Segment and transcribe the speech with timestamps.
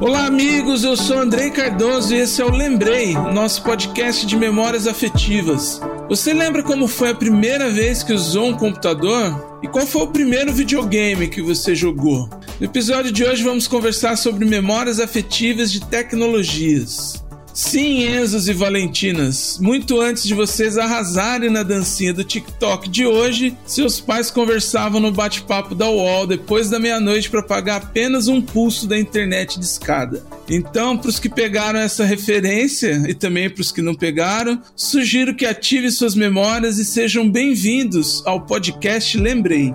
[0.00, 0.84] Olá, amigos.
[0.84, 5.80] Eu sou Andrei Cardoso e esse é o Lembrei, nosso podcast de memórias afetivas.
[6.08, 9.58] Você lembra como foi a primeira vez que usou um computador?
[9.60, 12.30] E qual foi o primeiro videogame que você jogou?
[12.60, 17.24] No episódio de hoje vamos conversar sobre memórias afetivas de tecnologias.
[17.58, 23.52] Sim, Enzos e Valentinas, muito antes de vocês arrasarem na dancinha do TikTok de hoje,
[23.66, 28.86] seus pais conversavam no bate-papo da UOL depois da meia-noite para pagar apenas um pulso
[28.86, 30.24] da internet de escada.
[30.48, 35.34] Então, para os que pegaram essa referência e também para os que não pegaram, sugiro
[35.34, 39.74] que ativem suas memórias e sejam bem-vindos ao podcast Lembrei.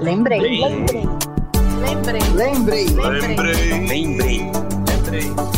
[0.00, 0.40] Lembrei.
[0.40, 1.02] Lembrei.
[1.84, 2.22] Lembrei.
[2.34, 2.86] Lembrei.
[2.86, 3.36] Lembrei.
[3.36, 3.86] Lembrei.
[3.86, 4.50] Lembrei.
[4.88, 5.57] Lembrei.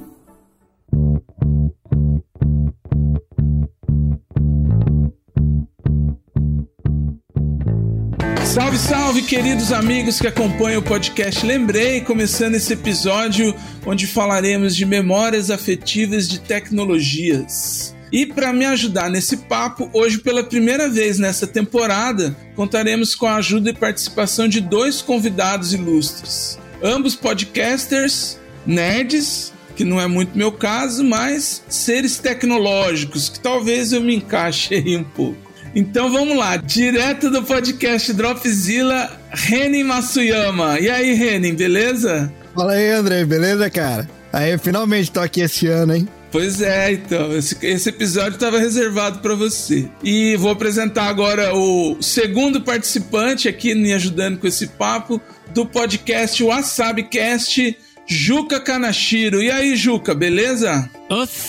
[8.51, 14.85] Salve, salve, queridos amigos que acompanham o podcast Lembrei, começando esse episódio onde falaremos de
[14.85, 17.95] memórias afetivas de tecnologias.
[18.11, 23.35] E para me ajudar nesse papo, hoje pela primeira vez nessa temporada, contaremos com a
[23.35, 26.59] ajuda e participação de dois convidados ilustres.
[26.83, 34.01] Ambos podcasters, nerds, que não é muito meu caso, mas seres tecnológicos, que talvez eu
[34.01, 35.50] me encaixe aí um pouco.
[35.73, 40.77] Então vamos lá, direto do podcast Dropzilla, Renin Masuyama.
[40.79, 42.31] E aí, Renin, beleza?
[42.53, 44.09] Fala aí, André, beleza, cara?
[44.33, 46.07] Aí, finalmente tô aqui esse ano, hein?
[46.29, 49.89] Pois é, então, esse, esse episódio estava reservado para você.
[50.03, 55.21] E vou apresentar agora o segundo participante aqui me ajudando com esse papo
[55.53, 57.77] do podcast WasabiCast,
[58.11, 59.41] Juca Kanashiro.
[59.41, 60.89] E aí, Juca, beleza?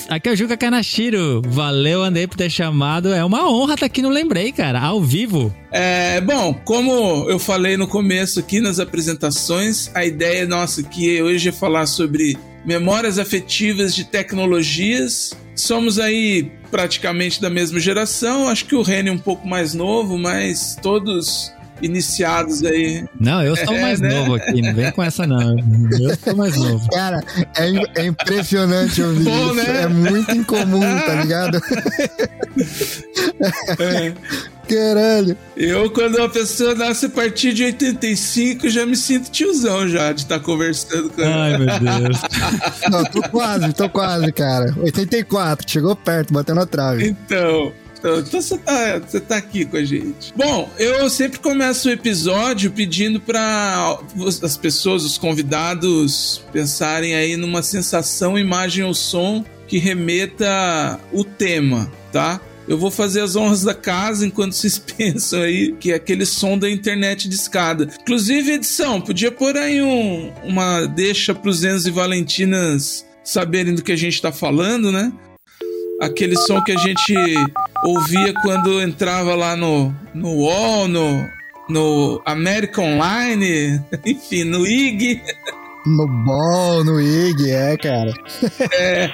[0.08, 1.42] Aqui é o Juca Kanashiro.
[1.44, 3.12] Valeu, Andrei, por ter chamado.
[3.12, 5.52] É uma honra estar aqui no Lembrei, cara, ao vivo.
[5.72, 11.48] É, bom, como eu falei no começo aqui nas apresentações, a ideia nossa aqui hoje
[11.48, 15.36] é falar sobre memórias afetivas de tecnologias.
[15.56, 20.78] Somos aí praticamente da mesma geração, acho que o Reni um pouco mais novo, mas
[20.80, 23.04] todos iniciados aí.
[23.18, 24.08] Não, eu sou É, mais né?
[24.08, 25.56] novo aqui, não vem com essa não.
[26.00, 26.88] Eu sou mais novo.
[26.90, 27.22] Cara,
[27.56, 29.54] é, é impressionante ouvir Bom, isso.
[29.54, 29.82] né?
[29.82, 31.60] É muito incomum, tá ligado?
[33.78, 34.12] É.
[34.68, 35.36] Caralho.
[35.56, 40.22] Eu, quando uma pessoa nasce a partir de 85, já me sinto tiozão já de
[40.22, 41.34] estar conversando com ela.
[41.44, 42.20] Ai, meu Deus.
[42.90, 44.72] Não, tô quase, tô quase, cara.
[44.80, 47.08] 84, chegou perto, bateu na trave.
[47.08, 50.34] Então, então, então você, tá, você tá aqui com a gente.
[50.36, 53.96] Bom, eu sempre começo o episódio pedindo para
[54.42, 61.90] as pessoas, os convidados, pensarem aí numa sensação, imagem ou som que remeta o tema,
[62.10, 62.40] tá?
[62.66, 66.58] Eu vou fazer as honras da casa enquanto vocês pensam aí que é aquele som
[66.58, 67.88] da internet de escada.
[68.00, 73.92] Inclusive, edição, podia pôr aí um, uma deixa pros Enzo e Valentinas saberem do que
[73.92, 75.12] a gente tá falando, né?
[76.02, 77.14] aquele som que a gente
[77.82, 81.28] ouvia quando entrava lá no, no UOL, no,
[81.68, 85.20] no American Online, enfim, no IG,
[85.86, 88.12] No ball, no IG, é, cara.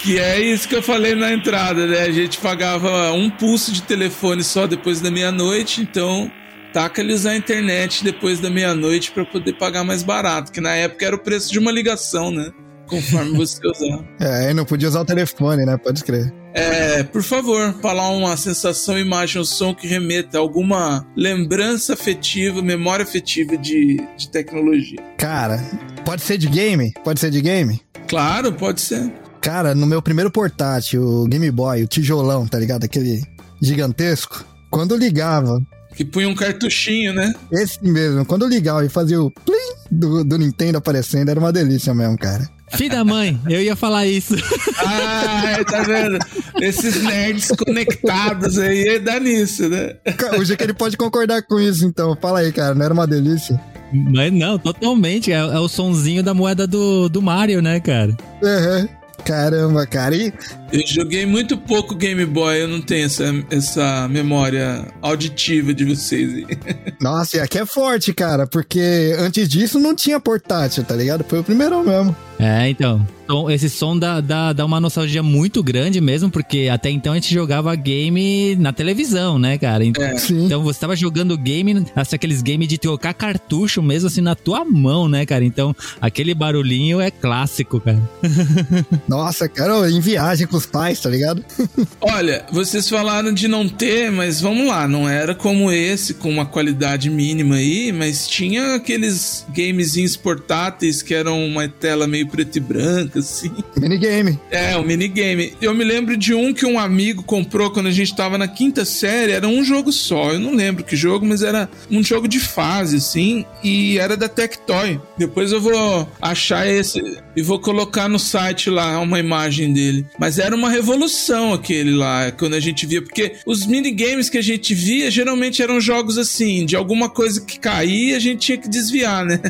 [0.00, 2.02] que é isso que eu falei na entrada, né?
[2.02, 6.30] A gente pagava um pulso de telefone só depois da meia-noite, então
[6.72, 11.06] taca-lhe usar a internet depois da meia-noite para poder pagar mais barato, que na época
[11.06, 12.50] era o preço de uma ligação, né?
[12.88, 14.04] Conforme você usava.
[14.20, 15.76] É, não podia usar o telefone, né?
[15.76, 16.41] Pode escrever.
[16.54, 22.60] É, por favor, falar uma sensação, imagem ou som que remeta a alguma lembrança afetiva,
[22.60, 24.98] memória afetiva de, de tecnologia.
[25.16, 25.58] Cara,
[26.04, 26.92] pode ser de game?
[27.02, 27.80] Pode ser de game?
[28.06, 29.10] Claro, pode ser.
[29.40, 32.84] Cara, no meu primeiro portátil, o Game Boy, o tijolão, tá ligado?
[32.84, 33.22] Aquele
[33.60, 34.44] gigantesco.
[34.70, 35.58] Quando eu ligava,
[35.96, 37.34] Que punha um cartuchinho, né?
[37.50, 41.52] esse mesmo, quando eu ligava e fazia o plim do, do Nintendo aparecendo, era uma
[41.52, 42.48] delícia mesmo, cara.
[42.76, 44.34] Filho da mãe, eu ia falar isso.
[44.78, 46.18] Ah, tá vendo?
[46.60, 49.94] Esses nerds conectados aí, dá nisso, né?
[50.16, 52.16] Ca- O que ele pode concordar com isso, então.
[52.20, 53.60] Fala aí, cara, não era uma delícia?
[53.92, 55.30] Mas não, totalmente.
[55.32, 58.16] É, é o sonzinho da moeda do, do Mario, né, cara?
[58.42, 58.88] Aham.
[59.24, 60.16] Caramba, cara.
[60.16, 60.32] E
[60.72, 66.32] Eu joguei muito pouco Game Boy, eu não tenho essa, essa memória auditiva de vocês
[66.32, 66.46] aí.
[66.98, 71.24] Nossa, e aqui é forte, cara, porque antes disso não tinha portátil, tá ligado?
[71.24, 72.16] Foi o primeiro mesmo.
[72.38, 73.06] É, então.
[73.28, 77.16] som, esse som dá, dá, dá uma nostalgia muito grande mesmo, porque até então a
[77.16, 79.84] gente jogava game na televisão, né, cara?
[79.84, 80.18] Então, É.
[80.18, 80.46] Sim.
[80.46, 84.64] então você tava jogando game, assim, aqueles games de trocar cartucho mesmo assim na tua
[84.64, 85.44] mão, né, cara?
[85.44, 88.02] Então aquele barulhinho é clássico, cara.
[89.06, 91.44] Nossa, cara, em viagem com os pais, tá ligado?
[92.00, 96.46] Olha, vocês falaram de não ter, mas vamos lá, não era como esse, com uma
[96.46, 102.60] qualidade mínima aí, mas tinha aqueles gamezinhos portáteis que eram uma tela meio preto e
[102.60, 103.52] branca, assim.
[103.76, 104.38] Minigame.
[104.50, 105.54] É, um minigame.
[105.60, 108.84] Eu me lembro de um que um amigo comprou quando a gente tava na quinta
[108.84, 112.38] série, era um jogo só, eu não lembro que jogo, mas era um jogo de
[112.38, 115.00] fase, assim, e era da Tectoy.
[115.18, 117.00] Depois eu vou achar esse
[117.34, 120.06] e vou colocar no site lá uma imagem dele.
[120.18, 124.42] Mas era uma revolução aquele lá, quando a gente via, porque os minigames que a
[124.42, 128.68] gente via geralmente eram jogos assim, de alguma coisa que caía, a gente tinha que
[128.68, 129.40] desviar, né?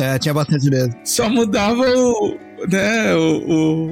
[0.00, 0.94] É, tinha bastante mesmo.
[1.04, 2.38] Só mudava o,
[2.70, 3.20] né, o,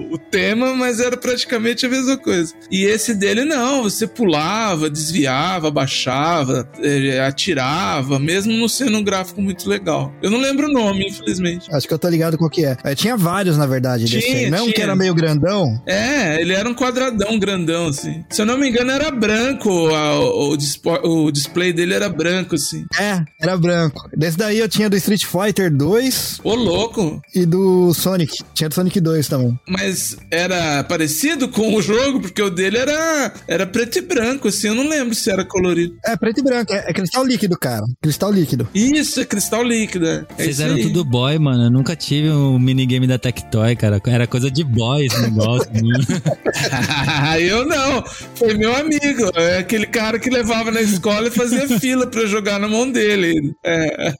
[0.08, 2.54] o, o tema, mas era praticamente a mesma coisa.
[2.70, 9.40] E esse dele não, você pulava, desviava, baixava, eh, atirava, mesmo não sendo um gráfico
[9.42, 10.12] muito legal.
[10.22, 11.72] Eu não lembro o nome, infelizmente.
[11.74, 12.76] Acho que eu tô ligado qual que é.
[12.84, 14.50] É, tinha vários, na verdade, desse Tinha, aí.
[14.50, 14.84] Não um que tinha.
[14.86, 15.80] era meio grandão?
[15.86, 18.24] É, ele era um quadradão grandão, assim.
[18.30, 20.56] Se eu não me engano, era branco, a- o,
[21.04, 22.84] o display dele era branco, assim.
[22.98, 24.08] É, era branco.
[24.16, 27.20] Desse daí eu tinha do Street Fighter 2 Ô, louco!
[27.34, 28.38] e do Sonic.
[28.62, 29.58] Tinha do Sonic 2 também.
[29.68, 34.68] Mas era parecido com o jogo, porque o dele era, era preto e branco, assim,
[34.68, 35.96] eu não lembro se era colorido.
[36.04, 36.72] É, preto e branco.
[36.72, 37.82] É, é cristal líquido, cara.
[38.00, 38.68] Cristal líquido.
[38.72, 40.06] Isso, é cristal líquido.
[40.06, 41.64] É Vocês isso eram tudo boy, mano.
[41.64, 44.00] Eu nunca tive um minigame da Tectoy, cara.
[44.06, 45.68] Era coisa de boy esse negócio.
[47.40, 48.04] eu não.
[48.36, 49.28] Foi meu amigo.
[49.34, 52.88] É aquele cara que levava na escola e fazia fila pra eu jogar na mão
[52.90, 53.52] dele.
[53.64, 54.14] É.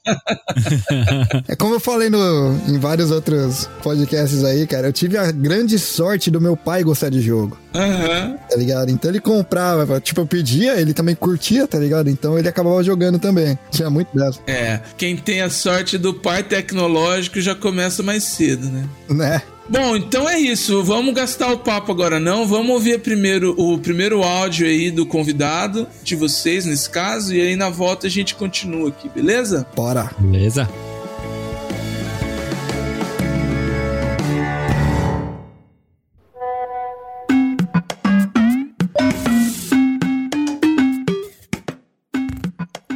[1.47, 4.87] É como eu falei no, em vários outros podcasts aí, cara.
[4.87, 7.57] Eu tive a grande sorte do meu pai gostar de jogo.
[7.73, 8.37] Aham.
[8.49, 8.89] Tá ligado?
[8.91, 12.09] Então ele comprava, tipo, eu pedia, ele também curtia, tá ligado?
[12.09, 13.57] Então ele acabava jogando também.
[13.71, 14.79] Tinha muito dessa, É.
[14.97, 18.87] Quem tem a sorte do pai tecnológico já começa mais cedo, né?
[19.09, 19.41] né?
[19.69, 20.83] Bom, então é isso.
[20.83, 22.45] Vamos gastar o papo agora não.
[22.45, 27.55] Vamos ouvir primeiro o primeiro áudio aí do convidado, de vocês nesse caso, e aí
[27.55, 29.65] na volta a gente continua aqui, beleza?
[29.75, 30.11] Bora.
[30.19, 30.69] Beleza?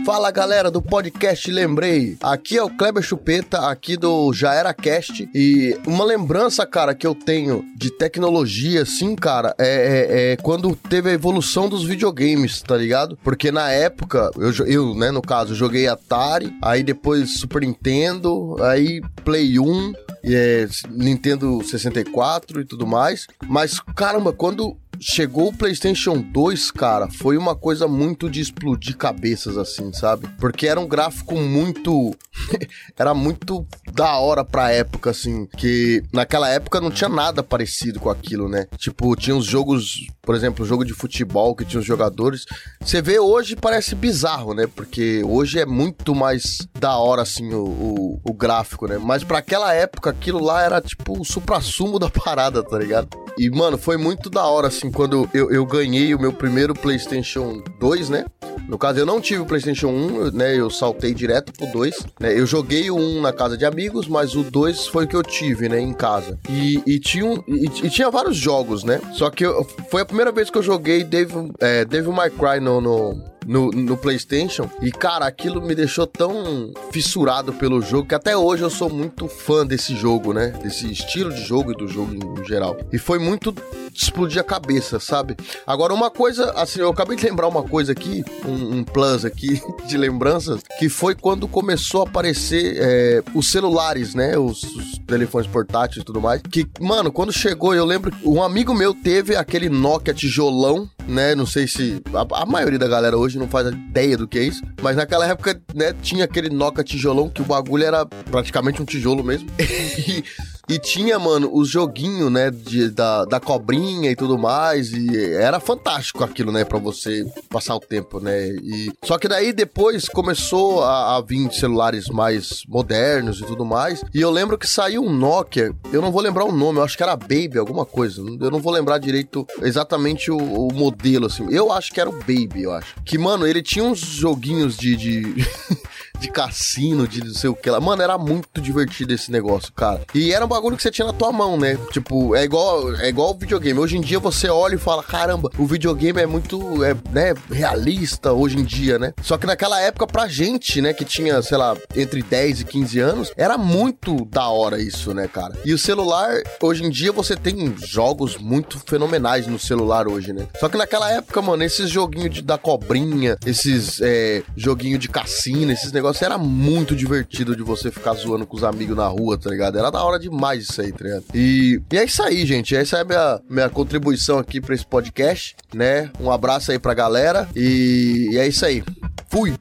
[0.08, 2.16] Fala galera do podcast Lembrei.
[2.24, 5.30] Aqui é o Kleber Chupeta, aqui do Já Era Cast.
[5.36, 10.74] E uma lembrança, cara, que eu tenho de tecnologia, assim, cara, é, é- é quando
[10.78, 13.20] teve a evolução dos videogames, tá ligado?
[13.22, 19.02] Porque na época, eu, eu, né, no caso, joguei Atari, aí depois Super Nintendo, aí
[19.26, 19.92] Play 1.
[20.24, 23.28] E é, Nintendo 64 e tudo mais.
[23.48, 29.58] Mas, caramba, quando chegou o PlayStation 2, cara, foi uma coisa muito de explodir cabeças,
[29.58, 30.28] assim, sabe?
[30.40, 32.16] Porque era um gráfico muito.
[32.98, 35.46] era muito da hora pra época, assim.
[35.58, 38.68] Que naquela época não tinha nada parecido com aquilo, né?
[38.78, 42.46] Tipo, tinha os jogos, por exemplo, jogo de futebol que tinha os jogadores.
[42.82, 44.68] Você vê hoje parece bizarro, né?
[44.68, 48.98] Porque hoje é muito mais da hora, assim, o, o, o gráfico, né?
[48.98, 53.10] Mas pra aquela época, aquilo lá era tipo o supra-sumo da parada, tá ligado?
[53.38, 57.62] E, mano, foi muito da hora, assim, quando eu, eu ganhei o meu primeiro PlayStation
[57.80, 58.26] 2, né?
[58.68, 60.56] No caso, eu não tive o PlayStation 1, eu, né?
[60.56, 62.38] Eu saltei direto pro 2, né?
[62.38, 65.24] Eu joguei o 1 na casa de amigos, mas o 2 foi o que eu
[65.24, 65.80] tive, né?
[65.80, 66.38] Em casa.
[66.50, 69.00] E, e tinha, um, e, e tinha vários jogos, né?
[69.14, 72.60] Só que eu- foi a primeira vez que eu joguei Devil, é, Devil May Cry
[72.60, 74.70] no, no, no, no PlayStation.
[74.82, 79.28] E, cara, aquilo me deixou tão fissurado pelo jogo que até hoje eu sou muito
[79.28, 80.48] fã desse jogo, né?
[80.62, 82.78] Desse estilo de jogo e do jogo em, geral.
[82.92, 83.56] E foi muito
[83.94, 85.36] explodir a cabeça, sabe?
[85.66, 89.62] Agora, uma coisa, assim, eu acabei de lembrar uma coisa aqui, um, um plus aqui
[89.88, 94.38] de lembranças, que foi quando começou a aparecer é, os celulares, né?
[94.38, 96.42] Os, os telefones portáteis e tudo mais.
[96.42, 101.34] Que, mano, quando chegou, eu lembro, um amigo meu teve aquele Nokia tijolão, né?
[101.34, 104.44] Não sei se a, a maioria da galera hoje não faz ideia do que é
[104.44, 108.86] isso, mas naquela época, né, tinha aquele Nokia tijolão que o bagulho era praticamente um
[108.86, 109.50] tijolo mesmo.
[109.60, 110.24] e,
[110.70, 115.60] e tinha, mano, os joguinhos, né, de, da, da cobrinha e tudo mais, e era
[115.60, 118.92] fantástico aquilo, né, pra você passar o tempo, né, e...
[119.04, 124.20] Só que daí depois começou a, a vir celulares mais modernos e tudo mais, e
[124.20, 127.04] eu lembro que saiu um Nokia, eu não vou lembrar o nome, eu acho que
[127.04, 131.72] era Baby, alguma coisa, eu não vou lembrar direito exatamente o, o modelo, assim, eu
[131.72, 132.96] acho que era o Baby, eu acho.
[133.06, 134.96] Que, mano, ele tinha uns joguinhos de...
[134.96, 135.48] de...
[136.20, 137.80] de cassino, de não sei o que lá.
[137.80, 140.02] Mano, era muito divertido esse negócio, cara.
[140.14, 141.78] E era um bagulho que você tinha na tua mão, né?
[141.92, 143.80] Tipo, é igual, é igual o videogame.
[143.80, 148.32] Hoje em dia você olha e fala, caramba, o videogame é muito, é, né, realista
[148.34, 149.14] hoje em dia, né?
[149.22, 153.00] Só que naquela época, pra gente, né, que tinha, sei lá, entre 10 e 15
[153.00, 155.54] anos, era muito da hora isso, né, cara?
[155.64, 160.48] E o celular, hoje em dia, você tem jogos muito fenomenais no celular hoje, né?
[160.60, 165.92] Só que naquela época, mano, esses joguinhos da cobrinha, esses é, joguinho de cassino, esses
[165.92, 169.78] negócios, era muito divertido de você ficar zoando com os amigos na rua, tá ligado?
[169.78, 171.26] Era da hora demais isso aí, tá ligado?
[171.34, 172.76] E, e é isso aí, gente.
[172.76, 176.10] Essa é a minha, minha contribuição aqui pra esse podcast, né?
[176.20, 178.84] Um abraço aí pra galera e, e é isso aí.
[179.30, 179.54] Fui!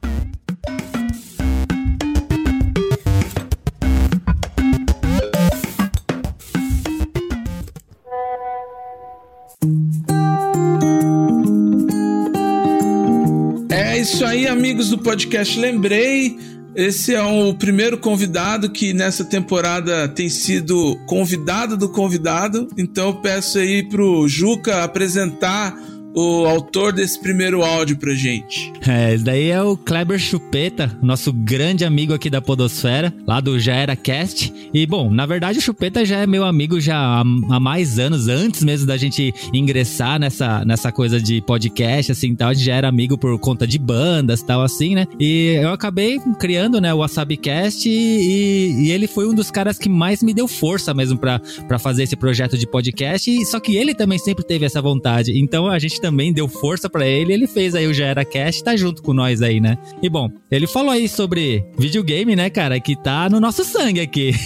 [14.07, 16.39] Isso aí, amigos do podcast Lembrei.
[16.73, 22.69] Esse é o primeiro convidado que nessa temporada tem sido convidado do convidado.
[22.77, 25.77] Então eu peço aí pro Juca apresentar
[26.17, 28.73] o autor desse primeiro áudio pra gente.
[28.87, 33.59] É, esse daí é o Kleber Chupeta, nosso grande amigo aqui da Podosfera, lá do
[33.59, 34.51] Já Era Cast.
[34.73, 38.63] E, bom, na verdade o Chupeta já é meu amigo já há, mais anos, antes
[38.63, 42.49] mesmo da gente ingressar nessa, nessa coisa de podcast, assim, tal.
[42.49, 45.05] A gente já era amigo por conta de bandas tal, assim, né?
[45.19, 49.87] E eu acabei criando, né, o WasabiCast e, e, ele foi um dos caras que
[49.87, 51.39] mais me deu força mesmo pra
[51.77, 53.29] fazer esse projeto de podcast.
[53.29, 55.37] E, só que ele também sempre teve essa vontade.
[55.39, 58.63] Então a gente também deu força pra ele, ele fez aí o Já Era Cast,
[58.63, 59.77] tá junto com nós aí, né?
[60.01, 64.33] E bom, ele falou aí sobre videogame, né, cara, que tá no nosso sangue aqui.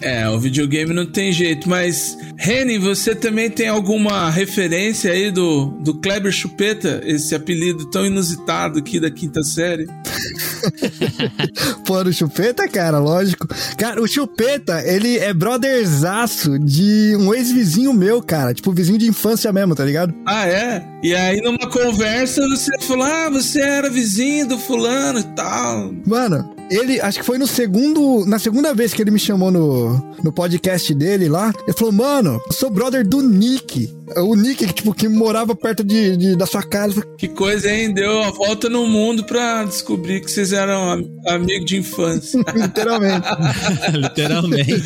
[0.00, 5.66] É, o videogame não tem jeito, mas Reni, você também tem alguma referência aí do,
[5.80, 9.86] do Kleber Chupeta, esse apelido tão inusitado aqui da quinta série?
[11.86, 13.46] Pô, o Chupeta, cara, lógico.
[13.78, 18.52] Cara, o Chupeta, ele é brotherzaço de um ex-vizinho meu, cara.
[18.52, 20.12] Tipo, vizinho de infância mesmo, tá ligado?
[20.26, 20.81] Ah, é?
[21.02, 25.92] E aí numa conversa você falou, ah, você era vizinho do fulano e tal.
[26.06, 30.14] Mano, ele, acho que foi no segundo, na segunda vez que ele me chamou no,
[30.22, 33.92] no podcast dele lá, ele falou, mano, eu sou brother do Nick.
[34.18, 37.02] O Nick, que, tipo, que morava perto de, de- da sua casa.
[37.18, 37.92] Que coisa, hein?
[37.92, 42.40] Deu a volta no mundo pra descobrir que vocês eram am- amigos de infância.
[42.54, 43.26] Literalmente.
[43.92, 44.82] Literalmente.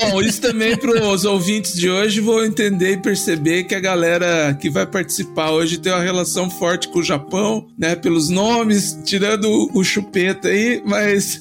[0.00, 4.56] Bom, isso também para os ouvintes de hoje vou entender e perceber que a galera
[4.60, 7.94] que vai participar hoje tem uma relação forte com o Japão, né?
[7.96, 11.40] Pelos nomes, tirando o- o chupeta aí, mas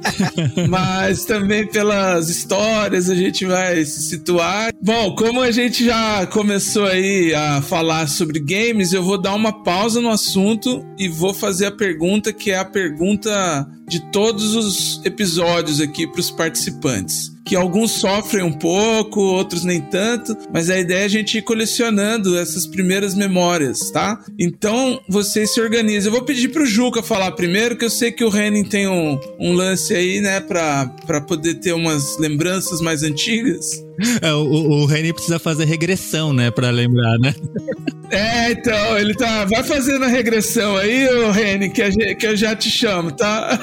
[0.68, 4.72] mas também pelas histórias a gente vai se situar.
[4.82, 9.62] Bom, como a gente já começou aí a falar sobre games, eu vou dar uma
[9.62, 15.04] pausa no assunto e vou fazer a pergunta que é a pergunta de todos os
[15.04, 17.35] episódios aqui para os participantes.
[17.46, 21.42] Que alguns sofrem um pouco, outros nem tanto, mas a ideia é a gente ir
[21.42, 24.18] colecionando essas primeiras memórias, tá?
[24.38, 26.12] Então vocês se organizam.
[26.12, 29.18] Eu vou pedir pro Juca falar primeiro, que eu sei que o Renin tem um,
[29.38, 33.86] um lance aí, né, pra, pra poder ter umas lembranças mais antigas.
[34.20, 37.34] É, o, o, Reni precisa fazer regressão, né, pra lembrar, né?
[38.08, 39.44] É, então, ele tá.
[39.46, 43.58] Vai fazendo a regressão aí, ô Reni, que, a que eu já te chamo, tá?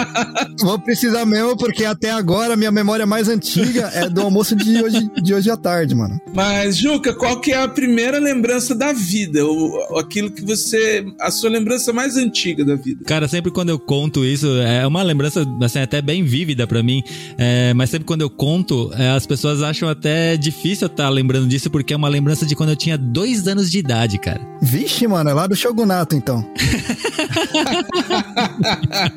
[0.60, 4.82] Vou precisar mesmo, porque até agora a minha memória mais antiga é do almoço de
[4.82, 6.20] hoje, de hoje à tarde, mano.
[6.34, 9.44] Mas, Juca, qual que é a primeira lembrança da vida?
[9.44, 11.04] O, aquilo que você.
[11.20, 13.04] A sua lembrança mais antiga da vida?
[13.04, 17.02] Cara, sempre quando eu conto isso, é uma lembrança, assim, até bem vívida pra mim,
[17.36, 21.46] é, mas sempre quando eu conto, é, as pessoas acham até difícil eu estar lembrando
[21.46, 24.40] disso, porque é uma lembrança de quando eu tinha dois anos de idade, cara.
[24.60, 26.46] Vixe, mano, é lá do Shogunato, então.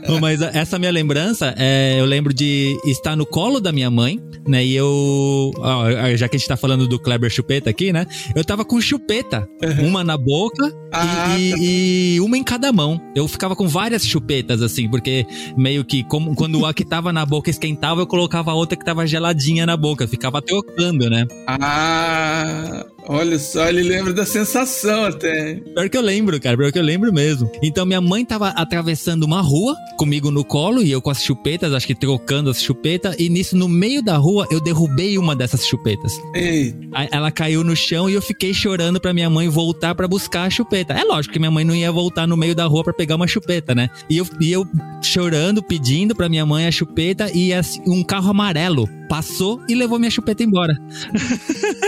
[0.08, 4.20] Bom, Mas essa minha lembrança, é, eu lembro de estar no colo da minha mãe,
[4.48, 4.64] né?
[4.66, 5.52] E eu.
[5.58, 5.86] ó,
[6.16, 8.06] já que a gente tá falando do Kleber Chupeta aqui, né?
[8.36, 9.48] Eu tava com chupeta.
[9.82, 13.00] Uma na boca e- Ah, e, e uma em cada mão.
[13.16, 15.26] Eu ficava com várias chupetas, assim, porque
[15.58, 18.84] meio que como, quando a que tava na boca esquentava, eu colocava a outra que
[18.86, 20.08] tava geladinha na boca.
[20.08, 21.26] Ficava trocando, né?
[21.48, 25.56] Ah, olha só, ele lembra da sensação até.
[25.56, 27.50] Pior que eu lembro, cara, pior que eu lembro mesmo.
[27.62, 31.74] Então minha mãe tava atravessando uma rua comigo no colo e eu com as chupetas,
[31.74, 35.66] acho que trocando as chupetas, e nisso no meio da rua eu derrubei uma dessas
[35.66, 36.14] chupetas.
[36.34, 36.74] Ei,
[37.12, 40.50] Ela caiu no chão e eu fiquei chorando pra minha mãe voltar pra buscar a
[40.50, 40.94] chupeta.
[40.94, 43.28] É lógico que minha mãe não ia voltar no meio da rua pra pegar uma
[43.28, 43.90] chupeta, né?
[44.10, 44.66] E eu, e eu
[45.02, 50.00] chorando, pedindo pra minha mãe a chupeta e assim, um carro amarelo passou e levou
[50.00, 50.76] minha chupeta embora.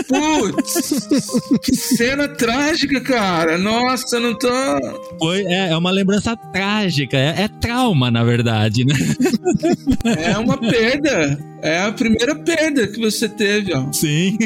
[0.07, 1.07] Putz,
[1.63, 3.57] que cena trágica, cara.
[3.57, 4.49] Nossa, não tô.
[5.19, 8.95] Foi, é, é uma lembrança trágica, é, é trauma, na verdade, né?
[10.17, 11.37] É uma perda.
[11.61, 13.91] É a primeira perda que você teve, ó.
[13.91, 14.37] Sim.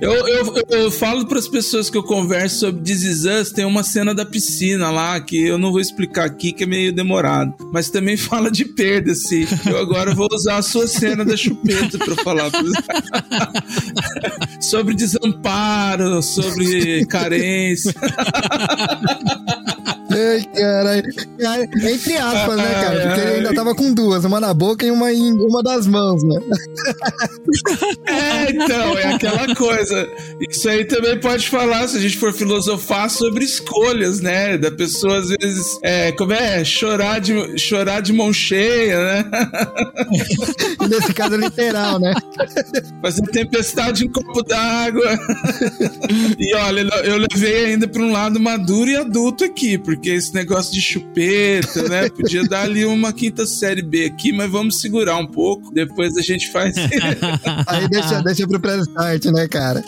[0.00, 3.64] Eu, eu, eu, falo para as pessoas que eu converso sobre This Is Us, tem
[3.64, 7.54] uma cena da piscina lá que eu não vou explicar aqui, que é meio demorado.
[7.72, 11.98] Mas também fala de perda, se eu agora vou usar a sua cena da chupeta
[12.04, 12.50] para falar
[14.60, 17.94] sobre desamparo, sobre carência.
[20.20, 21.04] Ai, caralho.
[21.90, 23.00] Entre aspas, né, cara?
[23.00, 26.22] Porque ele ainda tava com duas, uma na boca e uma em uma das mãos,
[26.22, 26.40] né?
[28.06, 30.08] É, então, é aquela coisa.
[30.48, 34.58] Isso aí também pode falar, se a gente for filosofar, sobre escolhas, né?
[34.58, 36.64] Da pessoa, às vezes, é, como é?
[36.64, 39.24] Chorar de, chorar de mão cheia, né?
[40.88, 42.12] Nesse caso, literal, né?
[43.02, 45.18] Fazer tempestade em copo d'água.
[46.38, 50.72] E olha, eu levei ainda para um lado maduro e adulto aqui, porque esse negócio
[50.72, 52.08] de chupeta, né?
[52.08, 55.72] Podia dar ali uma quinta série B aqui, mas vamos segurar um pouco.
[55.72, 56.74] Depois a gente faz.
[57.66, 59.84] aí deixa, deixa pro pré-start, né, cara?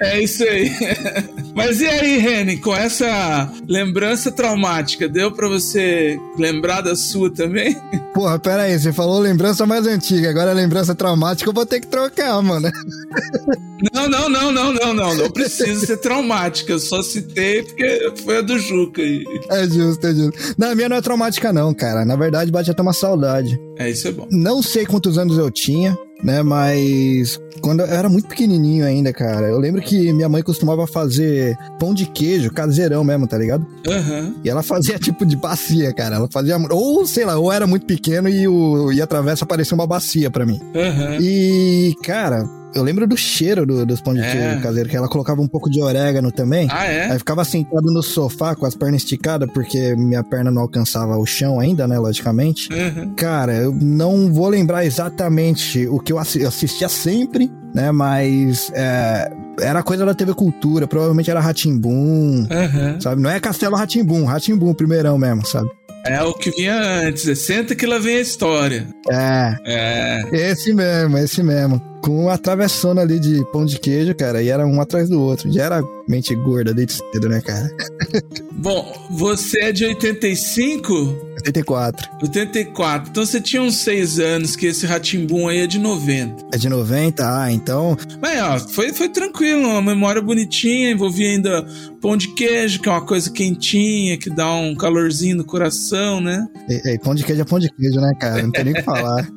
[0.00, 0.70] É isso aí.
[1.54, 7.76] Mas e aí, Reni, com essa lembrança traumática, deu para você lembrar da sua também?
[8.14, 11.86] Porra, pera aí, você falou lembrança mais antiga, agora lembrança traumática eu vou ter que
[11.88, 12.70] trocar, mano.
[13.94, 18.38] Não, não, não, não, não, não, não precisa ser traumática, eu só citei porque foi
[18.38, 19.22] a do Juca aí.
[19.50, 20.54] É justo, é justo.
[20.58, 23.56] Não, a minha não é traumática não, cara, na verdade bate até uma saudade.
[23.78, 24.26] É, isso é bom.
[24.32, 26.42] Não sei quantos anos eu tinha, né?
[26.42, 31.56] Mas quando eu era muito pequenininho ainda, cara, eu lembro que minha mãe costumava fazer
[31.78, 33.66] pão de queijo caseirão mesmo, tá ligado?
[33.86, 34.34] Uhum.
[34.44, 36.16] E ela fazia tipo de bacia, cara.
[36.16, 36.56] Ela fazia.
[36.70, 40.30] Ou sei lá, ou era muito pequeno e, o, e a travessa parecia uma bacia
[40.30, 40.60] para mim.
[40.74, 41.20] Uhum.
[41.20, 44.32] E, cara, eu lembro do cheiro do, dos pão de é.
[44.32, 46.68] queijo caseiro, que ela colocava um pouco de orégano também.
[46.70, 47.10] Ah, é?
[47.10, 51.26] Aí ficava sentado no sofá com as pernas esticadas, porque minha perna não alcançava o
[51.26, 52.68] chão ainda, né, logicamente.
[52.72, 53.14] Uhum.
[53.14, 59.82] Cara, eu não vou lembrar exatamente o que eu assistia sempre, né, mas é, era
[59.82, 63.00] coisa da TV Cultura, provavelmente era Ratimbum, uhum.
[63.00, 63.22] sabe?
[63.22, 65.68] Não é Castelo Ratimbum, Ratimbum primeirão mesmo, sabe?
[66.06, 66.74] É o que vinha
[67.06, 67.38] antes.
[67.40, 68.86] Senta que lá vem a história.
[69.10, 69.56] É.
[69.64, 70.22] É.
[70.32, 71.82] Esse mesmo, esse mesmo.
[72.02, 75.52] Com uma travessona ali de pão de queijo, cara, e era um atrás do outro.
[75.52, 77.70] Já era mente gorda desde cedo, né, cara?
[78.52, 81.28] Bom, você é de 85?
[81.38, 82.10] 84.
[82.22, 83.10] 84.
[83.10, 86.46] Então você tinha uns 6 anos, que esse Ratimbum aí é de 90.
[86.52, 87.22] É de 90?
[87.24, 87.96] Ah, então.
[88.20, 91.64] Mas, ó, foi, foi tranquilo, uma memória bonitinha, envolvia ainda
[92.00, 96.46] pão de queijo, que é uma coisa quentinha, que dá um calorzinho no coração, né?
[96.68, 98.42] E, e pão de queijo é pão de queijo, né, cara?
[98.42, 99.28] Não tem nem o que falar.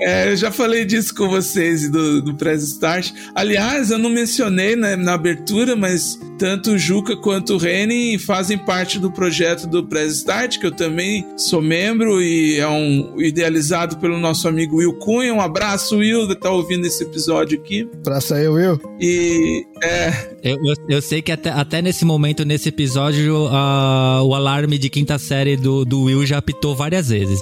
[0.00, 1.26] é, eu já falei disso com
[1.60, 3.12] vocês do, do Press Start.
[3.34, 8.56] Aliás, eu não mencionei né, na abertura, mas tanto o Juca quanto o Reni fazem
[8.56, 13.98] parte do projeto do Press Start, que eu também sou membro e é um idealizado
[13.98, 15.34] pelo nosso amigo Will Cunha.
[15.34, 17.86] Um abraço, Will, que tá ouvindo esse episódio aqui.
[18.00, 18.80] Abraço aí, Will.
[18.98, 20.30] E é.
[20.42, 24.88] Eu, eu, eu sei que até, até nesse momento, nesse episódio, uh, o alarme de
[24.88, 27.40] quinta série do, do Will já apitou várias vezes.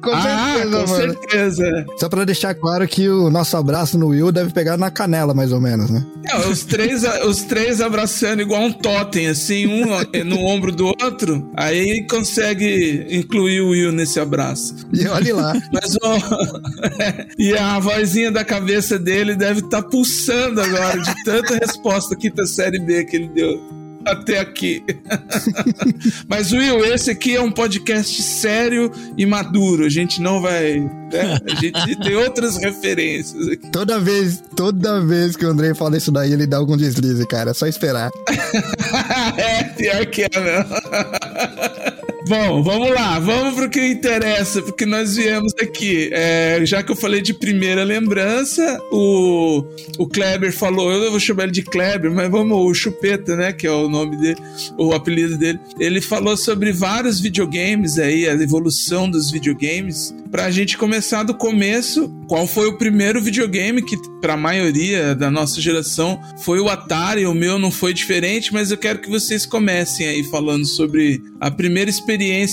[0.00, 0.96] Com ah, certeza, com mano.
[0.96, 1.86] certeza.
[1.96, 5.52] Só pra deixar claro que o nosso abraço no Will deve pegar na canela, mais
[5.52, 6.04] ou menos, né?
[6.28, 9.86] É, os, três, os três abraçando igual um totem, assim, um
[10.24, 11.50] no ombro do outro.
[11.56, 14.74] Aí consegue incluir o Will nesse abraço.
[14.92, 15.54] E olhe lá.
[15.72, 15.96] Mas
[17.38, 22.46] e a vozinha da cabeça dele deve estar tá pulsando agora de tanta resposta quinta
[22.46, 24.82] série B que ele deu até aqui.
[26.28, 29.84] Mas, Will, esse aqui é um podcast sério e maduro.
[29.84, 30.80] A gente não vai.
[30.80, 31.38] Né?
[31.50, 33.70] A gente tem outras referências aqui.
[33.70, 37.50] Toda vez, toda vez que o André fala isso daí, ele dá algum deslize, cara.
[37.50, 38.10] É só esperar.
[39.36, 40.76] é, pior que é, mesmo.
[42.28, 46.08] Bom, vamos lá, vamos pro que interessa, porque nós viemos aqui.
[46.12, 49.64] É, já que eu falei de primeira lembrança, o,
[49.98, 53.66] o Kleber falou, eu vou chamar ele de Kleber, mas vamos, o Chupeta, né, que
[53.66, 54.38] é o nome dele,
[54.78, 55.58] o apelido dele.
[55.80, 60.14] Ele falou sobre vários videogames aí, a evolução dos videogames.
[60.30, 65.60] Pra gente começar do começo, qual foi o primeiro videogame que, pra maioria da nossa
[65.60, 70.06] geração, foi o Atari, o meu não foi diferente, mas eu quero que vocês comecem
[70.06, 72.11] aí falando sobre a primeira experiência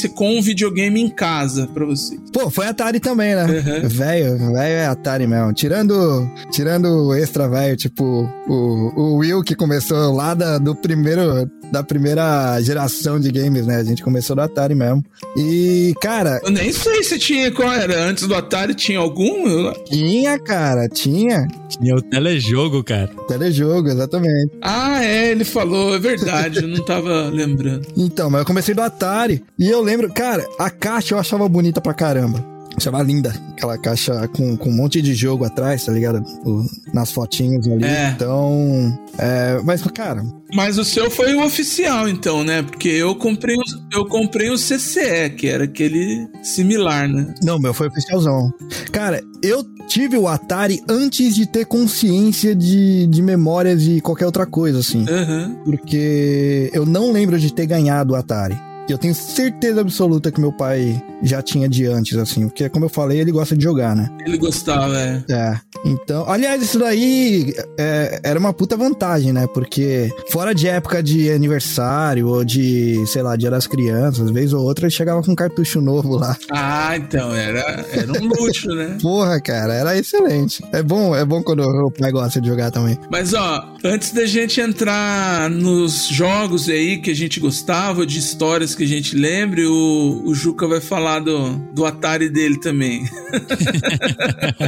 [0.09, 2.19] com um videogame em casa pra vocês.
[2.31, 3.43] Pô, foi Atari também, né?
[3.43, 3.87] Uhum.
[3.87, 5.53] Velho, velho é Atari mesmo.
[5.53, 8.03] Tirando, tirando o extra velho, tipo
[8.47, 13.77] o, o Will que começou lá da, do primeiro da primeira geração de games, né?
[13.77, 15.03] A gente começou do Atari mesmo.
[15.37, 16.39] E, cara.
[16.43, 18.03] Eu nem sei se tinha qual era?
[18.03, 19.71] Antes do Atari tinha algum?
[19.85, 21.47] Tinha, cara, tinha.
[21.69, 23.07] Tinha o telejogo, cara.
[23.27, 24.51] Telejogo, exatamente.
[24.61, 27.87] Ah, é, ele falou, é verdade, eu não tava lembrando.
[27.95, 29.43] Então, mas eu comecei do Atari.
[29.57, 32.43] E eu lembro, cara, a caixa eu achava bonita pra caramba.
[32.77, 33.33] Achava linda.
[33.51, 36.23] Aquela caixa com, com um monte de jogo atrás, tá ligado?
[36.45, 37.83] O- nas fotinhas ali.
[37.83, 38.11] É.
[38.15, 38.97] Então.
[39.17, 42.61] É, mas, cara, Mas o seu foi o oficial, então, né?
[42.63, 43.61] Porque eu comprei o,
[43.93, 47.33] eu comprei o CCE, que era aquele similar, né?
[47.43, 48.49] não, meu foi oficialzão.
[48.93, 54.45] Cara, eu tive o Atari antes de ter consciência de, de memórias e qualquer outra
[54.45, 55.05] coisa, assim.
[55.09, 55.57] Aham.
[55.65, 58.57] Porque eu não lembro de ter ganhado o Atari.
[58.91, 62.47] Eu tenho certeza absoluta que meu pai já tinha de antes, assim.
[62.47, 64.09] Porque, como eu falei, ele gosta de jogar, né?
[64.25, 65.23] Ele gostava, é.
[65.29, 65.59] É.
[65.85, 69.47] Então, aliás, isso daí é, era uma puta vantagem, né?
[69.47, 74.63] Porque fora de época de aniversário ou de, sei lá, dia das crianças, vez ou
[74.63, 76.35] outra ele chegava com um cartucho novo lá.
[76.51, 78.97] Ah, então, era, era um luxo, né?
[79.01, 80.63] Porra, cara, era excelente.
[80.71, 82.97] É bom, é bom quando o pai gosta de jogar também.
[83.09, 88.75] Mas ó, antes da gente entrar nos jogos aí que a gente gostava, de histórias
[88.79, 93.03] que a gente lembre, o, o Juca vai falar do, do Atari dele também.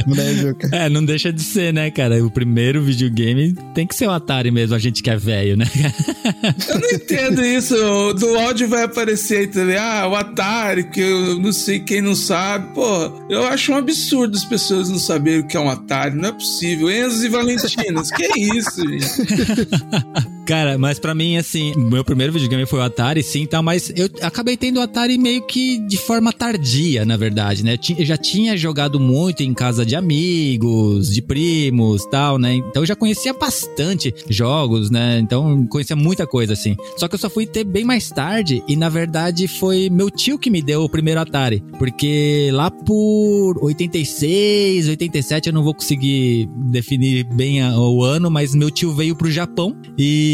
[0.06, 0.68] Né, Juca?
[0.72, 2.24] É, não deixa de ser, né, cara?
[2.24, 5.64] O primeiro videogame tem que ser o Atari mesmo, a gente que é velho, né?
[6.68, 7.74] Eu não entendo isso.
[8.14, 9.76] Do áudio vai aparecer aí também.
[9.76, 12.74] Ah, o Atari, que eu não sei quem não sabe.
[12.74, 16.16] Pô, eu acho um absurdo as pessoas não saberem o que é um Atari.
[16.16, 16.90] Não é possível.
[16.90, 18.10] Enzo e Valentinas.
[18.10, 19.06] que isso, gente?
[20.46, 24.08] Cara, mas pra mim, assim, meu primeiro videogame foi o Atari, sim, tá, mas eu
[24.22, 27.78] acabei tendo o Atari meio que de forma tardia, na verdade, né?
[27.96, 32.54] Eu já tinha jogado muito em casa de amigos, de primos, tal, né?
[32.54, 35.20] Então eu já conhecia bastante jogos, né?
[35.20, 36.76] Então conhecia muita coisa, assim.
[36.96, 40.38] Só que eu só fui ter bem mais tarde e, na verdade, foi meu tio
[40.38, 41.62] que me deu o primeiro Atari.
[41.78, 48.70] Porque lá por 86, 87, eu não vou conseguir definir bem o ano, mas meu
[48.70, 50.31] tio veio pro Japão e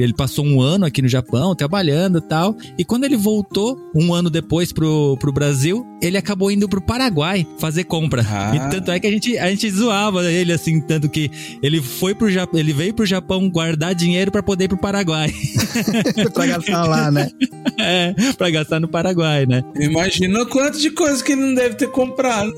[0.00, 2.56] ele passou um ano aqui no Japão, trabalhando e tal.
[2.78, 7.46] E quando ele voltou, um ano depois pro, pro Brasil, ele acabou indo pro Paraguai
[7.58, 8.24] fazer compra.
[8.28, 8.52] Ah.
[8.54, 11.30] E tanto é que a gente, a gente zoava ele, assim, tanto que
[11.62, 15.32] ele foi pro Japão, ele veio pro Japão guardar dinheiro pra poder ir pro Paraguai.
[16.32, 17.30] pra gastar lá, né?
[17.78, 19.62] é, pra gastar no Paraguai, né?
[19.78, 22.52] Imagina o quanto de coisa que ele não deve ter comprado.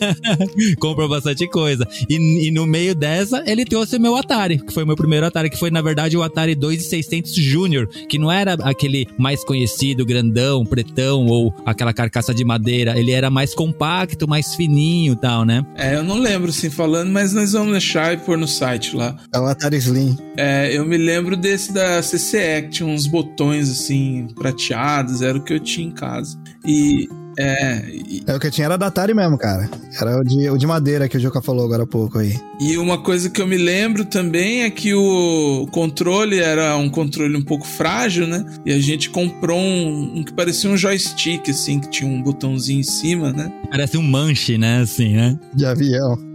[0.78, 1.86] comprou bastante coisa.
[2.08, 5.50] E, e no meio dessa, ele trouxe meu Atari, que foi o meu primeiro Atari,
[5.50, 10.64] que foi, na verdade, o Atari 2600 Junior, que não era aquele mais conhecido, grandão,
[10.64, 12.98] pretão, ou aquela carcaça de madeira.
[12.98, 15.64] Ele era mais compacto, mais fininho e tal, né?
[15.76, 19.16] É, eu não lembro assim falando, mas nós vamos deixar e pôr no site lá.
[19.32, 20.16] É o Atari Slim.
[20.36, 25.42] É, eu me lembro desse da CCE, que tinha uns botões assim, prateados, era o
[25.42, 26.36] que eu tinha em casa.
[26.64, 27.08] E.
[27.38, 29.68] É, e, É o que eu tinha era da Atari mesmo, cara.
[30.00, 32.38] Era o de, o de madeira que o Juca falou agora há pouco aí.
[32.60, 37.36] e uma coisa que eu me lembro também é que o controle era um controle
[37.36, 38.44] um pouco frágil, né?
[38.64, 42.80] E a gente comprou um, um que parecia um joystick, assim, que tinha um botãozinho
[42.80, 43.52] em cima, né?
[43.70, 44.80] Parece um manche, né?
[44.80, 45.38] Assim, né?
[45.54, 46.26] De avião.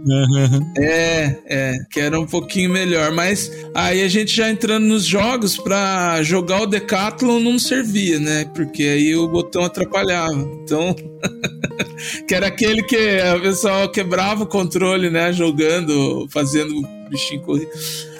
[0.76, 5.56] É, é, que era um pouquinho melhor, mas aí a gente já entrando nos jogos
[5.56, 8.44] pra jogar o Decathlon não servia, né?
[8.54, 10.48] Porque aí o botão atrapalhava.
[10.64, 10.91] Então,
[12.26, 12.96] que era aquele que
[13.36, 15.32] o pessoal quebrava o controle, né?
[15.32, 17.68] Jogando, fazendo o bichinho correr.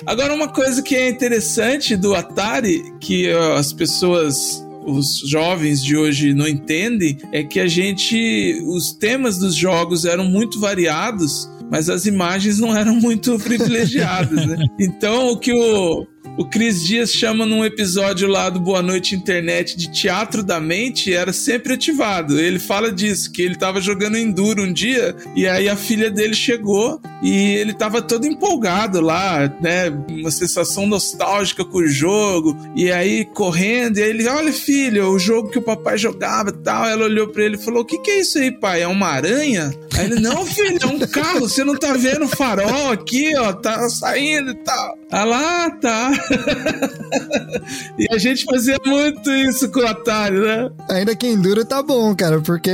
[0.07, 6.35] Agora, uma coisa que é interessante do Atari, que as pessoas os jovens de hoje
[6.35, 12.05] não entendem é que a gente os temas dos jogos eram muito variados mas as
[12.05, 14.59] imagens não eram muito privilegiadas, né?
[14.79, 16.07] Então, o que o,
[16.37, 21.13] o Cris Dias chama num episódio lá do Boa Noite Internet de teatro da mente
[21.13, 22.41] era sempre ativado.
[22.41, 26.35] Ele fala disso, que ele tava jogando Enduro um dia e aí a filha dele
[26.35, 29.91] chegou e ele tava todo empolgado lá, né?
[30.09, 35.19] Uma sensação nostálgica com o jogo e aí correndo e aí ele, olha filho, o
[35.19, 36.87] jogo que o papai jogava tal.
[36.87, 38.83] Ela olhou pra ele e falou, o que que é isso aí, pai?
[38.83, 39.73] É uma aranha?
[39.99, 43.53] Aí ele, não filho, é um carro, você não tá vendo o farol aqui, ó,
[43.53, 44.99] tá saindo e tal.
[45.11, 46.11] Ah lá, tá.
[47.99, 50.71] e a gente fazia muito isso com o Atari, né?
[50.89, 52.71] Ainda que Enduro tá bom, cara, porque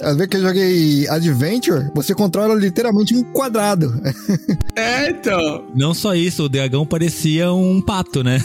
[0.00, 3.94] às vezes que eu joguei Adventure, você controla literalmente um quadrado.
[4.78, 5.64] É, então.
[5.74, 8.38] Não só isso, o dragão parecia um pato, né?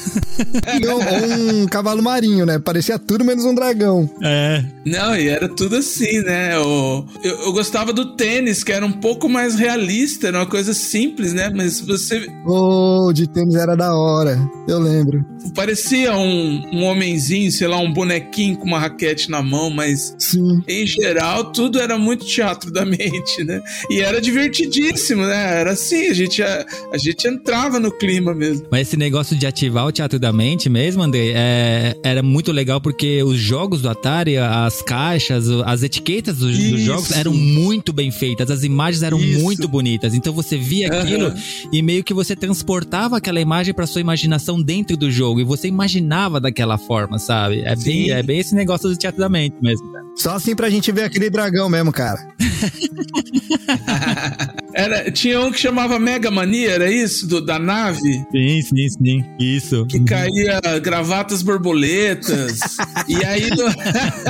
[0.81, 2.57] Não, ou um cavalo marinho, né?
[2.57, 4.09] Parecia tudo menos um dragão.
[4.23, 4.63] É.
[4.85, 6.57] Não, e era tudo assim, né?
[6.57, 10.73] O, eu, eu gostava do tênis, que era um pouco mais realista, era uma coisa
[10.73, 11.51] simples, né?
[11.53, 14.39] Mas você Ô, de tênis era da hora.
[14.67, 15.25] Eu lembro.
[15.56, 20.62] parecia um, um homenzinho, sei lá, um bonequinho com uma raquete na mão, mas Sim.
[20.67, 23.62] em geral tudo era muito teatro da mente, né?
[23.89, 25.60] E era divertidíssimo, né?
[25.60, 28.67] Era assim, a gente, a, a gente entrava no clima mesmo.
[28.71, 32.80] Mas esse negócio de ativar o teatro da mente mesmo, André, é- era muito legal
[32.82, 38.12] porque os jogos do Atari, as caixas, as etiquetas dos, dos jogos eram muito bem
[38.12, 39.41] feitas, as imagens eram Isso.
[39.41, 40.13] muito bonitas.
[40.13, 41.36] Então você via aquilo Aham.
[41.71, 44.30] e meio que você transportava aquela imagem pra sua imaginação
[44.63, 47.61] dentro do jogo e você imaginava daquela forma, sabe?
[47.61, 49.85] É bem, é bem esse negócio do teatro da mente mesmo.
[50.15, 52.19] Só assim pra gente ver aquele dragão mesmo, cara.
[54.73, 57.27] Era, tinha um que chamava Mega Mania, era isso?
[57.27, 57.99] Do, da nave?
[58.31, 59.25] Sim, sim, sim.
[59.39, 59.85] Isso.
[59.85, 62.59] Que caía gravatas borboletas.
[63.07, 63.73] e aí no-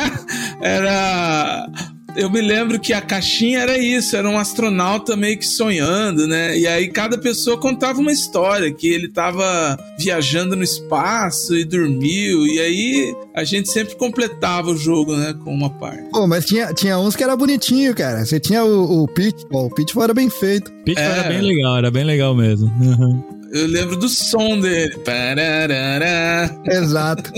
[0.65, 1.67] era.
[2.15, 6.57] Eu me lembro que a caixinha era isso, era um astronauta meio que sonhando, né?
[6.57, 12.45] E aí cada pessoa contava uma história, que ele tava viajando no espaço e dormiu.
[12.47, 15.33] E aí a gente sempre completava o jogo, né?
[15.43, 16.09] Com uma parte.
[16.11, 18.25] Pô, mas tinha, tinha uns que era bonitinho, cara.
[18.25, 19.67] Você tinha o, o Pitfall.
[19.67, 20.71] O Pitfall era bem feito.
[20.83, 21.19] Pitfall É.
[21.19, 22.71] era bem legal, era bem legal mesmo.
[22.81, 23.40] Uhum.
[23.53, 24.95] Eu lembro do som dele.
[25.05, 26.49] Pararará.
[26.65, 27.31] Exato.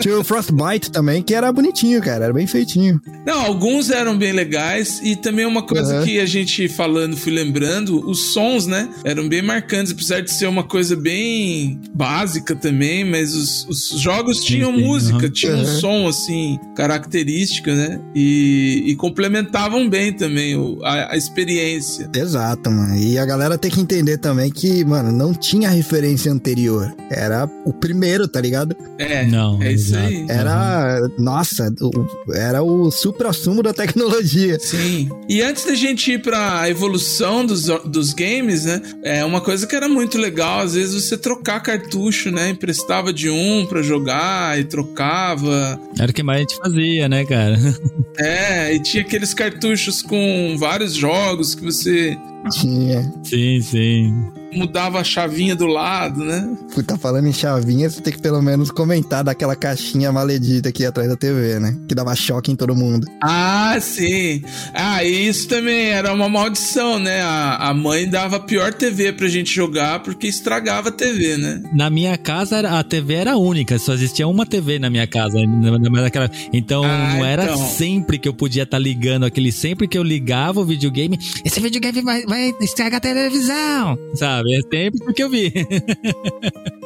[0.00, 2.24] tinha o Frostbite também, que era bonitinho, cara.
[2.26, 3.00] Era bem feitinho.
[3.26, 6.04] Não, alguns eram bem legais e também uma coisa Uhum.
[6.04, 10.46] que a gente falando fui lembrando, os sons, né, eram bem marcantes, apesar de ser
[10.46, 15.30] uma coisa bem básica também, mas os, os jogos tinham sim, música, uhum.
[15.30, 22.08] tinham um som assim característico, né, e, e complementavam bem também o- a, a experiência.
[22.14, 22.94] Exato, mano.
[22.96, 26.94] E a galera tem que entender também que, mano, não tinha referência anterior.
[27.10, 28.76] Era o primeiro, tá ligado?
[28.98, 30.24] É, Não, é isso aí.
[30.28, 34.58] Era, nossa, o- era o supra-sumo da tecnologia.
[34.60, 35.08] Sim.
[35.28, 38.80] E antes da gente ir pra evolução dos, dos games, né?
[39.02, 42.50] É uma coisa que era muito legal, às vezes você trocar cartucho, né?
[42.50, 45.80] Emprestava de um pra jogar e trocava.
[45.98, 47.58] Era o que mais a gente fazia, né, cara?
[48.18, 52.18] É, e tinha aqueles cartuchos com vários jogos que você
[52.52, 53.12] Tinha.
[53.22, 54.14] sim, sim.
[54.52, 56.56] mudava a chavinha do lado, né?
[56.74, 61.08] Puta, falando em chavinha, você tem que pelo menos comentar daquela caixinha maledita aqui atrás
[61.08, 61.76] da TV, né?
[61.88, 63.06] Que dava choque em todo mundo.
[63.22, 64.42] Ah, sim.
[64.74, 67.20] Ah, e isso também era uma maldição, né?
[67.22, 71.62] A, a mãe dava a pior TV pra gente jogar porque estragava a TV, né?
[71.72, 75.38] Na minha casa, era- a TV era única, só existia uma TV na minha casa.
[75.46, 77.56] na- na- naquela- Então, Ah, não era então.
[77.68, 79.52] sempre que eu podia estar ligando aquele.
[79.52, 84.54] Sempre que eu ligava o videogame, esse videogame vai, vai estragar a televisão, sabe?
[84.56, 85.52] É sempre porque eu vi.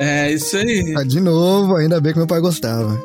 [0.00, 0.94] É, isso aí.
[0.96, 3.00] Ah, de novo, ainda bem que meu pai gostava.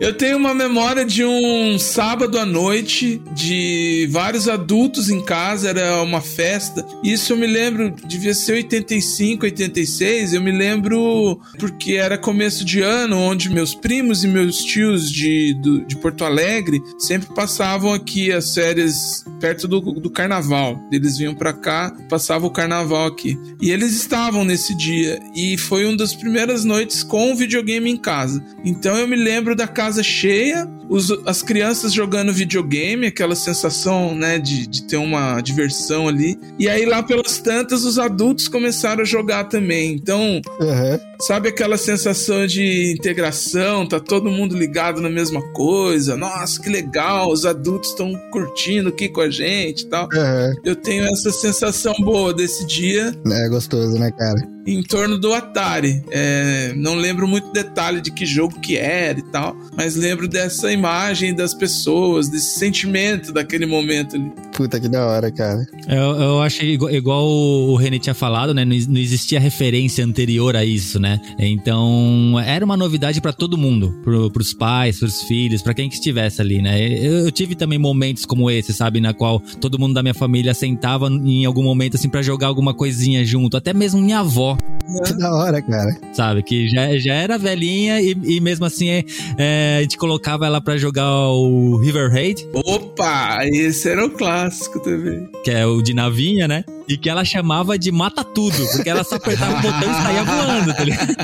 [0.00, 6.02] Eu tenho uma memória de um sábado à noite de vários adultos em casa, era
[6.02, 6.86] uma festa.
[7.02, 10.34] Isso eu me lembro, devia ser 85, 86.
[10.34, 15.54] Eu me lembro porque era começo de ano, onde meus primos e meus tios de,
[15.62, 20.80] do- de Porto Alegre sempre passavam aqui as férias perto do, do carnaval.
[20.92, 23.38] Eles vinham pra cá, passavam o carnaval aqui.
[23.60, 25.18] E eles estavam nesse dia.
[25.34, 28.42] E foi uma das primeiras noites com o videogame em casa.
[28.64, 34.38] Então eu me lembro da casa cheia, os- as crianças jogando videogame, aquela sensação, né,
[34.38, 36.38] de, de ter uma diversão ali.
[36.58, 39.92] E aí lá pelas tantas, os adultos começaram a jogar também.
[39.94, 41.00] Então, Aham.
[41.18, 43.86] Sabe aquela sensação de integração?
[43.88, 46.14] Tá todo mundo ligado na mesma coisa.
[46.14, 47.32] Nossa, que legal!
[47.32, 50.08] Os adultos estão curtindo aqui com a gente e tal.
[50.12, 50.52] Aham.
[50.64, 54.55] Eu tenho essa sensação boa desse dia É gostoso, né, cara?
[54.66, 56.02] Em torno do Atari.
[56.10, 60.72] É, não lembro muito detalhe de que jogo que era e tal, mas lembro dessa
[60.72, 64.30] imagem das pessoas, desse sentimento daquele momento ali.
[64.52, 65.66] Puta que da hora, cara.
[65.86, 68.64] Eu, eu achei igual, igual o René tinha falado, né?
[68.64, 71.20] Não, não existia referência anterior a isso, né?
[71.38, 75.96] Então, era uma novidade pra todo mundo, pro, pros pais, pros filhos, pra quem que
[75.96, 76.80] estivesse ali, né?
[76.80, 79.00] Eu, eu tive também momentos como esse, sabe?
[79.00, 82.72] Na qual todo mundo da minha família sentava em algum momento, assim, pra jogar alguma
[82.74, 83.56] coisinha junto.
[83.56, 84.55] Até mesmo minha avó,
[85.04, 85.96] Que da hora, cara.
[86.12, 86.42] sabe?
[86.42, 89.04] Que já, já era velhinha e, e mesmo assim
[89.36, 94.78] é, a gente colocava ela pra jogar o River Raid, Opa, esse era o clássico
[94.80, 95.28] também.
[95.44, 96.64] que é o de navinha, né?
[96.88, 100.22] E que ela chamava de mata tudo, porque ela só apertava o botão e saía
[100.22, 101.16] voando, tá ligado?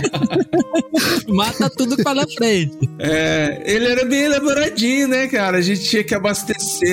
[1.29, 2.77] Mata tudo pra na frente.
[2.99, 5.59] É, ele era bem elaboradinho, né, cara?
[5.59, 6.89] A gente tinha que abastecer.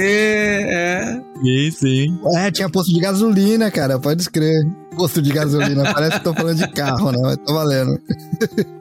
[0.69, 1.21] É.
[1.43, 2.19] Sim, sim.
[2.38, 4.65] É, tinha posto de gasolina, cara, pode escrever.
[5.00, 5.94] Posto de gasolina.
[5.94, 7.20] Parece que tô falando de carro, né?
[7.22, 7.98] Mas tá valendo.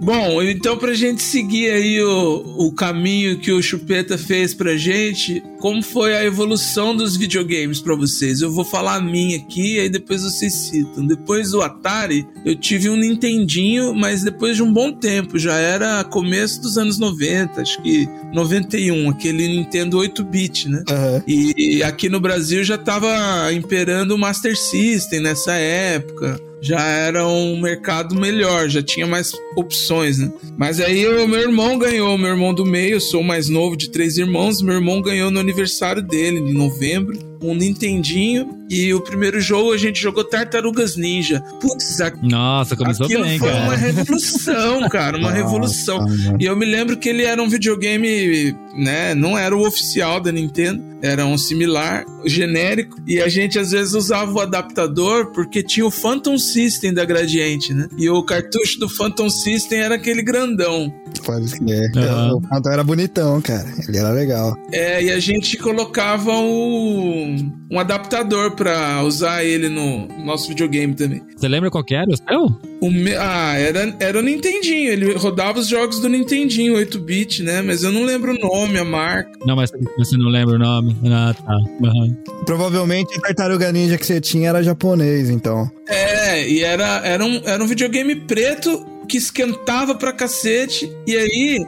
[0.00, 5.42] Bom, então pra gente seguir aí o, o caminho que o Chupeta fez pra gente,
[5.60, 8.40] como foi a evolução dos videogames pra vocês?
[8.40, 11.06] Eu vou falar a minha aqui, aí depois vocês citam.
[11.06, 16.02] Depois do Atari, eu tive um Nintendinho, mas depois de um bom tempo, já era
[16.02, 20.82] começo dos anos 90, acho que 91, aquele Nintendo 8-bit, né?
[20.88, 21.22] Aham.
[21.26, 26.07] E aqui no Brasil já tava imperando o Master System nessa época.
[26.16, 30.30] крепко Já era um mercado melhor, já tinha mais opções, né?
[30.56, 33.76] Mas aí o meu irmão ganhou, meu irmão do meio, eu sou o mais novo
[33.76, 38.56] de três irmãos, meu irmão ganhou no aniversário dele, em novembro, um Nintendinho.
[38.70, 41.40] E o primeiro jogo a gente jogou Tartarugas Ninja.
[41.60, 43.62] Putz, a- Nossa, começou aquilo bem, foi cara.
[43.64, 45.98] uma revolução, cara, uma Nossa, revolução.
[46.00, 46.36] mano.
[46.40, 49.14] E eu me lembro que ele era um videogame, né?
[49.14, 52.96] Não era o oficial da Nintendo, era um similar, genérico.
[53.06, 57.72] E a gente às vezes usava o adaptador porque tinha o Phantom System da Gradiente,
[57.74, 57.86] né?
[57.98, 60.92] E o cartucho do Phantom System era aquele grandão.
[61.24, 61.90] Pode crer.
[61.96, 62.36] Aham.
[62.36, 63.66] O Phantom era bonitão, cara.
[63.86, 64.54] Ele era legal.
[64.72, 67.34] É, e a gente colocava o,
[67.70, 71.22] um adaptador pra usar ele no nosso videogame também.
[71.36, 72.60] Você lembra qual que era o seu?
[72.80, 74.90] O me- ah, era, era o Nintendinho.
[74.92, 77.60] Ele rodava os jogos do Nintendinho 8-bit, né?
[77.62, 79.30] Mas eu não lembro o nome, a marca.
[79.44, 80.96] Não, mas você não lembra o nome.
[81.06, 81.52] Ah, tá.
[81.84, 82.16] Aham.
[82.46, 85.68] Provavelmente a tartaruga ninja que você tinha era japonês, então.
[85.88, 90.92] É, e era, era, um, era um videogame preto que esquentava pra cacete.
[91.06, 91.66] E aí,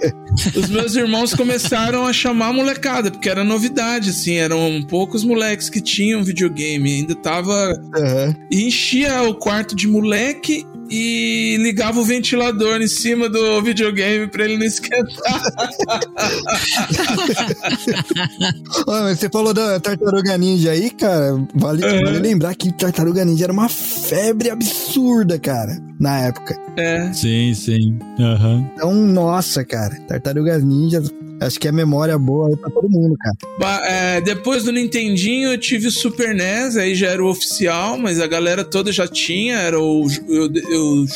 [0.54, 4.34] os meus irmãos começaram a chamar a molecada, porque era novidade, assim.
[4.34, 6.96] Eram poucos moleques que tinham videogame.
[6.96, 7.72] Ainda tava.
[7.96, 8.36] Aham.
[8.50, 14.44] E enchia o quarto de moleque e ligava o ventilador em cima do videogame pra
[14.44, 15.06] ele não esquentar.
[18.86, 21.42] Mas você falou da tartaruga ninja aí, cara.
[21.54, 22.04] Vale, Aham.
[22.04, 26.54] vale lembrar que tartaruga ninja era uma febre absurda, cara, na época.
[26.76, 27.12] É.
[27.12, 27.98] Sim, sim.
[28.18, 28.68] Aham.
[28.74, 31.10] Então, nossa, cara, tartarugas ninjas,
[31.40, 33.34] acho que é memória boa aí pra todo mundo, cara.
[33.58, 37.96] Ba- é, depois do Nintendinho eu tive o Super NES, aí já era o oficial,
[37.96, 41.06] mas a galera toda já tinha, era o, eu, eu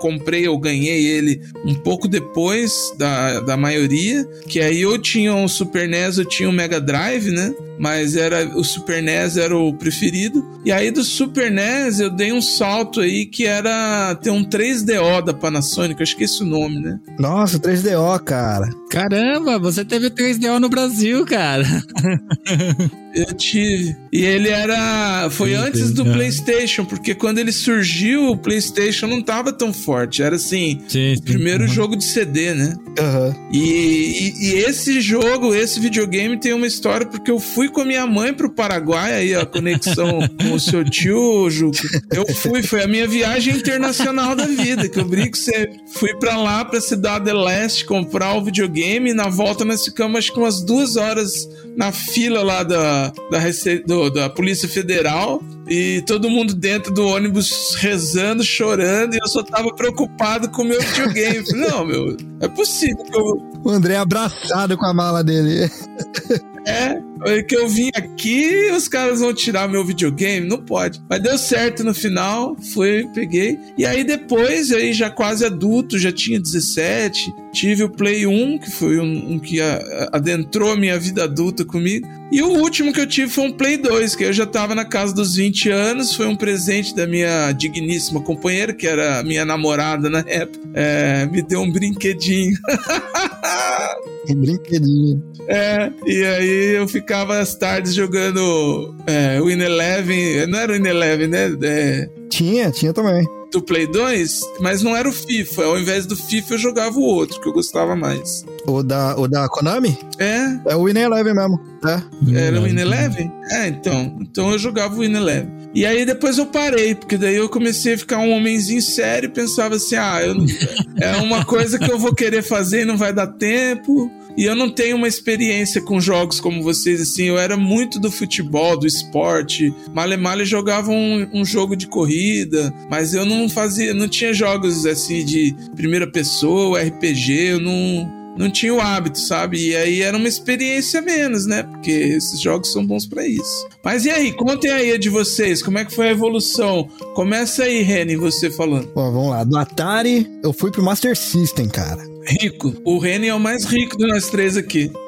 [0.00, 5.46] comprei, eu ganhei ele um pouco depois da, da maioria, que aí eu tinha um
[5.46, 7.54] Super NES, eu tinha um Mega Drive, né?
[7.78, 10.46] Mas era o Super NES era o preferido.
[10.64, 15.22] E aí do Super NES eu dei um salto aí que era ter um 3DO
[15.24, 16.98] da Panasonic, eu esqueci o nome, né?
[17.18, 18.68] Nossa, 3DO, cara.
[18.90, 21.64] Caramba, você teve 3DO no Brasil, cara.
[23.14, 23.96] Eu tive.
[24.12, 25.28] E ele era.
[25.30, 26.12] Foi Sim, antes sim, do é.
[26.12, 30.22] PlayStation, porque quando ele surgiu, o PlayStation não tava tão forte.
[30.22, 30.80] Era assim.
[30.88, 31.22] Sim, sim.
[31.22, 32.74] Primeiro jogo de CD, né?
[32.98, 33.34] Aham.
[33.52, 37.84] E, e- e esse jogo, esse videogame tem uma história porque eu fui com a
[37.84, 41.78] minha mãe pro Paraguai, aí a conexão com o seu tio, Juca.
[42.12, 45.78] Eu fui, foi a minha viagem internacional da vida, que eu brinco sempre.
[45.94, 50.32] Fui pra lá, pra Cidade Leste, comprar o videogame e na volta nós ficamos acho
[50.32, 52.99] que umas duas horas na fila lá da,
[53.30, 53.38] da,
[53.86, 55.42] do- da Polícia Federal.
[55.68, 60.64] E todo mundo dentro do ônibus rezando, chorando, e eu só tava preocupado com o
[60.64, 61.44] meu videogame.
[61.52, 65.70] Não, meu, é possível que eu, O André abraçado com a mala dele.
[66.66, 70.46] é, é que eu vim aqui os caras vão tirar meu videogame?
[70.46, 71.00] Não pode.
[71.08, 73.58] Mas deu certo no final, fui, peguei.
[73.76, 78.70] E aí depois, aí já quase adulto, já tinha 17, tive o Play 1, que
[78.70, 82.06] foi um, um que a- adentrou a minha vida adulta comigo.
[82.32, 84.84] E o último que eu tive foi um Play 2, que eu já tava na
[84.84, 90.08] casa dos 20 anos, foi um presente da minha digníssima companheira, que era minha namorada
[90.08, 90.60] na época.
[90.72, 92.56] É, me deu um brinquedinho.
[94.32, 95.22] Um brinquedinho.
[95.48, 100.86] É, e aí eu ficava às tardes jogando é, Win Eleven, não era o Win
[100.88, 101.50] Eleven, né?
[101.62, 103.24] É, Tinha, tinha também.
[103.52, 105.64] do Play 2, mas não era o FIFA.
[105.64, 108.44] Ao invés do FIFA, eu jogava o outro, que eu gostava mais.
[108.66, 109.98] O da, o da Konami?
[110.18, 111.60] É, É o Winning Eleven mesmo.
[111.84, 112.38] É.
[112.46, 113.32] era o Win Eleven?
[113.50, 114.18] É, então.
[114.20, 115.58] Então eu jogava o Win Eleven.
[115.74, 119.32] E aí depois eu parei, porque daí eu comecei a ficar um homenzinho sério e
[119.32, 120.44] pensava assim: ah, eu não-
[121.00, 124.10] é uma coisa que eu vou querer fazer e não vai dar tempo.
[124.36, 127.24] E eu não tenho uma experiência com jogos como vocês, assim.
[127.24, 129.72] Eu era muito do futebol, do esporte.
[129.92, 134.86] Male Male jogava um, um jogo de corrida, mas eu não fazia, não tinha jogos
[134.86, 138.20] assim de primeira pessoa, RPG, eu não.
[138.38, 139.70] Não tinha o hábito, sabe?
[139.70, 141.64] E aí era uma experiência menos, né?
[141.64, 143.68] Porque esses jogos são bons pra isso.
[143.84, 146.88] Mas e aí, contem aí a de vocês, como é que foi a evolução?
[147.14, 148.88] Começa aí, Reni, você falando.
[148.94, 149.44] Bom, vamos lá.
[149.44, 152.09] Do Atari, eu fui pro Master System, cara.
[152.26, 152.74] Rico.
[152.84, 154.90] O Reni é o mais rico de nós três aqui.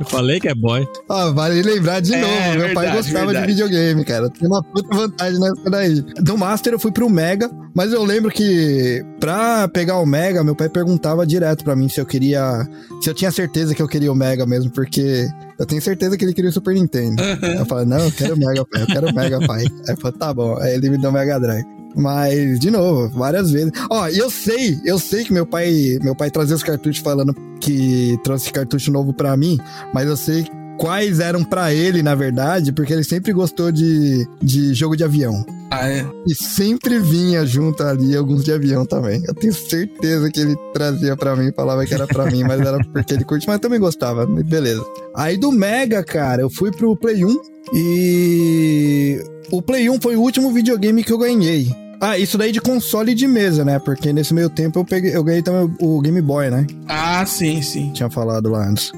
[0.00, 0.86] Eu falei que é boy.
[1.08, 3.46] Ó, vale lembrar de É, novo, meu verdade, pai gostava verdade.
[3.46, 4.30] de videogame, cara.
[4.30, 6.00] Tem uma puta vantagem nessa daí.
[6.20, 10.56] Do Master eu fui pro Mega, mas eu lembro que pra pegar o Mega, meu
[10.56, 12.66] pai perguntava direto pra mim se eu queria.
[13.02, 16.24] Se eu tinha certeza que eu queria o Mega mesmo, porque eu tenho certeza que
[16.24, 17.22] ele queria o Super Nintendo.
[17.22, 19.60] Eu falei, não, eu quero o Mega, pai, eu quero o Mega, pai.
[19.64, 20.56] Aí eu falei, tá bom.
[20.58, 21.64] Aí ele me deu o Mega Drive.
[21.94, 23.72] Mas, de novo, várias vezes.
[23.90, 27.34] Ó, e eu sei, eu sei que meu pai, meu pai trazia os cartuchos falando
[27.60, 29.58] que trouxe cartucho novo pra mim,
[29.92, 30.46] mas eu sei
[30.78, 35.44] quais eram pra ele, na verdade, porque ele sempre gostou de, de jogo de avião.
[35.70, 36.04] Ah, é.
[36.26, 39.22] E sempre vinha junto ali alguns de avião também.
[39.26, 42.78] Eu tenho certeza que ele trazia pra mim, falava que era pra mim, mas era
[42.92, 44.84] porque ele curte, mas eu também gostava, beleza.
[45.14, 47.36] Aí do Mega, cara, eu fui pro Play 1
[47.74, 51.81] e o Play 1 foi o último videogame que eu ganhei.
[52.04, 53.78] Ah, isso daí de console e de mesa, né?
[53.78, 56.66] Porque nesse meio tempo eu peguei, eu ganhei também o Game Boy, né?
[56.88, 57.92] Ah, sim, sim.
[57.92, 58.90] Tinha falado lá antes.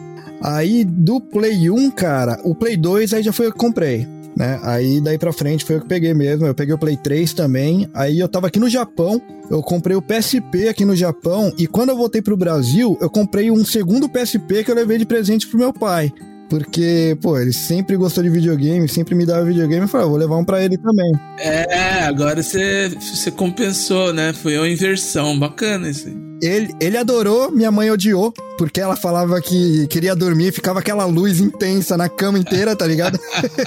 [0.43, 4.09] Aí do Play 1, cara, o Play 2 aí já foi eu que comprei.
[4.35, 4.59] Né?
[4.63, 6.47] Aí daí pra frente foi eu que peguei mesmo.
[6.47, 7.87] Eu peguei o Play 3 também.
[7.93, 9.21] Aí eu tava aqui no Japão.
[9.51, 11.53] Eu comprei o PSP aqui no Japão.
[11.59, 15.05] E quando eu voltei pro Brasil, eu comprei um segundo PSP que eu levei de
[15.05, 16.11] presente pro meu pai.
[16.49, 19.83] Porque, pô, ele sempre gostou de videogame, sempre me dava videogame.
[19.83, 21.13] Eu falei, ah, vou levar um pra ele também.
[21.39, 24.33] É, agora você, você compensou, né?
[24.33, 25.39] Foi uma inversão.
[25.39, 26.25] Bacana isso aí.
[26.43, 31.41] Ele, ele adorou, minha mãe odiou, porque ela falava que queria dormir, ficava aquela luz
[31.41, 33.19] intensa na cama inteira, tá ligado?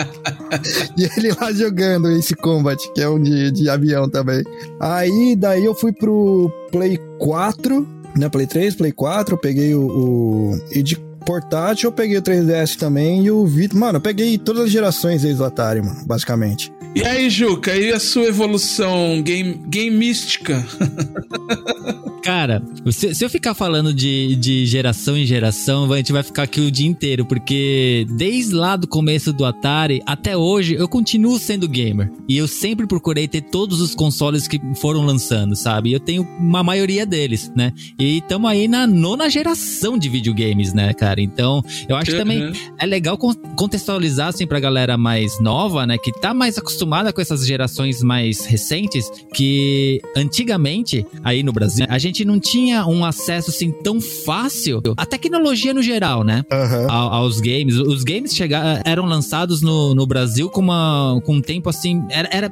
[0.96, 4.44] e ele lá jogando esse Combat, que é um de, de avião também.
[4.80, 8.30] Aí, daí eu fui pro Play 4, né?
[8.30, 9.88] Play 3, Play 4, eu peguei o.
[9.88, 13.78] o e de portátil eu peguei o 3DS também e o Vita.
[13.78, 16.72] Mano, eu peguei todas as gerações desde o Atari, mano, basicamente.
[16.96, 20.66] E aí, Juca, e a sua evolução game, gamística?
[22.28, 22.62] Cara,
[22.92, 26.60] se, se eu ficar falando de, de geração em geração, a gente vai ficar aqui
[26.60, 31.70] o dia inteiro, porque desde lá do começo do Atari até hoje eu continuo sendo
[31.70, 32.12] gamer.
[32.28, 35.92] E eu sempre procurei ter todos os consoles que foram lançando, sabe?
[35.92, 37.72] E eu tenho uma maioria deles, né?
[37.98, 41.17] E estamos aí na nona geração de videogames, né, cara?
[41.22, 42.54] Então, eu acho que também Uhum.
[42.80, 47.20] é legal con- contextualizar assim pra galera mais nova, né, que tá mais acostumada com
[47.22, 53.50] essas gerações mais recentes, que antigamente aí no Brasil a gente não tinha um acesso
[53.50, 56.44] assim tão fácil à tecnologia no geral, né?
[56.52, 56.88] Aham.
[56.90, 57.76] ao- aos games.
[57.78, 62.04] Os games chegaram, eram lançados no, no Brasil com, uma, com um tempo assim.
[62.10, 62.52] Era, era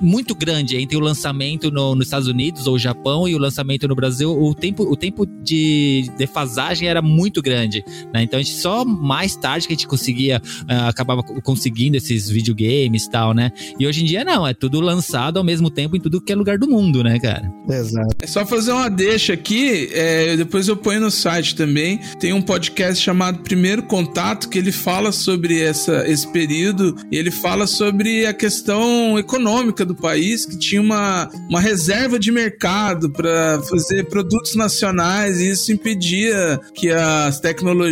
[0.00, 3.94] muito grande entre o lançamento no- nos Estados Unidos ou Japão e o lançamento no
[3.94, 4.30] Brasil.
[4.30, 7.84] O tempo, o tempo de defasagem era muito grande.
[8.12, 8.22] Né?
[8.22, 13.04] Então a gente só mais tarde que a gente conseguia, ah, acabava conseguindo esses videogames
[13.04, 13.52] e tal, né?
[13.78, 16.36] E hoje em dia não, é tudo lançado ao mesmo tempo em tudo que é
[16.36, 17.52] lugar do mundo, né, cara?
[17.68, 18.16] Exato.
[18.22, 21.98] É só fazer uma deixa aqui, é, depois eu ponho no site também.
[22.18, 27.30] Tem um podcast chamado Primeiro Contato que ele fala sobre essa, esse período e ele
[27.30, 33.60] fala sobre a questão econômica do país, que tinha uma, uma reserva de mercado para
[33.68, 37.89] fazer produtos nacionais e isso impedia que as tecnologias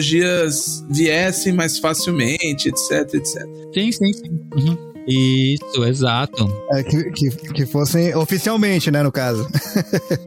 [0.90, 3.46] viessem mais facilmente, etc, etc.
[3.74, 4.40] Sim, sim, sim.
[4.56, 4.88] Uhum.
[5.08, 6.46] Isso, exato.
[6.72, 9.48] É, que, que, que fossem oficialmente, né, no caso.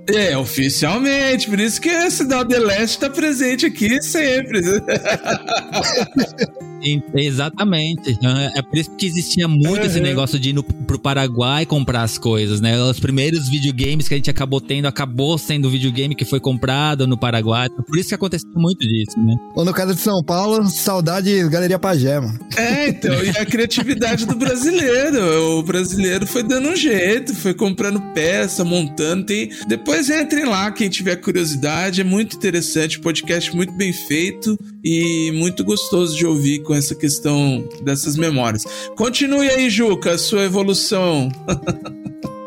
[0.09, 4.61] É, oficialmente, por isso que a Cidade de Leste está presente aqui sempre.
[7.15, 8.17] Exatamente.
[8.23, 10.03] É é por isso que existia muito esse Uhum.
[10.03, 12.81] negócio de ir no, pro Paraguai comprar as coisas, né?
[12.81, 17.07] Os primeiros videogames que a gente acabou tendo, acabou sendo o videogame que foi comprado
[17.07, 17.69] no Paraguai.
[17.69, 19.35] Por isso que aconteceu muito disso, né?
[19.55, 22.39] Ou no caso de São Paulo, saudade Galeria Pajé, mano.
[22.57, 25.59] É, então, e a criatividade do brasileiro.
[25.59, 29.25] O brasileiro foi dando um jeito, foi comprando peça, montando.
[29.25, 29.49] Tem...
[29.67, 32.01] Depois entrem lá, quem tiver curiosidade.
[32.01, 37.67] É muito interessante, podcast muito bem feito e muito gostoso de ouvir com essa questão
[37.83, 38.63] dessas memórias.
[38.95, 41.29] Continue aí, Juca, a sua evolução.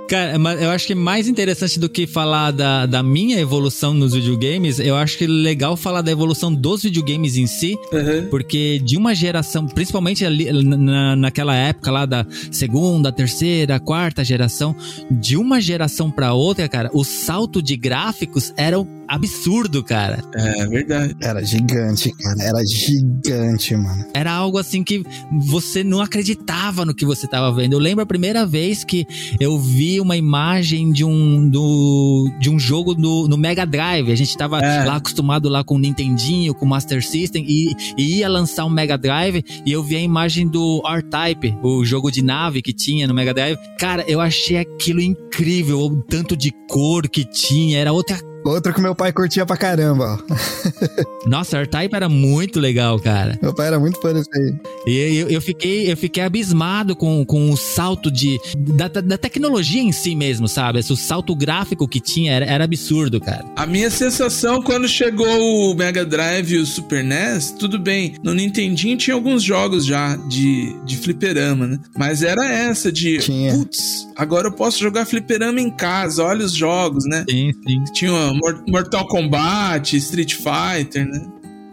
[0.09, 4.13] Cara, mas eu acho que mais interessante do que falar da, da minha evolução nos
[4.13, 8.29] videogames, eu acho que é legal falar da evolução dos videogames em si, Uhum.
[8.29, 14.77] Porque de uma geração, principalmente ali, na, naquela época lá da segunda, terceira, quarta geração,
[15.11, 18.79] de uma geração pra outra, cara, o salto de gráficos era
[19.09, 20.23] absurdo, cara.
[20.35, 21.17] É verdade.
[21.21, 22.43] Era gigante, cara.
[22.43, 24.05] Era gigante, mano.
[24.15, 25.03] Era algo assim que
[25.47, 27.73] você não acreditava no que você tava vendo.
[27.75, 29.07] Eu lembro a primeira vez que
[29.41, 34.11] eu vi uma imagem de um, do, de um jogo no, no Mega Drive.
[34.11, 34.85] A gente tava É.
[34.85, 38.71] lá acostumado lá com o Nintendinho, com o Master System e, e ia lançar um
[38.71, 43.07] Mega Drive e eu vi a imagem do R-Type, o jogo de nave que tinha
[43.07, 43.59] no Mega Drive.
[43.79, 48.81] Cara, eu achei aquilo incrível, o tanto de cor que tinha, era outra Outro que
[48.81, 50.35] meu pai curtia pra caramba, ó.
[51.27, 53.39] Nossa, R-Type era muito legal, cara.
[53.41, 54.55] Meu pai era muito fã desse aí.
[54.87, 59.81] E eu, eu, fiquei, eu fiquei abismado com, com o salto de, da, da tecnologia
[59.81, 60.79] em si mesmo, sabe?
[60.81, 63.45] Esse, o salto gráfico que tinha era, era absurdo, cara.
[63.57, 65.27] A minha sensação quando chegou
[65.71, 70.17] o Mega Drive e o Super NES, tudo bem, no Nintendinho tinha alguns jogos já
[70.17, 71.79] de, de fliperama, né?
[71.97, 73.55] Mas era essa de, Tinha.
[73.55, 77.25] putz, agora eu posso jogar fliperama em casa, olha os jogos, né?
[77.29, 77.85] Sim, sim.
[77.95, 78.34] Tinha
[78.69, 81.27] Mortal Kombat, Street Fighter, né?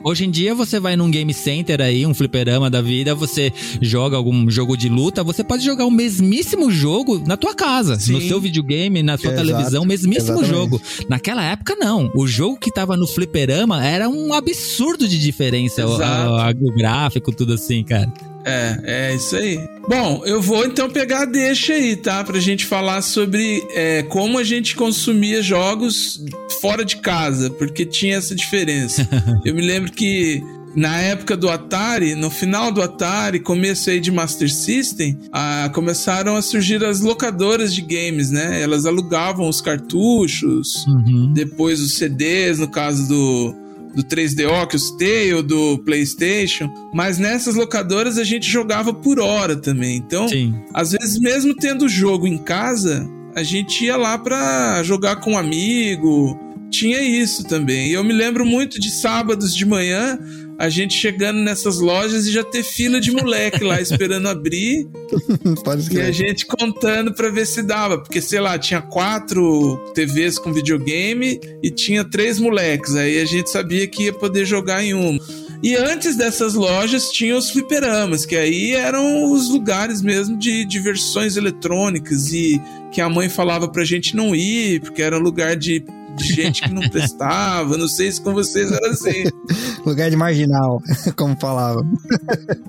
[0.03, 4.17] Hoje em dia você vai num game center aí, um fliperama da vida, você joga
[4.17, 8.13] algum jogo de luta, você pode jogar o mesmíssimo jogo na tua casa, Sim.
[8.13, 10.49] no seu videogame, na sua Exato, televisão, o mesmíssimo exatamente.
[10.55, 10.81] jogo.
[11.07, 16.01] Naquela época não, o jogo que tava no fliperama era um absurdo de diferença, o,
[16.01, 18.11] a- o gráfico, tudo assim, cara.
[18.45, 18.79] É,
[19.11, 19.59] é isso aí.
[19.87, 22.23] Bom, eu vou então pegar a deixa aí, tá?
[22.23, 26.23] Pra gente falar sobre é, como a gente consumia jogos
[26.61, 29.07] fora de casa, porque tinha essa diferença.
[29.45, 30.41] eu me lembro que
[30.75, 36.35] na época do Atari, no final do Atari, começo aí de Master System, ah, começaram
[36.37, 38.61] a surgir as locadoras de games, né?
[38.61, 41.33] Elas alugavam os cartuchos, Uhum.
[41.33, 43.55] depois os CDs, no caso do,
[43.93, 46.71] do 3DO que eu citei, ou do PlayStation.
[46.93, 49.97] Mas nessas locadoras a gente jogava por hora também.
[49.97, 50.55] Então, Sim.
[50.73, 55.33] às vezes, mesmo tendo o jogo em casa, a gente ia lá pra jogar com
[55.33, 56.39] um amigo.
[56.69, 57.89] Tinha isso também.
[57.89, 60.17] E eu me lembro muito de sábados de manhã.
[60.61, 64.87] A gente chegando nessas lojas e já ter fila de moleque lá esperando abrir
[65.63, 70.37] Pode e a gente contando pra ver se dava, porque sei lá, tinha quatro TVs
[70.37, 74.93] com videogame e tinha três moleques, aí a gente sabia que ia poder jogar em
[74.93, 75.19] uma.
[75.63, 81.37] E antes dessas lojas tinha os fliperamas, que aí eram os lugares mesmo de diversões
[81.37, 85.83] eletrônicas e que a mãe falava pra gente não ir, porque era lugar de,
[86.15, 87.77] de gente que não prestava.
[87.77, 89.23] Não sei se com vocês era assim.
[89.85, 90.81] Lugar de marginal,
[91.15, 91.81] como falava.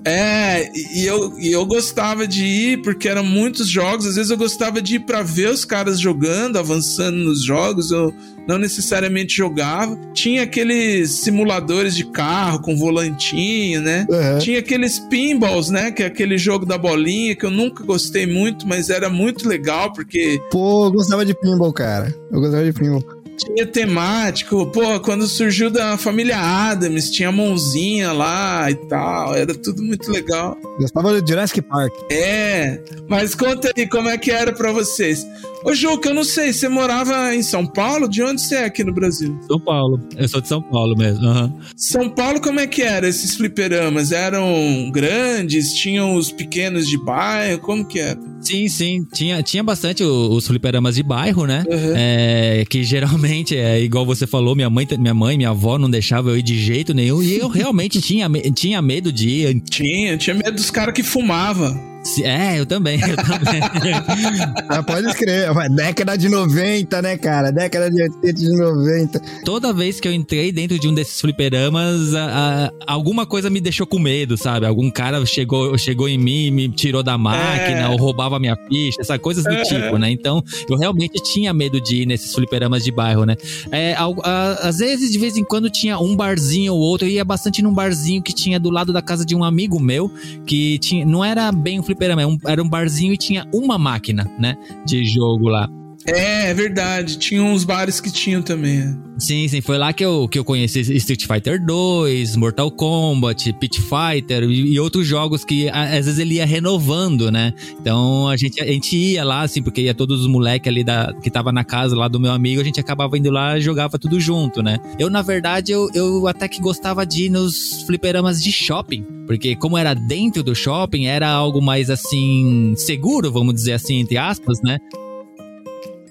[0.05, 4.05] É, e eu, e eu gostava de ir porque eram muitos jogos.
[4.05, 7.91] Às vezes eu gostava de ir pra ver os caras jogando, avançando nos jogos.
[7.91, 8.13] Eu
[8.47, 9.97] não necessariamente jogava.
[10.13, 14.05] Tinha aqueles simuladores de carro com volantinho, né?
[14.09, 14.39] Uhum.
[14.39, 15.91] Tinha aqueles pinballs, né?
[15.91, 19.91] Que é aquele jogo da bolinha que eu nunca gostei muito, mas era muito legal
[19.93, 22.13] porque Pô, eu gostava de pinball, cara.
[22.31, 23.03] Eu gostava de pinball.
[23.37, 24.65] Tinha temático.
[24.67, 29.35] Pô, quando surgiu da família Adams, tinha a mãozinha lá e tal.
[29.35, 30.57] Era tudo muito legal.
[30.79, 31.93] Gostava do Jurassic Park.
[32.11, 35.25] É, mas conta aí como é que era pra vocês.
[35.65, 38.07] Ô, Juca, eu não sei, você morava em São Paulo?
[38.09, 39.37] De onde você é aqui no Brasil?
[39.47, 39.99] São Paulo.
[40.17, 41.25] Eu sou de São Paulo mesmo.
[41.25, 41.53] aham.
[41.75, 44.11] São Paulo, como é que era esses fliperamas?
[44.11, 45.73] Eram grandes?
[45.73, 47.59] Tinham os pequenos de bairro?
[47.59, 48.19] Como que era?
[48.41, 49.07] Sim, sim.
[49.13, 51.63] Tinha, tinha bastante os fliperamas de bairro, né?
[51.65, 51.93] Uhum.
[51.95, 56.29] É, que geralmente é igual você falou, minha mãe, minha mãe, minha avó não deixava
[56.29, 57.23] eu ir de jeito nenhum.
[57.23, 59.61] E eu realmente tinha, tinha medo de ir.
[59.61, 61.92] Tinha, tinha medo dos caras que fumavam.
[62.03, 63.61] Se- É, eu também, eu também.
[64.69, 65.53] Ah, pode escrever.
[65.53, 67.51] Mas Década de 90, né, cara?
[67.51, 69.19] Década de 80, de 90.
[69.45, 73.59] Toda vez que eu entrei dentro de um desses fliperamas, a- a- alguma coisa me
[73.61, 74.65] deixou com medo, sabe?
[74.65, 77.89] Algum cara chegou, chegou em mim, me tirou da máquina, É.
[77.89, 80.09] ou roubava minha ficha, essas coisas do tipo, né?
[80.11, 83.35] Então, eu realmente tinha medo de ir nesses fliperamas de bairro, né?
[83.71, 87.07] É, a- às vezes, de vez em quando, tinha um barzinho ou outro.
[87.07, 90.11] Eu ia bastante num barzinho que tinha do lado da casa de um amigo meu,
[90.45, 93.77] que tinha, não era bem um fliperama, era um, era um barzinho e tinha uma
[93.77, 94.57] máquina, né?
[94.85, 95.69] De jogo lá.
[96.05, 97.17] É, é verdade.
[97.17, 98.79] Tinha uns bares que tinham também.
[98.79, 99.13] é.
[99.17, 103.79] Sim, sim, foi lá que eu, que eu conheci Street Fighter 2, Mortal Kombat, Pit
[103.79, 107.53] Fighter e, e outros jogos que às vezes ele ia renovando, né?
[107.79, 111.13] Então a gente, a gente ia lá, assim, porque ia todos os moleques ali da,
[111.21, 113.99] que tava na casa lá do meu amigo, a gente acabava indo lá e jogava
[113.99, 114.79] tudo junto, né?
[114.97, 119.55] Eu, na verdade, eu, eu até que gostava de ir nos fliperamas de shopping, porque
[119.55, 124.59] como era dentro do shopping, era algo mais assim, seguro, vamos dizer assim, entre aspas,
[124.63, 124.79] né?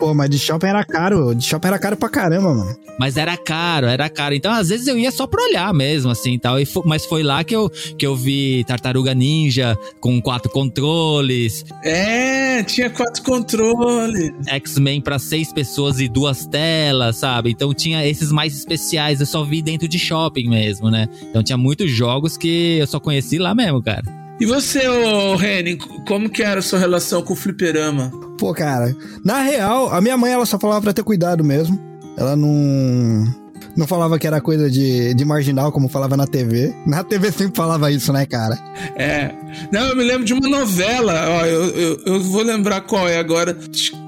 [0.03, 1.33] Pô, mas de shopping era caro.
[1.33, 2.77] De shopping era caro pra caramba, mano.
[2.99, 4.35] Mas era caro, era caro.
[4.35, 6.59] Então, às vezes eu ia só pra olhar mesmo, assim, tal.
[6.59, 11.65] E fo- mas foi lá que eu, que eu vi Tartaruga Ninja com quatro controles,
[11.85, 14.33] É, tinha quatro controles.
[14.49, 17.51] X-Men pra seis pessoas e duas telas, sabe?
[17.53, 21.09] Então tinha esses mais especiais, eu só vi dentro de shopping mesmo, né?
[21.23, 24.03] Então tinha muitos jogos que eu só conheci lá mesmo, cara.
[24.41, 28.11] E você, ô Renin, como que era a sua relação com o fliperama?
[28.39, 31.78] Pô, cara, na real, a minha mãe ela só falava pra ter cuidado mesmo.
[32.16, 33.43] Ela não.
[33.74, 36.74] Não falava que era coisa de, de marginal, como falava na TV.
[36.87, 38.59] Na TV sempre falava isso, né, cara?
[38.97, 39.30] É.
[39.72, 43.18] Não, eu me lembro de uma novela, ó, eu, eu, eu vou lembrar qual é
[43.18, 43.57] agora.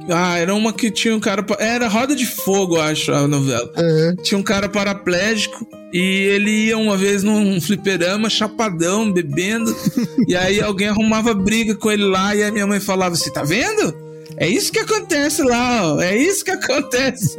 [0.09, 1.45] Ah, era uma que tinha um cara.
[1.59, 3.71] Era Roda de Fogo, acho, a novela.
[3.77, 4.15] É.
[4.23, 9.75] Tinha um cara paraplégico e ele ia uma vez num fliperama, chapadão, bebendo.
[10.29, 13.43] e aí alguém arrumava briga com ele lá e a minha mãe falava assim: tá
[13.43, 14.04] vendo?
[14.37, 16.01] É isso que acontece lá, ó.
[16.01, 17.37] É isso que acontece.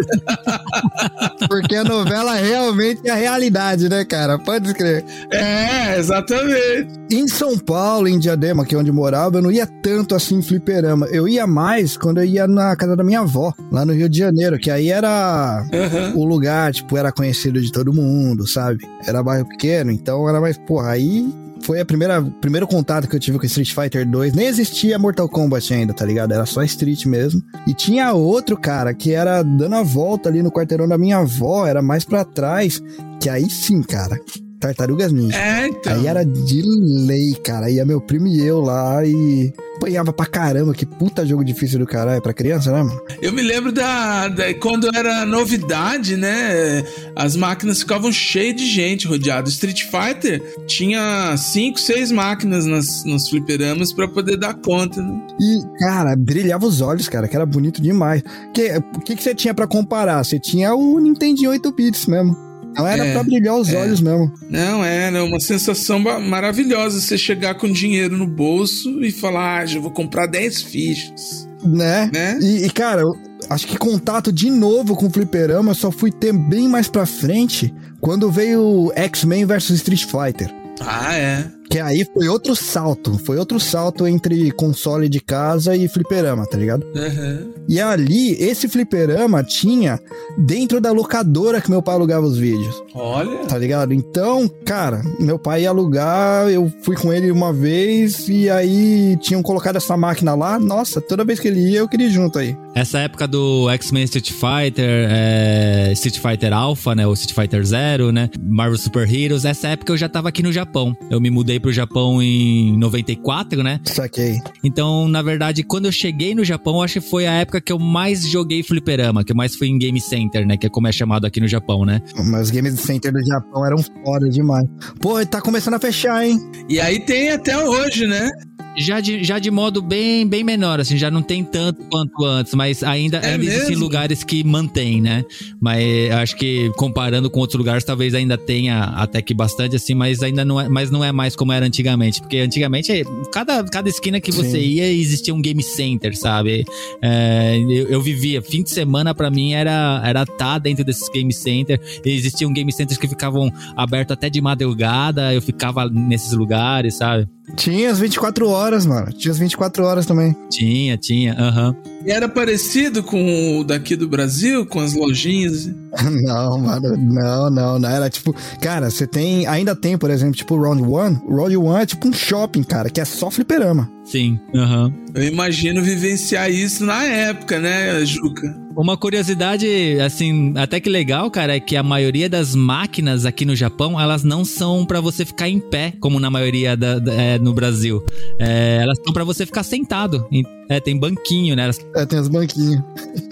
[1.49, 4.39] Porque a novela realmente é a realidade, né, cara?
[4.39, 5.03] Pode escrever.
[5.31, 6.93] É, exatamente.
[7.11, 10.41] Em São Paulo, em Diadema, que é onde morava, eu não ia tanto assim em
[10.41, 11.05] fliperama.
[11.07, 14.17] Eu ia mais quando eu ia na casa da minha avó, lá no Rio de
[14.19, 16.13] Janeiro, que aí era Aham.
[16.15, 18.87] o lugar, tipo, era conhecido de todo mundo, sabe?
[19.05, 21.27] Era bairro pequeno, então era mais, porra, aí
[21.65, 24.33] foi a primeira primeiro contato que eu tive com Street Fighter 2.
[24.33, 26.31] Nem existia Mortal Kombat ainda, tá ligado?
[26.31, 27.41] Era só Street mesmo.
[27.67, 31.65] E tinha outro, cara, que era dando a volta ali no quarteirão da minha avó,
[31.65, 32.81] era mais pra trás,
[33.19, 34.19] que aí sim, cara,
[34.59, 35.37] Tartarugas Ninja.
[35.37, 35.93] É, então.
[35.93, 36.61] Aí era de
[37.05, 37.69] lei, cara.
[37.69, 39.51] Ia meu primo e eu lá e
[39.85, 40.73] apanhava pra caramba.
[40.73, 42.99] Que puta jogo difícil do caralho pra criança, né, mano?
[43.21, 46.83] Eu me lembro da, da- quando era novidade, né?
[47.15, 49.49] As máquinas ficavam cheias de gente rodeado.
[49.49, 55.01] Street Fighter tinha cinco, seis máquinas nas, nos fliperamas pra poder dar conta.
[55.01, 55.21] Né?
[55.39, 58.23] E, cara, brilhava os olhos, cara, que era bonito demais.
[58.53, 60.23] Que- O que, que você tinha pra comparar?
[60.23, 62.35] Você tinha o Nintendo 8 bits mesmo.
[62.75, 63.77] Então era É, pra brilhar os é.
[63.81, 64.33] olhos mesmo.
[64.49, 69.79] Não, era uma sensação maravilhosa você chegar com dinheiro no bolso e falar, ah, já
[69.79, 72.09] vou comprar 10 fichas, Né?
[72.13, 72.37] né?
[72.41, 73.01] E, e, cara,
[73.49, 77.73] acho que contato de novo com o fliperama só fui ter bem mais pra frente
[78.01, 80.53] quando veio X-Men vs Street Fighter.
[80.81, 81.45] Ah, é.
[81.69, 83.17] Que aí foi outro salto.
[83.25, 86.85] Foi outro salto entre console de casa e fliperama, tá ligado?
[86.95, 87.47] Aham.
[87.67, 89.99] E ali, esse fliperama tinha
[90.37, 93.37] dentro da locadora que meu pai alugava os vídeos, Olha.
[93.47, 93.93] tá ligado?
[93.93, 99.41] Então, cara, meu pai ia alugar, eu fui com ele uma vez e aí tinham
[99.41, 100.59] colocado essa máquina lá.
[100.59, 102.55] Nossa, toda vez que ele ia, eu queria ir junto aí.
[102.75, 107.07] Essa época do X-Men Street Fighter, é, Street Fighter Alpha, né?
[107.07, 108.29] Ou Street Fighter Zero, né?
[108.39, 109.45] Marvel Super Heroes.
[109.45, 110.95] Essa época eu já tava aqui no Japão.
[111.09, 113.79] Eu me mudei pro Japão em 94, né?
[113.83, 114.37] Saquei.
[114.63, 117.71] Então, na verdade, quando eu cheguei no Japão, eu acho que foi a época que
[117.71, 120.57] eu mais joguei fliperama, que eu mais fui em Game Center, né?
[120.57, 122.01] Que é como é chamado aqui no Japão, né?
[122.25, 124.65] Mas os games center do Japão eram foda demais.
[124.99, 126.39] Pô, tá começando a fechar, hein?
[126.69, 128.29] E aí tem até hoje, né?
[128.77, 132.53] Já de, já de modo bem, bem menor, assim, já não tem tanto quanto antes,
[132.53, 135.23] mas ainda, É ainda existem lugares que mantém, né?
[135.61, 139.93] Mas eu acho que comparando com outros lugares, talvez ainda tenha até que bastante, assim,
[139.93, 142.21] mas ainda não é, mas não é mais como era antigamente.
[142.21, 144.67] Porque antigamente, cada, cada esquina que você Sim.
[144.67, 146.65] ia, existia um game center, sabe?
[147.01, 151.33] É, eu, eu vivia, fim de semana pra mim era era estar dentro desses game
[151.33, 151.79] center.
[152.03, 157.27] Existiam game centers que ficavam abertos até de madrugada, eu ficava nesses lugares, sabe?
[157.55, 159.11] Tinha as 24 horas, mano.
[159.11, 160.35] Tinha as 24 horas também.
[160.49, 161.75] Tinha, tinha, aham.
[162.05, 165.67] E era parecido com o daqui do Brasil, com as lojinhas.
[166.23, 167.89] Não, mano, não, não, não.
[167.89, 169.47] Era tipo, cara, você tem.
[169.47, 171.17] Ainda tem, por exemplo, tipo o Round One.
[171.25, 173.89] O Round One é tipo um shopping, cara, que é só fliperama.
[174.03, 174.93] Sim, aham.
[175.15, 178.53] Eu imagino vivenciar isso na época, né, Juca?
[178.75, 179.65] Uma curiosidade,
[180.05, 184.21] assim, até que legal, cara, é que a maioria das máquinas aqui no Japão, elas
[184.23, 188.03] não são pra você ficar em pé, como na maioria da, da- é, no Brasil.
[188.37, 190.27] É, elas são pra você ficar sentado.
[190.69, 191.69] É, tem banquinho, né?
[191.95, 192.81] É, tem os banquinhos.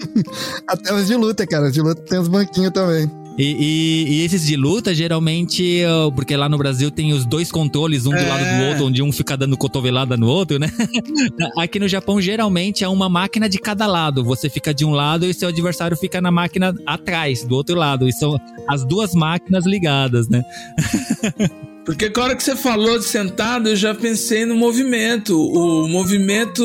[0.68, 1.66] Até os de luta, cara.
[1.66, 3.10] Os de luta tem os banquinhos também.
[3.36, 5.82] E, e- e esses de luta, geralmente,
[6.14, 8.28] porque lá no Brasil tem os dois controles, um do É.
[8.28, 10.70] lado do outro, onde um fica dando cotovelada no outro, né?
[11.58, 14.22] Aqui no Japão, geralmente, é uma máquina de cada lado.
[14.22, 18.08] Você fica de um lado e seu adversário fica na máquina atrás, do outro lado.
[18.08, 20.40] E são as duas máquinas ligadas, né?
[21.84, 25.38] Porque a hora que você falou de sentado, eu já pensei no movimento.
[25.38, 26.64] O movimento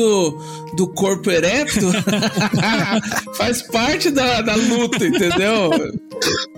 [0.74, 1.90] do corpo ereto
[3.36, 5.70] faz parte da, da luta, entendeu?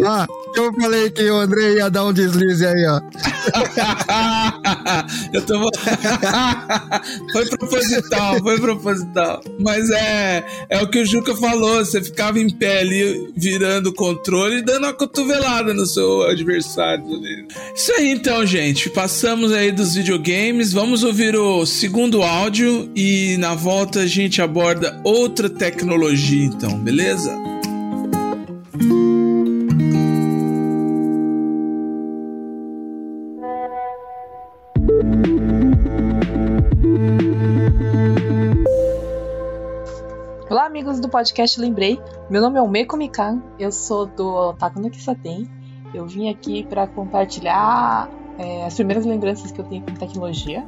[0.05, 3.01] Ah, eu falei que o André ia dar um deslize aí, ó.
[5.33, 5.59] eu tô...
[7.33, 9.43] foi proposital, foi proposital.
[9.61, 13.95] Mas é, é o que o Juca falou: você ficava em pé ali, virando o
[13.95, 17.05] controle e dando uma cotovelada no seu adversário.
[17.75, 18.91] Isso aí então, gente.
[18.91, 20.75] Passamos aí dos videogames.
[20.75, 27.35] Vamos ouvir o segundo áudio e na volta a gente aborda outra tecnologia, então, beleza?
[40.51, 41.99] Olá, amigos do podcast Lembrei.
[42.29, 45.49] Meu nome é Umeko Mikan, eu sou do Otaku no Kisaten.
[45.95, 50.65] Eu vim aqui para compartilhar é, as primeiras lembranças que eu tenho com tecnologia.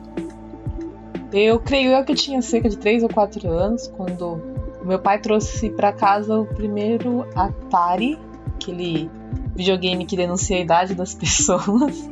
[1.32, 4.40] Eu creio eu que tinha cerca de 3 ou 4 anos quando
[4.84, 8.18] meu pai trouxe para casa o primeiro Atari,
[8.54, 9.10] aquele
[9.56, 12.08] videogame que denuncia a idade das pessoas.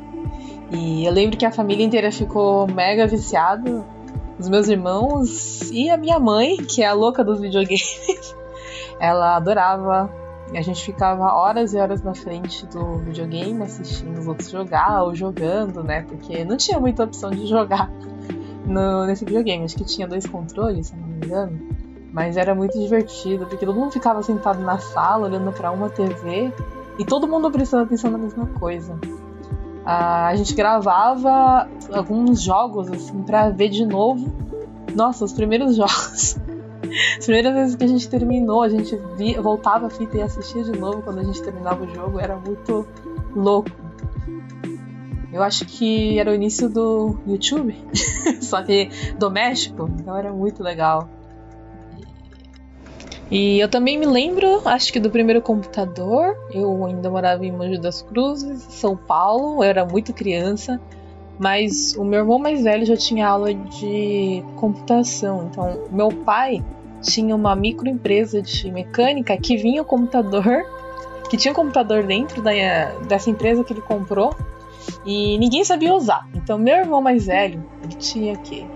[0.70, 3.84] E eu lembro que a família inteira ficou mega viciada.
[4.38, 8.34] Os meus irmãos e a minha mãe, que é a louca dos videogames,
[8.98, 10.11] ela adorava.
[10.53, 15.03] E a gente ficava horas e horas na frente do videogame assistindo os outros jogar
[15.03, 16.03] ou jogando, né?
[16.03, 17.90] Porque não tinha muita opção de jogar
[18.66, 19.64] no, nesse videogame.
[19.64, 21.59] Acho que tinha dois controles, se não me engano.
[22.12, 26.53] Mas era muito divertido, porque todo mundo ficava sentado na sala olhando para uma TV
[26.98, 28.98] e todo mundo prestando atenção na mesma coisa.
[29.84, 34.30] Ah, a gente gravava alguns jogos assim para ver de novo.
[34.94, 36.36] Nossa, os primeiros jogos.
[37.18, 40.62] As primeiras vezes que a gente terminou, a gente via, voltava a fita e assistia
[40.62, 42.86] de novo quando a gente terminava o jogo, era muito
[43.34, 43.70] louco.
[45.32, 47.74] Eu acho que era o início do YouTube,
[48.43, 51.09] só que doméstico, então era muito legal.
[53.30, 56.36] E eu também me lembro, acho que do primeiro computador.
[56.53, 59.64] Eu ainda morava em Mogi das Cruzes, São Paulo.
[59.64, 60.78] Eu era muito criança,
[61.38, 65.49] mas o meu irmão mais velho já tinha aula de computação.
[65.51, 66.62] Então, meu pai
[67.03, 70.64] tinha uma microempresa de mecânica que vinha o computador,
[71.28, 72.53] que tinha um computador dentro da,
[73.07, 74.34] dessa empresa que ele comprou
[75.05, 76.26] e ninguém sabia usar.
[76.34, 78.66] Então, meu irmão mais velho, ele tinha que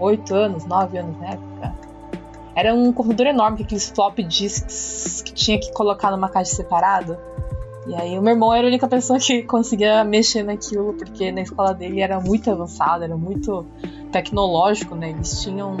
[0.00, 1.54] 8 anos, 9 anos na época
[2.54, 7.20] era um computador enorme, aqueles flop disks que tinha que colocar numa caixa separada.
[7.86, 11.42] E aí o meu irmão era a única pessoa que conseguia mexer naquilo, porque na
[11.42, 13.66] escola dele era muito avançado, era muito
[14.10, 15.10] tecnológico, né?
[15.10, 15.76] Eles tinham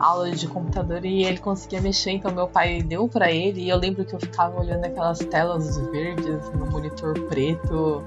[0.00, 3.76] aula de computador e ele conseguia mexer, então meu pai deu para ele e eu
[3.76, 8.02] lembro que eu ficava olhando aquelas telas verdes no monitor preto,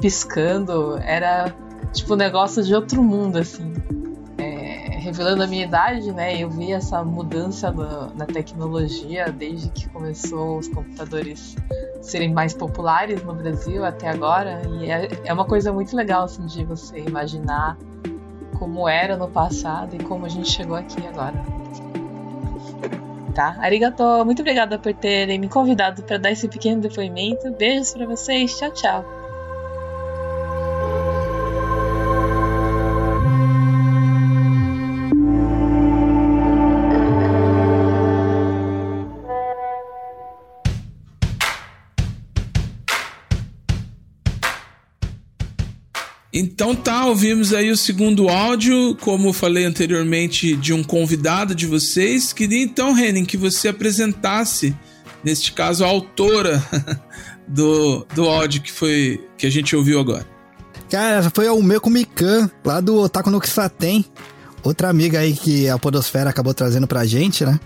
[0.00, 1.54] piscando, era
[1.92, 3.72] tipo um negócio de outro mundo assim
[5.08, 6.36] revelando a minha idade, né?
[6.36, 11.56] Eu vi essa mudança no, na tecnologia desde que começou os computadores
[12.02, 14.62] serem mais populares no Brasil até agora.
[14.80, 17.78] E é, é uma coisa muito legal, assim, de você imaginar
[18.58, 21.42] como era no passado e como a gente chegou aqui agora.
[23.34, 23.56] Tá?
[23.60, 27.52] Arigato, muito obrigada por terem me convidado para dar esse pequeno depoimento.
[27.52, 28.56] Beijos para vocês.
[28.58, 29.17] Tchau, tchau.
[46.58, 52.32] Então tá, ouvimos aí o segundo áudio, como falei anteriormente, de um convidado de vocês.
[52.32, 54.74] Queria então, Renan, que você apresentasse,
[55.22, 56.60] neste caso, a autora
[57.46, 60.26] do, do áudio que foi que a gente ouviu agora.
[60.90, 64.04] Cara, foi a Umeko Mikan, lá do Otaku no Kisaten.
[64.64, 67.60] Outra amiga aí que a Podosfera acabou trazendo pra gente, né?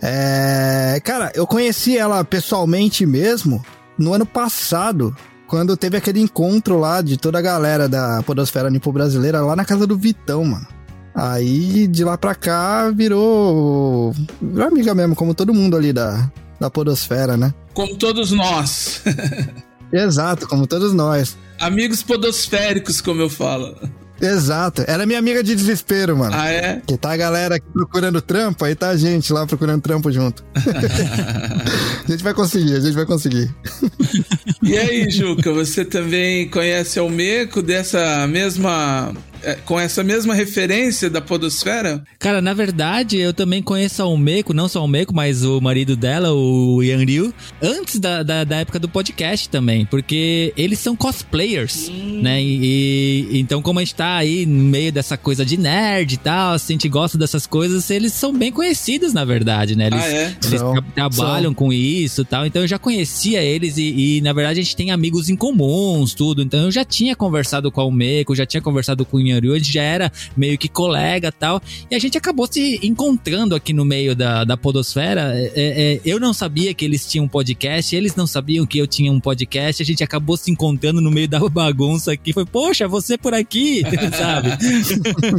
[0.00, 1.00] É...
[1.02, 3.60] Cara, eu conheci ela pessoalmente mesmo
[3.98, 5.16] no ano passado,
[5.46, 9.64] quando teve aquele encontro lá de toda a galera da Podosfera Nipo Brasileira lá na
[9.64, 10.66] casa do Vitão, mano.
[11.14, 16.30] Aí de lá pra cá virou, virou amiga mesmo, como todo mundo ali da,
[16.60, 17.54] da Podosfera, né?
[17.72, 19.02] Como todos nós.
[19.92, 21.36] Exato, como todos nós.
[21.60, 23.76] Amigos podosféricos, como eu falo.
[24.20, 24.84] Exato.
[24.86, 26.34] Ela é minha amiga de desespero, mano.
[26.34, 26.82] Ah, é?
[26.86, 30.44] Que tá a galera aqui procurando trampo, aí tá a gente lá procurando trampo junto.
[30.56, 33.54] a gente vai conseguir, a gente vai conseguir.
[34.62, 39.12] e aí, Juca, você também conhece o Meco dessa mesma
[39.64, 42.02] com essa mesma referência da podosfera?
[42.18, 45.96] Cara, na verdade, eu também conheço a Umeko, não só a Umeko, mas o marido
[45.96, 50.96] dela, o Yan Ryu, antes da, da, da, época do podcast também, porque eles são
[50.96, 52.22] cosplayers, Sim.
[52.22, 52.42] né?
[52.42, 56.16] E, e, então, como a gente tá aí no meio dessa coisa de nerd e
[56.16, 59.86] tal, assim, a gente gosta dessas coisas, eles são bem conhecidos, na verdade, né?
[59.86, 60.36] Eles, ah, é?
[60.44, 64.32] eles tra trabalham com isso e tal, então eu já conhecia eles e, e, na
[64.32, 67.84] verdade, a gente tem amigos em comuns, tudo, então eu já tinha conversado com a
[67.84, 71.60] Umeko, já tinha conversado com o Yan A gente já era meio que colega tal.
[71.90, 75.32] E a gente acabou se encontrando aqui no meio da, da podosfera.
[75.34, 78.86] É, é, eu não sabia que eles tinham um podcast, eles não sabiam que eu
[78.86, 79.82] tinha um podcast.
[79.82, 82.32] A gente acabou se encontrando no meio da bagunça aqui.
[82.32, 83.82] Foi, poxa, você por aqui,
[84.16, 84.50] sabe?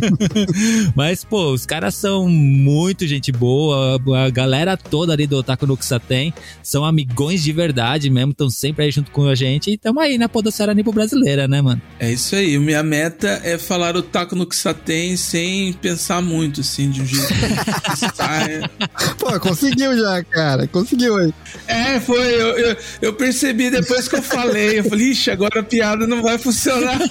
[0.96, 4.00] Mas, pô, os caras são muito gente boa.
[4.26, 5.78] A galera toda ali do Otaku no
[6.08, 9.72] tem são amigões de verdade mesmo, estão sempre aí junto com a gente.
[9.72, 11.82] E tamo aí na podosfera nipo brasileira, né, mano?
[12.00, 12.58] É isso aí.
[12.58, 17.06] Minha meta é falar o taco no que tem sem pensar muito, assim, de um
[17.06, 17.28] jeito.
[19.18, 20.68] Pô, conseguiu já, cara.
[20.68, 21.34] Conseguiu aí.
[21.68, 22.18] É, foi.
[22.18, 24.80] Eu, eu, eu, percebi depois que eu falei.
[24.80, 26.98] Eu falei, ixi, agora a piada não vai funcionar.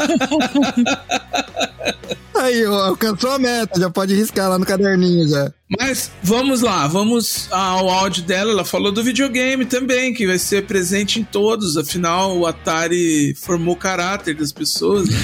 [2.39, 5.51] Aí, alcançou a meta, já pode riscar lá no caderninho já.
[5.69, 8.53] Mas vamos lá, vamos ao áudio dela.
[8.53, 11.77] Ela falou do videogame também, que vai ser presente em todos.
[11.77, 15.09] Afinal, o Atari formou o caráter das pessoas.
[15.09, 15.17] Né?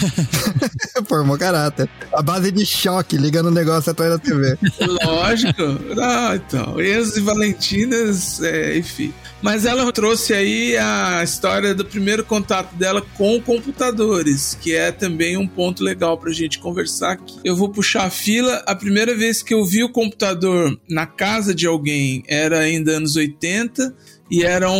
[1.07, 1.89] formou caráter.
[2.13, 4.59] A base de choque, ligando o negócio atrás da TV.
[5.05, 5.63] Lógico.
[6.01, 6.81] Ah, então.
[6.81, 9.15] Enzo e Valentinas, é, enfim.
[9.43, 15.37] Mas ela trouxe aí a história do primeiro contato dela com computadores, que é também
[15.37, 17.41] um ponto legal pra gente conversar aqui.
[17.45, 18.63] Eu vou puxar a fila.
[18.67, 23.17] A primeira vez que eu vi o computador na casa de alguém era ainda anos
[23.17, 23.95] 80
[24.31, 24.75] e eram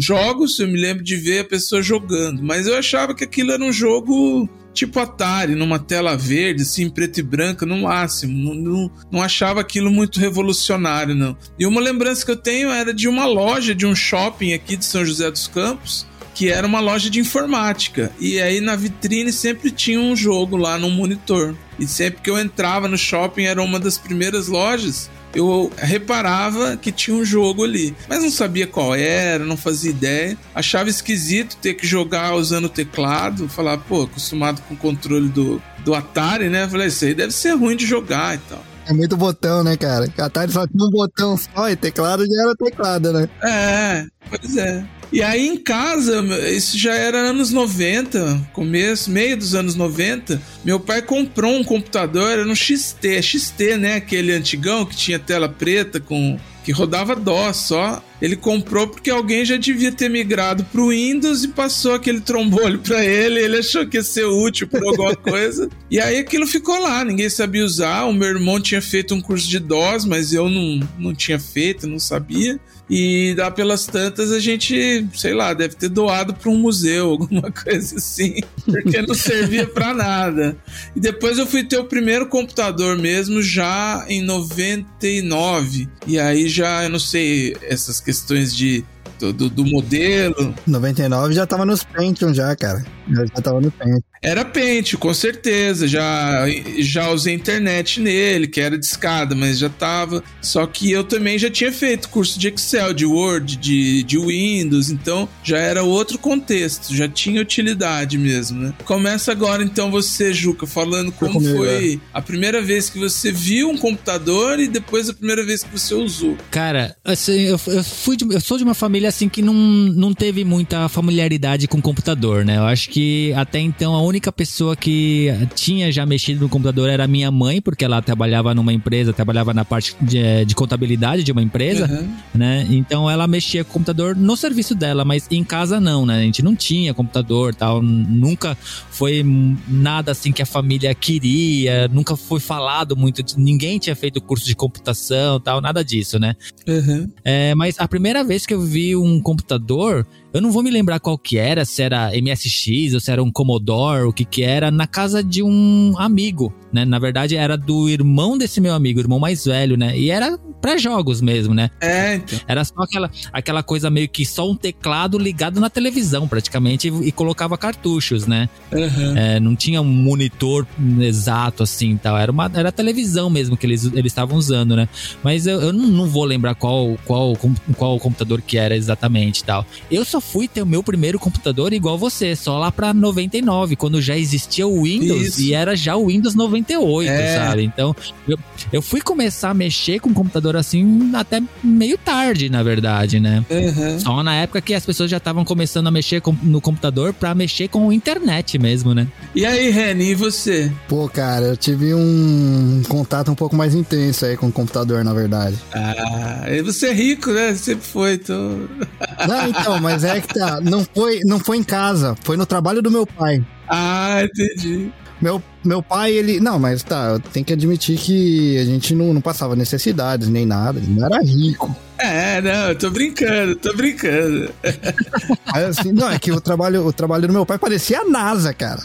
[0.00, 3.64] jogos, eu me lembro de ver a pessoa jogando, mas eu achava que aquilo era
[3.64, 8.54] um jogo tipo Atari, numa tela verde, assim, preto e branco, no máximo.
[8.54, 11.36] Não, não, achava aquilo muito revolucionário, não.
[11.58, 14.84] E uma lembrança que eu tenho era de uma loja, de um shopping aqui de
[14.84, 18.12] São José dos Campos, que era uma loja de informática.
[18.20, 21.56] E aí na vitrine sempre tinha um jogo lá no monitor.
[21.78, 26.90] E sempre que eu entrava no shopping era uma das primeiras lojas eu reparava que
[26.90, 30.36] tinha um jogo ali, mas não sabia qual era, não fazia ideia.
[30.54, 35.62] Achava esquisito ter que jogar usando o teclado, falar, pô, acostumado com o controle do,
[35.84, 36.66] do Atari, né?
[36.68, 38.64] Falei, isso aí deve ser ruim de jogar e tal.
[38.88, 40.08] É muito botão, né, cara?
[40.18, 43.28] Atari só tinha um botão só e teclado já era teclado, né?
[43.42, 44.84] É, pois é.
[45.12, 50.80] E aí em casa, isso já era anos 90, começo, meio dos anos 90, meu
[50.80, 53.94] pai comprou um computador, era um XT, é XT, né?
[53.94, 58.02] Aquele antigão que tinha tela preta com que rodava DOS só.
[58.20, 63.04] Ele comprou porque alguém já devia ter migrado pro Windows e passou aquele trombolho para
[63.04, 63.38] ele.
[63.38, 65.70] Ele achou que ia ser útil por alguma coisa.
[65.88, 68.06] E aí aquilo ficou lá, ninguém sabia usar.
[68.06, 71.86] O meu irmão tinha feito um curso de DOS, mas eu não, não tinha feito,
[71.86, 72.58] não sabia.
[72.88, 77.50] E dá pelas tantas a gente, sei lá, deve ter doado para um museu, alguma
[77.50, 80.56] coisa assim, porque não servia para nada.
[80.94, 85.88] E depois eu fui ter o primeiro computador mesmo já em 99.
[86.06, 88.84] E aí já, eu não sei, essas questões de
[89.18, 90.54] do, do, modelo.
[90.66, 92.84] 99 já tava nos Pentium já, cara.
[93.08, 94.00] Já tava no Pentium.
[94.22, 95.86] Era Pentium, com certeza.
[95.86, 96.46] Já,
[96.78, 100.22] já usei internet nele, que era de escada, mas já tava.
[100.40, 104.90] Só que eu também já tinha feito curso de Excel, de Word, de, de Windows,
[104.90, 108.74] então já era outro contexto, já tinha utilidade mesmo, né?
[108.84, 111.98] Começa agora então você, Juca, falando como comigo, foi é.
[112.12, 115.94] a primeira vez que você viu um computador e depois a primeira vez que você
[115.94, 116.36] usou.
[116.50, 120.12] Cara, assim, eu, eu, fui de, eu sou de uma família assim que não, não
[120.12, 122.56] teve muita familiaridade com computador, né?
[122.56, 122.95] Eu acho que
[123.36, 127.84] até então a única pessoa que tinha já mexido no computador era minha mãe, porque
[127.84, 132.08] ela trabalhava numa empresa, trabalhava na parte de, de contabilidade de uma empresa, uhum.
[132.34, 132.66] né?
[132.70, 136.18] Então ela mexia com o computador no serviço dela, mas em casa não, né?
[136.18, 138.56] A gente não tinha computador tal, nunca
[138.90, 139.24] foi
[139.68, 144.54] nada assim que a família queria, nunca foi falado muito, ninguém tinha feito curso de
[144.54, 146.34] computação tal, nada disso, né?
[146.66, 147.10] Uhum.
[147.24, 150.06] É, mas a primeira vez que eu vi um computador,
[150.36, 153.32] eu não vou me lembrar qual que era, se era MSX ou se era um
[153.32, 156.84] Commodore, o que que era, na casa de um amigo, né?
[156.84, 159.98] Na verdade, era do irmão desse meu amigo, o irmão mais velho, né?
[159.98, 161.70] E era para jogos mesmo, né?
[161.80, 162.38] É, então.
[162.46, 167.08] Era só aquela, aquela coisa meio que só um teclado ligado na televisão, praticamente, e,
[167.08, 168.48] e colocava cartuchos, né?
[168.72, 169.16] Uhum.
[169.16, 170.66] É, não tinha um monitor
[171.00, 172.18] exato assim tal.
[172.18, 174.88] Era, uma, era televisão mesmo que eles estavam usando, né?
[175.22, 177.36] Mas eu, eu não, não, vou lembrar qual, qual,
[177.76, 179.64] qual computador que era exatamente tal.
[179.90, 184.02] Eu só fui ter o meu primeiro computador igual você, só lá pra 99, quando
[184.02, 185.42] já existia o Windows Isso.
[185.42, 186.34] e era já o Windows
[186.74, 187.36] 98, é.
[187.36, 187.64] sabe?
[187.64, 187.94] Então,
[188.28, 188.38] eu,
[188.72, 193.44] eu fui começar a mexer com o computador assim até meio tarde, na verdade, né?
[193.48, 194.00] Uhum.
[194.00, 197.34] Só na época que as pessoas já estavam começando a mexer com, no computador pra
[197.34, 199.06] mexer com a internet mesmo, né?
[199.34, 200.70] E aí, Reni, e você?
[200.88, 205.12] Pô, cara, eu tive um contato um pouco mais intenso aí com o computador, na
[205.12, 205.56] verdade.
[205.72, 207.54] Ah, e você é rico, né?
[207.54, 208.32] Sempre foi, tô...
[208.32, 210.60] Não, então, mas é que tá.
[210.60, 213.44] Não foi, não foi em casa, foi no trabalho do meu pai.
[213.68, 214.90] Ah, entendi.
[215.20, 216.40] Meu, meu pai, ele.
[216.40, 220.78] Não, mas tá, tem que admitir que a gente não, não passava necessidades nem nada,
[220.78, 221.74] ele não era rico.
[221.98, 224.50] É, não, eu tô brincando, tô brincando.
[225.46, 228.82] assim, não, é que o trabalho, o trabalho do meu pai parecia a NASA, cara.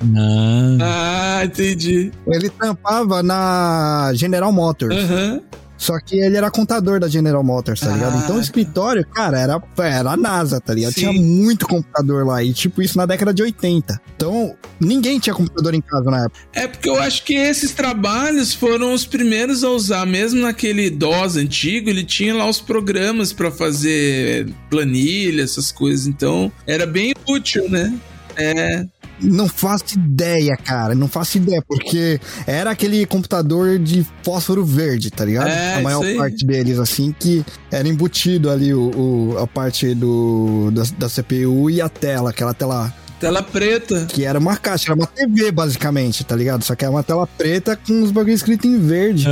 [0.00, 0.78] Não.
[0.80, 2.12] Ah, entendi.
[2.28, 4.94] Ele tampava na General Motors.
[4.94, 5.32] Aham.
[5.32, 5.42] Uhum.
[5.78, 8.18] Só que ele era contador da General Motors, tá ligado?
[8.18, 8.42] Então o ah.
[8.42, 10.92] escritório, cara, era, era a NASA, tá ligado?
[10.92, 11.00] Sim.
[11.00, 12.42] Tinha muito computador lá.
[12.42, 14.00] E tipo, isso na década de 80.
[14.16, 16.40] Então, ninguém tinha computador em casa na época.
[16.52, 20.04] É porque eu acho que esses trabalhos foram os primeiros a usar.
[20.04, 26.08] Mesmo naquele DOS antigo, ele tinha lá os programas para fazer planilha, essas coisas.
[26.08, 27.96] Então, era bem útil, né?
[28.36, 28.84] É.
[29.20, 30.94] Não faço ideia, cara.
[30.94, 35.48] Não faço ideia, porque era aquele computador de fósforo verde, tá ligado?
[35.48, 38.90] É, a maior parte deles, assim, que era embutido ali o,
[39.34, 44.06] o- a parte do, da, da CPU e a tela, aquela tela Tela preta.
[44.06, 46.62] que era uma caixa, era uma TV, basicamente, tá ligado?
[46.62, 49.26] Só que era uma tela preta com os bagulhos escritos em verde.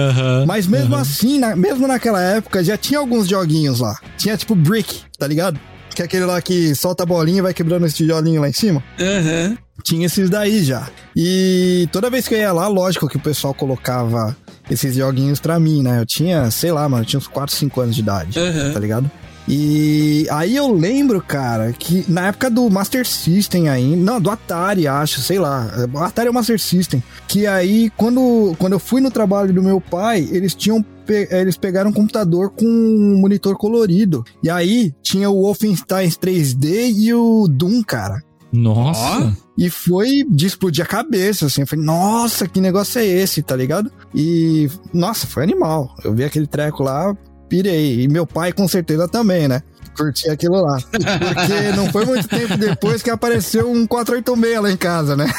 [0.45, 3.97] Mas mesmo assim, na- mesmo naquela época, já tinha alguns joguinhos lá.
[4.19, 5.61] Tinha tipo Brick, tá ligado?
[5.97, 8.53] Que é aquele lá que solta a bolinha e vai quebrando esse tijolinho lá em
[8.53, 8.85] cima.
[9.01, 9.57] Aham.
[9.83, 10.87] Tinha esses daí já.
[11.17, 14.37] E toda vez que eu ia lá, lógico que o pessoal colocava
[14.71, 15.99] esses joguinhos pra mim, né?
[15.99, 18.73] Eu tinha, sei lá, mano, eu tinha uns 4, 5 anos de idade, Aham.
[18.75, 19.11] tá ligado?
[19.49, 24.87] E aí eu lembro, cara, que na época do Master System ainda, não, do Atari,
[24.87, 25.71] acho, sei lá,
[26.01, 29.81] Atari é o Master System, que aí quando, quando eu fui no trabalho do meu
[29.81, 34.25] pai, eles tinham pe- eles pegaram um computador com um monitor colorido.
[34.43, 38.21] E aí tinha o Wolfenstein 3D e o Doom, cara.
[38.53, 39.37] Nossa.
[39.59, 41.63] E foi de explodir a cabeça, assim.
[41.63, 43.91] Eu falei, nossa, que negócio é esse, tá ligado?
[44.15, 45.95] E, nossa, foi animal.
[46.05, 47.17] Eu vi aquele treco lá,
[47.49, 48.03] pirei.
[48.03, 49.63] E meu pai, com certeza, também, né?
[49.97, 50.79] Curti aquilo lá.
[50.91, 55.27] Porque não foi muito tempo depois que apareceu um 486 lá em casa, né?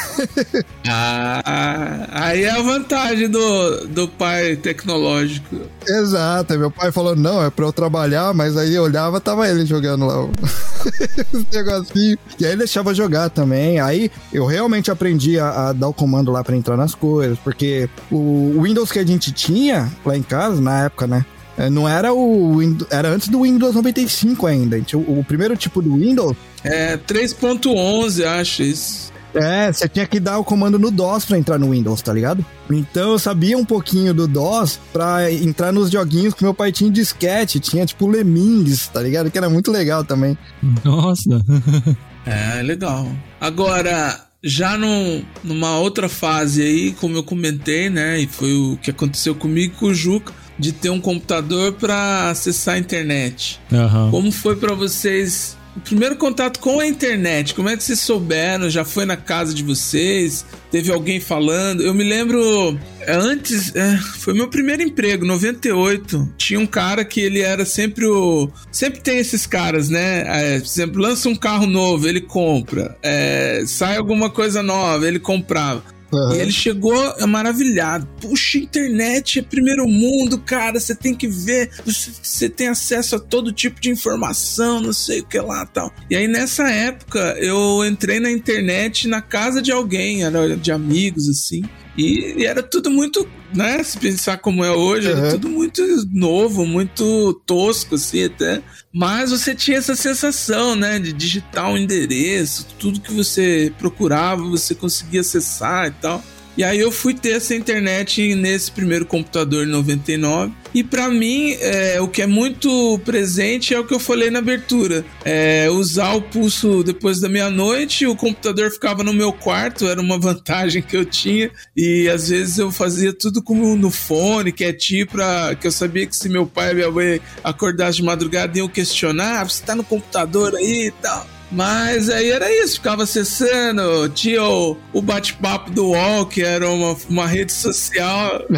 [0.90, 5.60] Ah, aí é a vantagem do, do pai tecnológico.
[5.86, 6.58] Exato.
[6.58, 10.06] Meu pai falou, não, é pra eu trabalhar, mas aí eu olhava, tava ele jogando
[10.06, 10.30] lá o
[11.32, 12.18] os negocinhos.
[12.40, 13.80] E aí deixava jogar também.
[13.80, 17.88] Aí eu realmente aprendi a, a dar o comando lá pra entrar nas coisas, porque
[18.10, 21.24] o Windows que a gente tinha lá em casa, na época, né?
[21.58, 24.76] É, Não era o Windows, era antes do Windows 95 ainda.
[24.76, 29.12] A gente- O, o primeiro tipo do Windows É 3.11, acho isso.
[29.34, 32.44] é, você tinha que dar o comando no DOS pra entrar no Windows, tá ligado?
[32.70, 36.90] Então eu sabia um pouquinho do DOS pra entrar nos joguinhos que meu pai tinha
[36.90, 39.30] disquete, tinha tipo Lemmings, tá ligado?
[39.30, 40.36] Que era muito legal também.
[40.84, 41.28] Nossa.
[42.26, 43.10] É, legal.
[43.40, 48.20] Agora, já num, numa outra fase aí, como eu comentei, né?
[48.20, 52.74] E foi o que aconteceu comigo com o Juca, de ter um computador para acessar
[52.74, 53.60] a internet.
[53.72, 54.10] Aham.
[54.10, 57.54] Como foi para vocês o primeiro contato com a internet?
[57.54, 58.68] Como é que vocês souberam?
[58.68, 60.44] Já foi na casa de vocês?
[60.70, 61.82] Teve alguém falando?
[61.82, 66.34] Eu me lembro é, antes, é, foi meu primeiro emprego, 98.
[66.36, 68.50] Tinha um cara que ele era sempre o.
[68.72, 70.24] Sempre tem esses caras, né?
[70.26, 72.96] É, por exemplo, lança um carro novo, ele compra.
[73.00, 75.82] É, sai alguma coisa nova, ele comprava.
[76.12, 76.94] E ele chegou
[77.26, 78.08] maravilhado.
[78.20, 80.80] Puxa, internet é primeiro mundo, cara.
[80.80, 81.70] Você tem que ver.
[81.84, 85.92] Você tem acesso a todo tipo de informação, não sei o que lá tal.
[86.10, 91.28] E aí, nessa época, eu entrei na internet na casa de alguém, era de amigos,
[91.28, 91.62] assim.
[91.96, 93.82] E, e era tudo muito, né?
[93.82, 95.30] Se pensar como é hoje, era Uhum.
[95.30, 95.82] tudo muito
[96.12, 98.62] novo, muito tosco, assim, até.
[98.92, 100.98] Mas você tinha essa sensação, né?
[100.98, 106.22] De digitar um endereço, tudo que você procurava, você conseguia acessar e tal.
[106.58, 110.52] E aí eu fui ter essa internet nesse primeiro computador em 99.
[110.74, 114.40] E pra mim, é, o que é muito presente é o que eu falei na
[114.40, 115.04] abertura.
[115.24, 120.18] É, usar o pulso depois da meia-noite, o computador ficava no meu quarto, era uma
[120.20, 121.48] vantagem que eu tinha.
[121.76, 126.16] E às vezes eu fazia tudo como no fone, quietinho, pra, que eu sabia que
[126.16, 129.84] se meu pai e minha mãe acordassem de madrugada iam questionar, "Ah, você tá no
[129.84, 131.37] computador aí e tal.
[131.50, 136.94] Mas aí era isso, ficava acessando, tinha o, o bate-papo do UOL, que era uma,
[137.08, 138.42] uma rede social,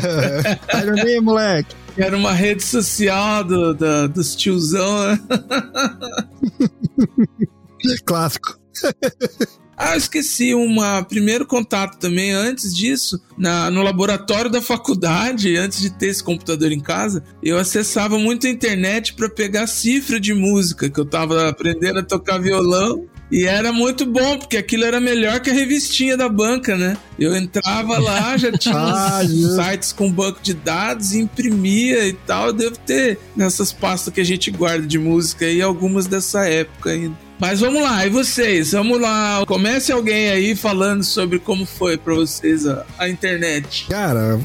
[0.73, 1.77] Sai dormir, moleque.
[1.95, 5.21] que era uma rede social do, da- dos tiozão, né?
[8.05, 8.59] Clássico.
[9.83, 10.77] Ah, eu esqueci um
[11.09, 16.71] primeiro contato também antes disso, na, no laboratório da faculdade, antes de ter esse computador
[16.71, 21.49] em casa, eu acessava muito a internet para pegar cifra de música, que eu tava
[21.49, 23.07] aprendendo a tocar violão.
[23.33, 26.97] E era muito bom, porque aquilo era melhor que a revistinha da banca, né?
[27.17, 32.49] Eu entrava lá, já tinha Ah, sites com banco de dados, imprimia e tal.
[32.49, 36.91] Eu devo ter nessas pastas que a gente guarda de música aí, algumas dessa época
[36.91, 37.30] ainda.
[37.41, 38.73] Mas vamos lá, e vocês?
[38.73, 39.43] Vamos lá.
[39.47, 43.87] Comece alguém aí falando sobre como foi pra vocês a, a internet.
[43.89, 44.39] Cara,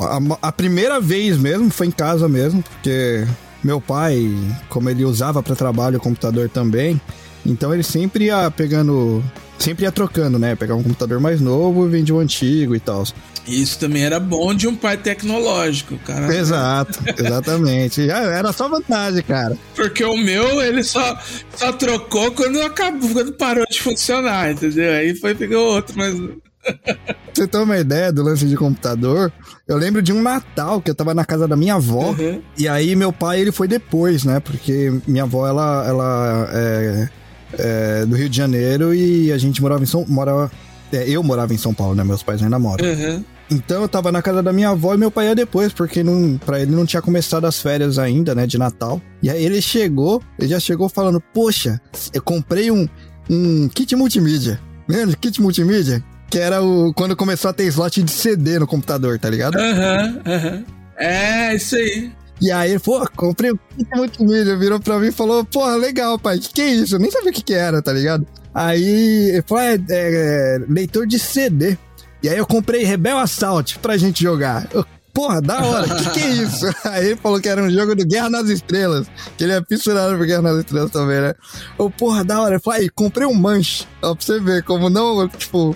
[0.00, 3.26] a, a primeira vez mesmo foi em casa mesmo, porque
[3.62, 4.34] meu pai,
[4.70, 6.98] como ele usava para trabalho o computador também,
[7.44, 9.22] então ele sempre ia pegando,
[9.58, 10.54] sempre ia trocando, né?
[10.54, 13.04] Pegar um computador mais novo e vendia o antigo e tal.
[13.46, 16.34] Isso também era bom de um pai tecnológico, cara.
[16.34, 18.06] Exato, exatamente.
[18.06, 19.56] Já Era só vantagem, cara.
[19.74, 21.18] Porque o meu, ele só,
[21.56, 24.92] só trocou quando acabou, quando parou de funcionar, entendeu?
[24.92, 26.14] Aí foi pegou outro, mas.
[27.32, 29.32] Você ter uma ideia do lance de computador,
[29.66, 32.10] eu lembro de um Natal que eu tava na casa da minha avó.
[32.10, 32.42] Uhum.
[32.58, 34.40] E aí meu pai, ele foi depois, né?
[34.40, 37.08] Porque minha avó, ela, ela é,
[37.52, 40.04] é do Rio de Janeiro e a gente morava em São...
[40.08, 40.50] Morava,
[40.92, 42.02] É, eu morava em São Paulo, né?
[42.04, 42.84] Meus pais ainda moram.
[42.84, 43.24] Uhum.
[43.50, 46.38] Então eu tava na casa da minha avó e meu pai ia depois, porque não,
[46.44, 49.00] pra ele não tinha começado as férias ainda, né, de Natal.
[49.22, 51.80] E aí ele chegou, ele já chegou falando, poxa,
[52.12, 52.86] eu comprei um,
[53.30, 54.60] um kit multimídia.
[54.86, 55.16] Lembra?
[55.16, 56.04] Kit multimídia?
[56.30, 59.56] Que era o quando começou a ter slot de CD no computador, tá ligado?
[59.56, 60.64] Aham, aham.
[60.98, 62.12] É, isso aí.
[62.40, 66.38] E aí pô, comprei um kit multimídia, virou pra mim e falou, porra, legal, pai,
[66.38, 66.94] que que é isso?
[66.94, 68.26] Eu nem sabia o que que era, tá ligado?
[68.54, 71.76] Aí ele falou, é, é, é leitor de CD.
[72.22, 74.68] E aí eu comprei Rebel Assault pra gente jogar.
[74.72, 74.84] Eu,
[75.18, 76.66] Porra, da hora, que que é isso?
[76.86, 80.16] Aí ele falou que era um jogo do Guerra nas Estrelas, que ele é fissurado
[80.16, 81.34] por Guerra nas Estrelas também, né?
[81.76, 82.54] Eu, porra, da hora.
[82.54, 85.74] Eu falei, comprei um manche, ó, pra você ver como não, tipo...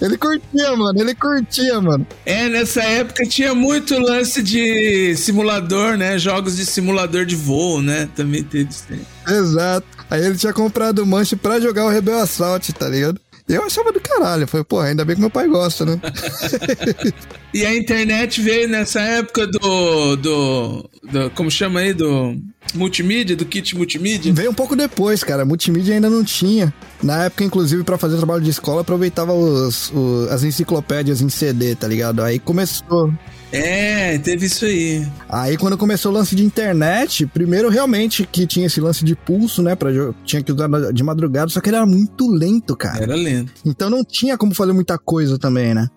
[0.00, 2.06] Ele curtia, mano, ele curtia, mano.
[2.24, 6.18] É, nessa época tinha muito lance de simulador, né?
[6.18, 8.08] Jogos de simulador de voo, né?
[8.14, 8.84] Também teve isso.
[9.28, 9.86] Exato.
[10.10, 13.20] Aí ele tinha comprado o manche pra jogar o Rebel Assault, tá ligado?
[13.54, 14.46] Eu achava do caralho.
[14.46, 16.00] Foi, pô, ainda bem que meu pai gosta, né?
[17.54, 20.16] E a internet veio nessa época do.
[20.16, 20.90] do.
[21.12, 21.92] do como chama aí?
[21.92, 22.34] Do.
[22.74, 24.32] Multimídia, do kit multimídia?
[24.32, 25.44] Veio um pouco depois, cara.
[25.44, 26.72] Multimídia ainda não tinha.
[27.02, 31.74] Na época, inclusive, pra fazer trabalho de escola, aproveitava os, os- as enciclopédias em CD,
[31.74, 32.22] tá ligado?
[32.22, 33.12] Aí começou.
[33.52, 35.06] É, teve isso aí.
[35.28, 39.62] Aí quando começou o lance de internet, primeiro realmente que tinha esse lance de pulso,
[39.62, 39.76] né?
[39.76, 39.90] Pra,
[40.24, 43.02] tinha que usar de madrugada, só que ele era muito lento, cara.
[43.02, 43.52] Era lento.
[43.64, 45.88] Então não tinha como fazer muita coisa também, né?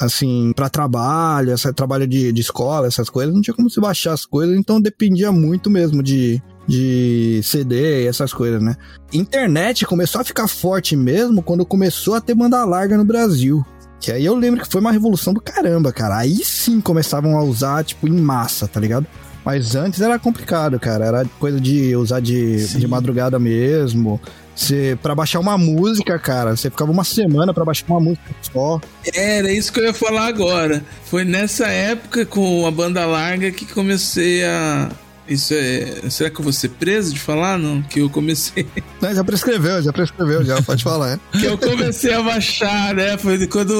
[0.00, 4.12] Assim, pra trabalho, essa, trabalho de, de escola, essas coisas, não tinha como se baixar
[4.12, 8.74] as coisas, então dependia muito mesmo de, de CD e essas coisas, né?
[9.12, 13.64] Internet começou a ficar forte mesmo quando começou a ter banda larga no Brasil.
[14.02, 16.18] Que aí eu lembro que foi uma revolução do caramba, cara.
[16.18, 19.06] Aí sim começavam a usar, tipo, em massa, tá ligado?
[19.44, 21.04] Mas antes era complicado, cara.
[21.04, 22.80] Era coisa de usar de, Sim.
[22.80, 24.20] de madrugada mesmo.
[24.56, 28.80] Você, pra baixar uma música, cara, você ficava uma semana pra baixar uma música só.
[29.14, 30.84] Era isso que eu ia falar agora.
[31.04, 34.90] Foi nessa época com a banda larga que comecei a.
[35.32, 36.08] Isso é.
[36.10, 37.58] Será que eu vou ser preso de falar?
[37.58, 38.66] Não, que eu comecei.
[39.00, 41.12] Não, já prescreveu, já prescreveu, já pode falar.
[41.14, 41.18] é.
[41.38, 43.16] Que eu comecei a baixar, né?
[43.18, 43.72] Foi de quando.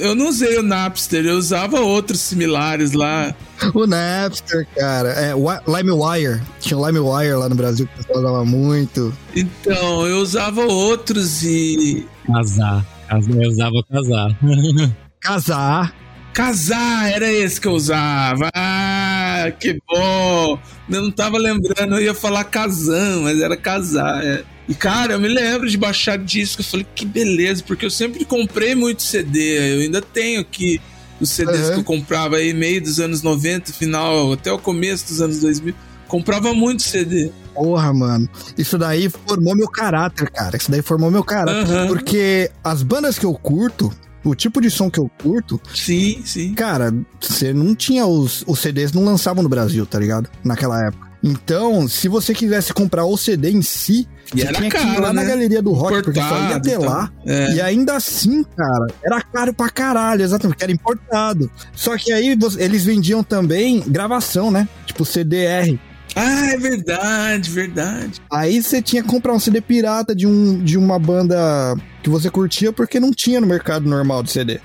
[0.00, 3.34] Eu não usei o Napster, eu usava outros similares lá.
[3.74, 6.40] O Napster, cara, é, Wi- LimeWire.
[6.60, 9.12] Tinha o LimeWire lá no Brasil que o pessoal usava muito.
[9.34, 12.06] Então, eu usava outros e.
[12.26, 12.84] Casar.
[13.08, 14.38] Casar, Eu usava casar.
[15.20, 15.94] Casar.
[16.32, 18.48] Casar, era esse que eu usava.
[18.54, 19.01] Ah,
[19.50, 20.58] que bom.
[20.90, 24.22] Eu não tava lembrando, eu ia falar casam, mas era casar.
[24.24, 24.44] é.
[24.68, 26.60] E cara, eu me lembro de baixar disco.
[26.62, 29.76] Eu falei, que beleza, porque eu sempre comprei muito CD.
[29.76, 30.80] Eu ainda tenho aqui
[31.20, 31.72] os CDs Uhum.
[31.74, 35.74] que eu comprava aí, meio dos anos 90, final, até o começo dos anos 2000.
[36.06, 37.30] Comprava muito CD.
[37.54, 38.28] Porra, mano.
[38.56, 40.56] Isso daí formou meu caráter, cara.
[40.56, 41.64] Isso daí formou meu caráter.
[41.70, 41.86] Aham.
[41.88, 43.92] Porque as bandas que eu curto,
[44.24, 46.54] o tipo de som que eu curto, Sim, sim.
[46.54, 50.28] cara, você não tinha os, os CDs, não lançavam no Brasil, tá ligado?
[50.44, 51.10] Naquela época.
[51.24, 55.02] Então, se você quisesse comprar o CD em si, E você tinha que ir caro,
[55.02, 55.28] lá na né?
[55.28, 57.12] galeria do rock, porque só ia Importado até lá.
[57.24, 57.54] É.
[57.54, 61.48] E ainda assim, cara, era caro pra caralho, exatamente, porque era importado.
[61.72, 64.68] Só que aí eles vendiam também gravação, né?
[64.84, 65.78] Tipo CDR.
[66.14, 68.20] Ah, é verdade, verdade.
[68.30, 72.30] Aí você tinha que comprar um CD pirata de, um, de uma banda que você
[72.30, 74.60] curtia porque não tinha no mercado normal de CD.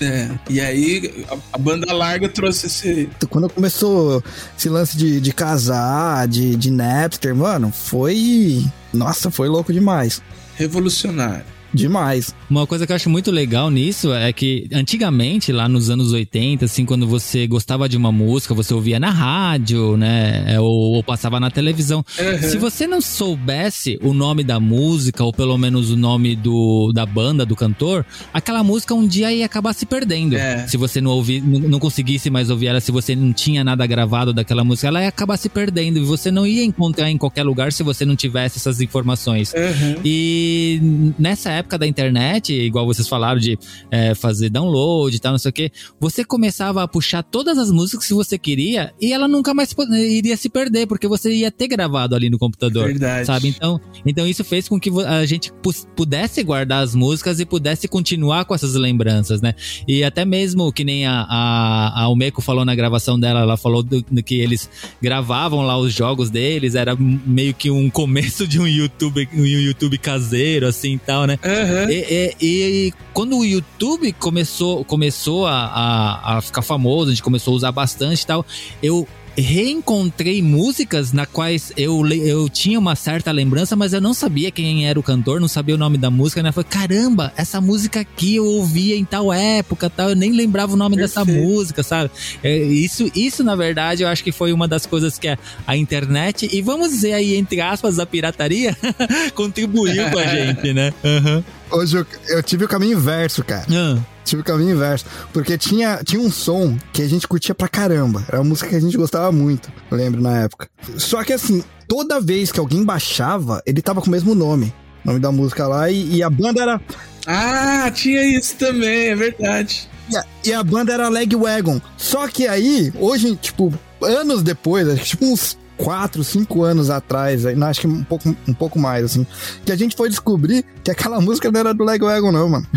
[0.00, 0.30] É.
[0.48, 3.10] E aí, a, a banda larga trouxe esse.
[3.28, 4.22] Quando começou
[4.56, 8.64] esse lance de, de casar, de, de Napster, mano, foi.
[8.92, 10.22] Nossa, foi louco demais.
[10.56, 11.44] Revolucionário.
[11.72, 12.34] Demais.
[12.48, 16.64] Uma coisa que eu acho muito legal nisso é que antigamente, lá nos anos 80,
[16.64, 20.44] assim, quando você gostava de uma música, você ouvia na rádio, né?
[20.46, 22.04] é, Ou, ou passava na televisão.
[22.18, 22.48] Uhum.
[22.48, 27.06] Se você não soubesse o nome da música, ou pelo menos o nome do, da
[27.06, 30.36] banda, do cantor, aquela música um dia ia acabar se perdendo.
[30.36, 30.66] É.
[30.66, 33.86] Se você não ouvir, não não conseguisse mais ouvir ela, se você não tinha nada
[33.86, 35.98] gravado daquela música, ela ia acabar se perdendo.
[35.98, 39.52] E você não ia encontrar em qualquer lugar se você não tivesse essas informações.
[39.52, 40.00] Uhum.
[40.04, 43.58] E nessa época da internet, igual vocês falaram de
[43.90, 47.70] é, fazer download e tal, não sei o que, você começava a puxar todas as
[47.70, 51.68] músicas que você queria e ela nunca mais iria se perder, porque você ia ter
[51.68, 52.86] gravado ali no computador.
[52.86, 53.26] Verdade.
[53.26, 53.48] Sabe?
[53.48, 57.88] Então, então isso fez com que a gente pu- pudesse guardar as músicas e pudesse
[57.88, 59.54] continuar com essas lembranças, né?
[59.86, 62.10] E até mesmo que nem a, a, a
[62.40, 64.68] falou na gravação dela, ela falou do, do que eles
[65.00, 69.98] gravavam lá os jogos deles, era meio que um começo de um YouTube, um YouTube
[69.98, 71.38] caseiro, assim e tal, né?
[71.50, 71.90] Uhum.
[71.90, 77.22] E, e- e quando o YouTube começou, começou a, a, a ficar famoso, a gente
[77.22, 78.44] começou a usar bastante e tal,
[78.82, 79.06] eu
[79.36, 84.86] reencontrei músicas na quais eu, eu tinha uma certa lembrança, mas eu não sabia quem
[84.86, 86.52] era o cantor, não sabia o nome da música, né?
[86.52, 90.76] Falei, caramba, essa música aqui eu ouvia em tal época, tal, eu nem lembrava o
[90.76, 91.26] nome Perfeito.
[91.26, 92.10] dessa música, sabe?
[92.42, 95.76] É, isso, isso, na verdade, eu acho que foi uma das coisas que a, a
[95.76, 98.76] internet, e vamos dizer aí, entre aspas, a pirataria,
[99.34, 100.92] contribuiu com a gente, né?
[101.04, 101.42] Uhum.
[101.70, 103.64] Hoje eu, eu, tive o caminho inverso, cara.
[103.70, 104.02] Uhum.
[104.24, 105.04] Tive o caminho inverso.
[105.32, 108.24] Porque tinha, tinha um som que a gente curtia pra caramba.
[108.28, 110.68] Era uma música que a gente gostava muito, lembro na época.
[110.96, 114.72] Só que assim, toda vez que alguém baixava, ele tava com o mesmo nome.
[115.04, 116.80] Nome da música lá, e, e a banda era.
[117.26, 119.88] Ah, tinha isso também, é verdade.
[120.10, 121.80] E a, e a banda era Legwagon.
[121.96, 123.72] Só que aí, hoje, tipo,
[124.02, 129.04] anos depois, tipo uns 4, 5 anos atrás, acho que um pouco, um pouco mais,
[129.04, 129.26] assim,
[129.64, 132.66] que a gente foi descobrir que aquela música não era do Lego Ego, não, mano.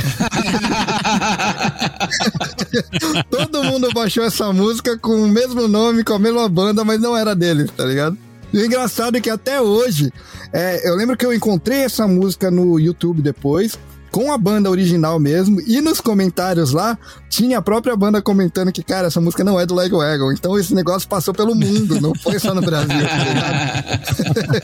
[3.30, 7.16] Todo mundo baixou essa música com o mesmo nome, com a mesma banda, mas não
[7.16, 8.18] era dele, tá ligado?
[8.54, 10.12] E o engraçado é que até hoje,
[10.54, 13.78] é, eu lembro que eu encontrei essa música no YouTube depois,
[14.14, 16.96] com a banda original mesmo, e nos comentários lá,
[17.32, 20.32] tinha a própria banda comentando que, cara, essa música não é do Lego Wagon.
[20.32, 22.94] Então esse negócio passou pelo mundo, não foi só no Brasil.
[22.96, 24.62] Tá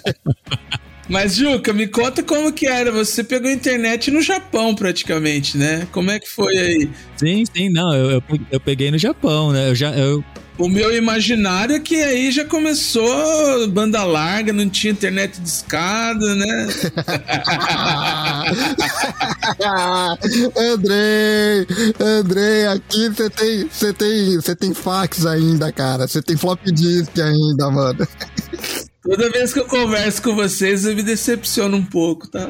[1.10, 2.92] Mas, Juca, me conta como que era.
[2.92, 5.88] Você pegou a internet no Japão, praticamente, né?
[5.92, 6.90] Como é que foi aí?
[7.18, 7.92] Sim, sim, não.
[7.92, 8.22] Eu,
[8.52, 9.72] eu, peguei no Japão, né?
[9.72, 10.24] Eu já, eu
[10.60, 16.36] o meu imaginário é que aí já começou banda larga, não tinha internet de escada,
[16.36, 16.68] né?
[20.58, 21.66] Andrei,
[22.00, 26.08] Andrei, aqui você tem, você tem, você tem fax ainda, cara.
[26.08, 28.06] Você tem flop disk ainda, mano.
[29.02, 32.50] Toda vez que eu converso com vocês, eu me decepciono um pouco, tá?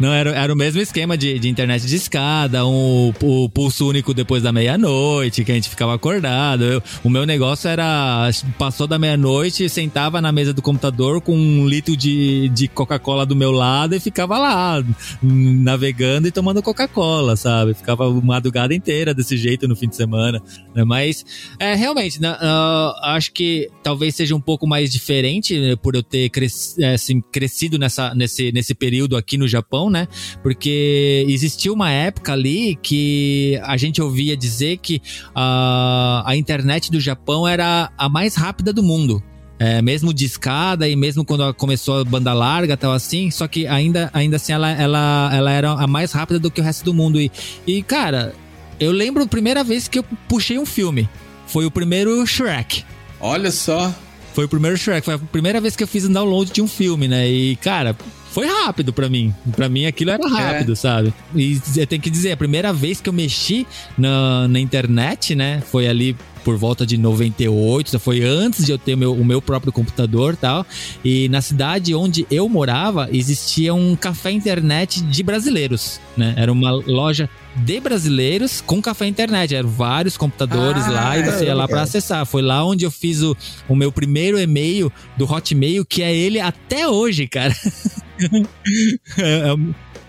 [0.00, 4.12] Não, era, era o mesmo esquema de, de internet de escada, um, o pulso único
[4.12, 6.64] depois da meia-noite, que a gente ficava acordado.
[6.64, 8.28] Eu, o meu negócio era.
[8.58, 13.36] Passou da meia-noite, sentava na mesa do computador com um litro de, de Coca-Cola do
[13.36, 14.82] meu lado e ficava lá,
[15.22, 17.72] navegando e tomando Coca-Cola, sabe?
[17.72, 20.42] Ficava madrugada inteira desse jeito no fim de semana.
[20.74, 20.82] Né?
[20.82, 21.24] Mas,
[21.60, 25.76] é, realmente, uh, acho que talvez seja um pouco mais diferente né?
[25.84, 26.32] Por eu ter
[26.78, 30.08] é, assim, crescido nessa, nesse, nesse período aqui no Japão, né?
[30.42, 35.02] Porque existiu uma época ali que a gente ouvia dizer que
[35.34, 39.22] a, a internet do Japão era a mais rápida do mundo.
[39.58, 43.68] É, mesmo de escada e mesmo quando começou a banda larga tal assim, só que
[43.68, 46.94] ainda, ainda assim ela, ela, ela era a mais rápida do que o resto do
[46.94, 47.20] mundo.
[47.20, 47.30] E,
[47.66, 48.34] e cara,
[48.80, 51.08] eu lembro a primeira vez que eu puxei um filme.
[51.46, 52.84] Foi o primeiro Shrek.
[53.20, 53.94] Olha só.
[54.34, 56.66] Foi o primeiro Shrek, foi a primeira vez que eu fiz um download de um
[56.66, 57.28] filme, né?
[57.28, 57.96] E, cara,
[58.32, 59.32] foi rápido para mim.
[59.54, 60.74] Para mim aquilo era rápido, é.
[60.74, 61.14] sabe?
[61.36, 63.64] E eu tenho que dizer, a primeira vez que eu mexi
[63.96, 65.62] na, na internet, né?
[65.70, 69.72] Foi ali por volta de 98, foi antes de eu ter meu, o meu próprio
[69.72, 70.64] computador tal.
[71.04, 76.34] E na cidade onde eu morava, existia um café internet de brasileiros, né?
[76.36, 79.54] Era uma loja de brasileiros com café internet.
[79.54, 82.26] Eram vários computadores ah, lá e você ia lá para acessar.
[82.26, 83.36] Foi lá onde eu fiz o,
[83.68, 87.54] o meu primeiro e-mail do Hotmail, que é ele até hoje, cara.
[89.18, 89.56] é, é,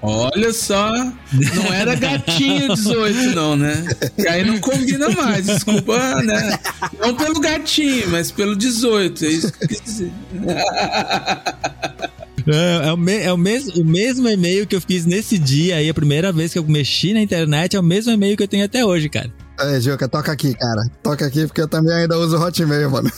[0.07, 3.83] Olha só, não era gatinho 18, não, né?
[4.19, 6.59] E aí não combina mais, desculpa, né?
[6.99, 10.11] Não pelo gatinho, mas pelo 18, é isso que eu quis dizer.
[12.47, 15.77] É, é, o, me, é o, mes, o mesmo e-mail que eu fiz nesse dia
[15.77, 18.47] aí, a primeira vez que eu mexi na internet, é o mesmo e-mail que eu
[18.47, 19.31] tenho até hoje, cara.
[19.59, 20.81] É, Juca, toca aqui, cara.
[21.01, 23.09] Toca aqui porque eu também ainda uso Hotmail, mano.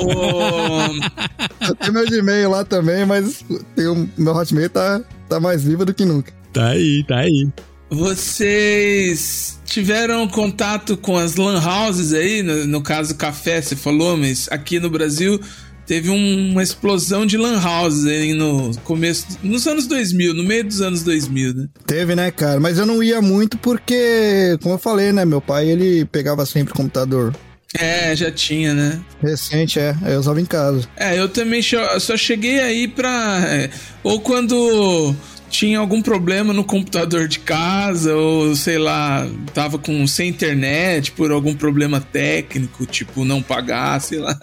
[0.00, 1.64] Oh.
[1.66, 3.44] eu tenho meu Gmail lá também, mas
[3.74, 6.32] tenho, meu Hotmail tá, tá mais vivo do que nunca.
[6.52, 7.48] Tá aí, tá aí.
[7.90, 14.48] Vocês tiveram contato com as lan houses aí, no, no caso café, você falou, mas
[14.50, 15.40] aqui no Brasil
[15.86, 20.64] teve um, uma explosão de lan houses aí no começo, nos anos 2000, no meio
[20.64, 21.66] dos anos 2000, né?
[21.86, 22.60] Teve, né, cara?
[22.60, 26.74] Mas eu não ia muito porque, como eu falei, né, meu pai, ele pegava sempre
[26.74, 27.34] o computador.
[27.74, 29.00] É, já tinha, né?
[29.22, 29.94] Recente, é.
[30.06, 30.88] Eu usava em casa.
[30.96, 33.42] É, eu também só cheguei aí pra.
[33.46, 33.70] É,
[34.02, 35.14] ou quando
[35.48, 41.30] tinha algum problema no computador de casa, ou sei lá, tava com sem internet por
[41.30, 44.38] algum problema técnico, tipo não pagar, sei lá.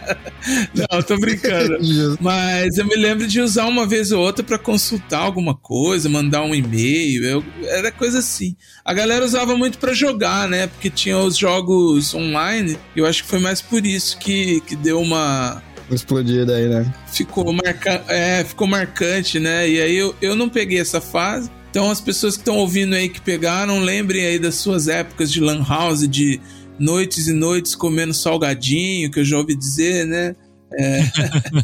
[0.74, 1.78] não, tô brincando.
[2.20, 6.42] Mas eu me lembro de usar uma vez ou outra para consultar alguma coisa, mandar
[6.42, 8.56] um e-mail, eu, era coisa assim.
[8.84, 10.66] A galera usava muito para jogar, né?
[10.66, 15.00] Porque tinha os jogos online, eu acho que foi mais por isso que, que deu
[15.00, 15.62] uma
[15.94, 16.92] explodida aí, né?
[17.12, 18.04] Ficou, marca...
[18.08, 19.68] é, ficou marcante, né?
[19.68, 21.50] E aí eu, eu não peguei essa fase.
[21.70, 25.40] Então as pessoas que estão ouvindo aí que pegaram, lembrem aí das suas épocas de
[25.40, 26.40] lan house, de
[26.78, 30.34] noites e noites comendo salgadinho, que eu já ouvi dizer, né?
[30.72, 31.02] É.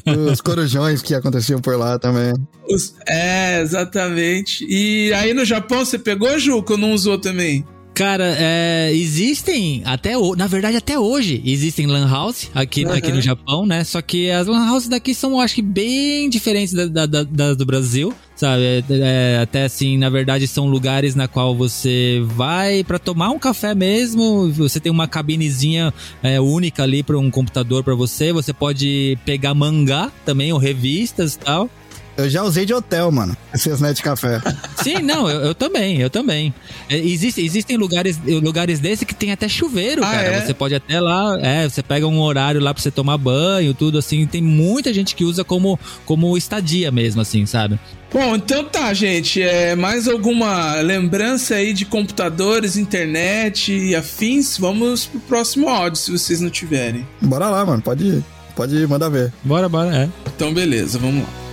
[0.32, 2.32] Os corujões que aconteciam por lá também.
[2.69, 4.65] Os- é, exatamente.
[4.69, 7.65] E aí no Japão você pegou, Juca, ou não usou também?
[7.97, 12.93] Cara, é, existem até o- na verdade até hoje existem lan house aqui, Uhum.
[12.93, 13.85] aqui no Japão, né?
[13.85, 17.64] Só que as lan house daqui são, acho que bem diferentes da, da- da- do
[17.64, 18.62] Brasil, sabe?
[18.62, 23.39] É, é, até assim, na verdade são lugares na qual você vai pra tomar um
[23.39, 24.52] café mesmo.
[24.52, 25.90] Você tem uma cabinezinha
[26.23, 28.31] é, única ali para um computador pra você.
[28.31, 31.70] Você pode pegar mangá também ou revistas e tal.
[32.16, 33.36] Eu já usei de hotel, mano.
[33.55, 34.40] Esses net café.
[34.82, 36.52] Sim, não, eu, eu também, eu também.
[36.88, 40.22] É, existe- existem lugares, lugares desse que tem até chuveiro, Ah, cara.
[40.28, 40.40] é?
[40.40, 43.98] Você pode até lá, é, você pega um horário lá pra você tomar banho, tudo
[43.98, 44.26] assim.
[44.26, 47.78] Tem muita gente que usa como, como estadia mesmo, assim, sabe?
[48.12, 49.43] Bom, então tá, gente.
[49.43, 54.56] É, mais alguma lembrança aí de computadores, internet e afins?
[54.59, 57.06] Vamos pro próximo áudio, se vocês não tiverem.
[57.20, 57.82] Bora lá, mano.
[57.82, 58.24] Pode,
[58.55, 59.32] pode mandar ver.
[59.44, 60.09] Bora, bora, é.
[60.34, 61.45] Então, beleza, vamos lá.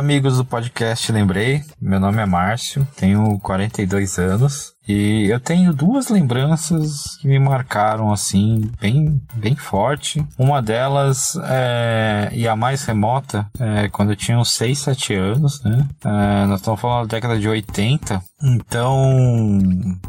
[0.00, 1.62] Amigos do podcast Lembrei.
[1.78, 8.12] Meu nome é Márcio, tenho 42 anos e eu tenho duas lembranças que me marcaram
[8.12, 10.26] assim, bem, bem forte.
[10.36, 15.62] Uma delas é, e a mais remota, é quando eu tinha uns 6, 7 anos,
[15.62, 15.86] né?
[16.04, 18.22] É, nós estamos falando da década de 80.
[18.42, 19.58] Então,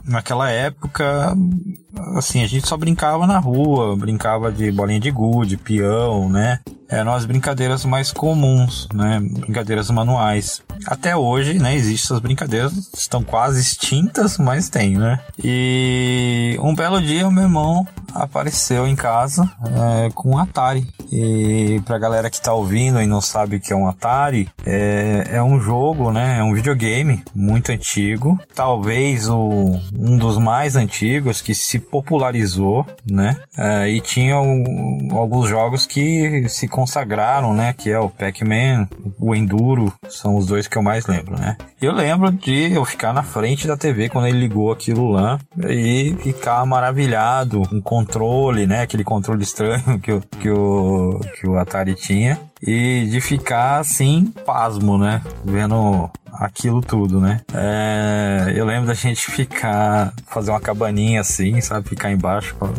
[0.06, 1.36] naquela época,
[2.16, 6.60] assim, a gente só brincava na rua, brincava de bolinha de gude, peão, né?
[6.88, 9.22] Eram as brincadeiras mais comuns, né?
[9.22, 10.62] Brincadeiras manuais.
[10.86, 11.74] Até hoje, né?
[11.74, 15.20] Existem essas brincadeiras, estão quase extintas, mas tem, né?
[15.44, 17.86] E um belo dia o meu irmão
[18.16, 19.50] apareceu em casa
[20.06, 20.88] é, com um Atari.
[21.12, 25.24] E pra galera que tá ouvindo e não sabe o que é um Atari, é,
[25.34, 26.40] é um jogo, né?
[26.40, 28.40] É um videogame muito antigo.
[28.56, 33.38] Talvez o, um dos mais antigos que se popularizou, né?
[33.58, 37.74] É, e tinha um- alguns jogos que se consagraram, né?
[37.74, 38.88] Que é o Pac-Man,
[39.20, 41.58] o Enduro, são os dois que eu mais lembro, né?
[41.82, 46.16] Eu lembro de eu ficar na frente da TV quando ele ligou aquilo lá e
[46.22, 48.82] ficar maravilhado com controle, né?
[48.82, 52.40] Aquele controle estranho que o, que o, que o Atari tinha.
[52.62, 55.22] E de ficar assim, pasmo, né?
[55.44, 56.10] Vendo
[56.42, 57.40] aquilo tudo, né?
[57.54, 61.88] É, eu lembro da gente ficar, fazer uma cabaninha assim, sabe?
[61.88, 62.70] Ficar embaixo com a,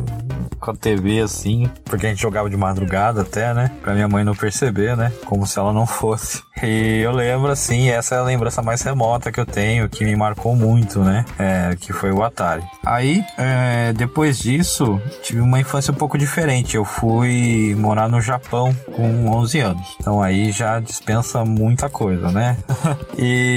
[0.58, 3.70] com a TV assim, porque a gente jogava de madrugada até, né?
[3.80, 5.12] Pra minha mãe não perceber, né?
[5.24, 6.42] Como se ela não fosse.
[6.60, 10.14] E eu lembro assim, essa é a lembrança mais remota que eu tenho, que me
[10.16, 11.24] marcou muito, né?
[11.38, 12.62] É, que foi o Atari.
[12.84, 16.76] Aí, é, depois disso, tive uma infância um pouco diferente.
[16.76, 19.96] Eu fui morar no Japão com 11 anos.
[20.00, 22.56] Então aí já dispensa muita coisa, né?
[23.18, 23.51] e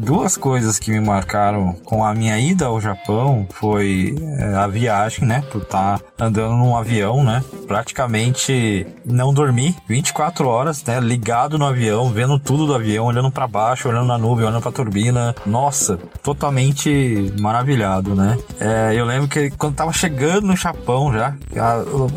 [0.00, 5.26] duas coisas que me marcaram com a minha ida ao Japão foi é, a viagem,
[5.26, 5.42] né?
[5.50, 7.42] Por estar andando num avião, né?
[7.66, 11.00] Praticamente não dormi 24 horas, né?
[11.00, 14.72] Ligado no avião, vendo tudo do avião, olhando para baixo, olhando na nuvem, olhando pra
[14.72, 15.34] turbina.
[15.44, 18.38] Nossa, totalmente maravilhado, né?
[18.60, 21.34] É, eu lembro que quando tava chegando no Japão já,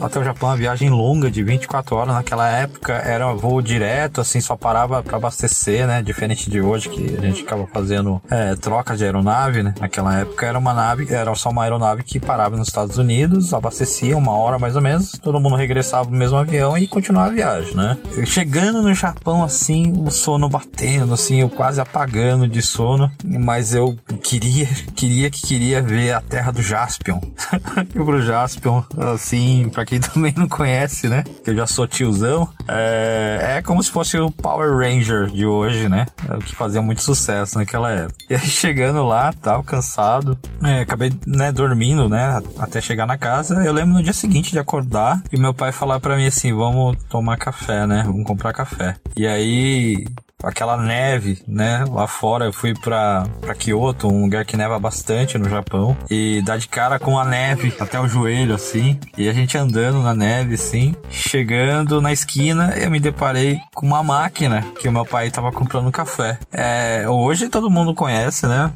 [0.02, 4.42] até o Japão, uma viagem longa de 24 horas naquela época era voo direto, assim,
[4.42, 6.02] só parava para abastecer, né?
[6.02, 9.74] Diferente de hoje que a gente acaba fazendo é, troca de aeronave, né?
[9.80, 14.18] Naquela época era uma nave, era só uma aeronave que parava nos Estados Unidos, abastecia
[14.18, 17.76] uma hora mais ou menos, todo mundo regressava no mesmo avião e continuava a viagem,
[17.76, 17.98] né?
[18.26, 23.98] Chegando no Japão, assim, o sono batendo, assim, eu quase apagando de sono, mas eu
[24.24, 27.20] queria, queria que queria ver a terra do Jaspion.
[27.90, 31.24] e pro Jaspion, assim, pra quem também não conhece, né?
[31.44, 35.90] Que eu já sou tiozão, é, é como se fosse o Power Ranger de hoje,
[35.90, 36.06] né?
[36.50, 38.18] Que fazia muito sucesso naquela época.
[38.28, 43.64] E aí chegando lá, tal, cansado, é, acabei, né, dormindo, né, até chegar na casa.
[43.64, 46.98] Eu lembro no dia seguinte de acordar e meu pai falar pra mim assim: vamos
[47.04, 48.02] tomar café, né?
[48.04, 48.96] Vamos comprar café.
[49.16, 50.08] E aí
[50.44, 51.86] aquela neve, né?
[51.90, 56.42] Lá fora eu fui pra, pra Kyoto, um lugar que neva bastante no Japão, e
[56.44, 59.00] dá de cara com a neve até o joelho, assim.
[59.18, 64.04] E a gente andando na neve, assim, chegando na esquina, eu me deparei com uma
[64.04, 66.38] máquina que o meu pai tava comprando café.
[66.52, 68.72] É, hoje todo mundo conhece, né?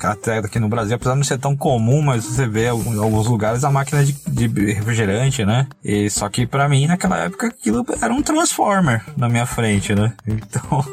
[0.00, 2.68] É, até aqui no Brasil, apesar de não ser tão comum, mas você vê em
[2.98, 5.66] alguns lugares a máquina de, de refrigerante, né?
[5.84, 10.12] E só que pra mim, naquela época, aquilo era um Transformer na minha frente, né?
[10.26, 10.84] Então,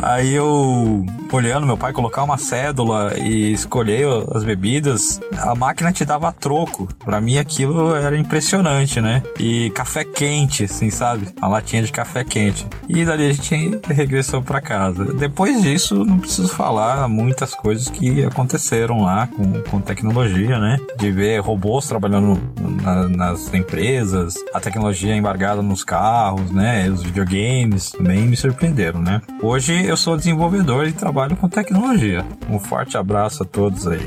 [0.00, 6.04] Aí eu, olhando meu pai colocar uma cédula e escolher as bebidas, a máquina te
[6.04, 6.88] dava troco.
[7.04, 9.22] Pra mim aquilo era impressionante, né?
[9.38, 11.28] E café quente, assim, sabe?
[11.40, 12.66] A latinha de café quente.
[12.88, 15.04] E dali a gente regressou para casa.
[15.04, 20.78] Depois disso, não preciso falar muitas coisas que aconteceram lá com, com tecnologia, né?
[20.96, 22.40] De ver robôs trabalhando
[22.82, 26.88] na, nas empresas, a tecnologia embargada nos carros, né?
[26.88, 29.17] Os videogames também me surpreenderam, né?
[29.42, 32.24] Hoje eu sou desenvolvedor e trabalho com tecnologia.
[32.48, 34.06] Um forte abraço a todos aí.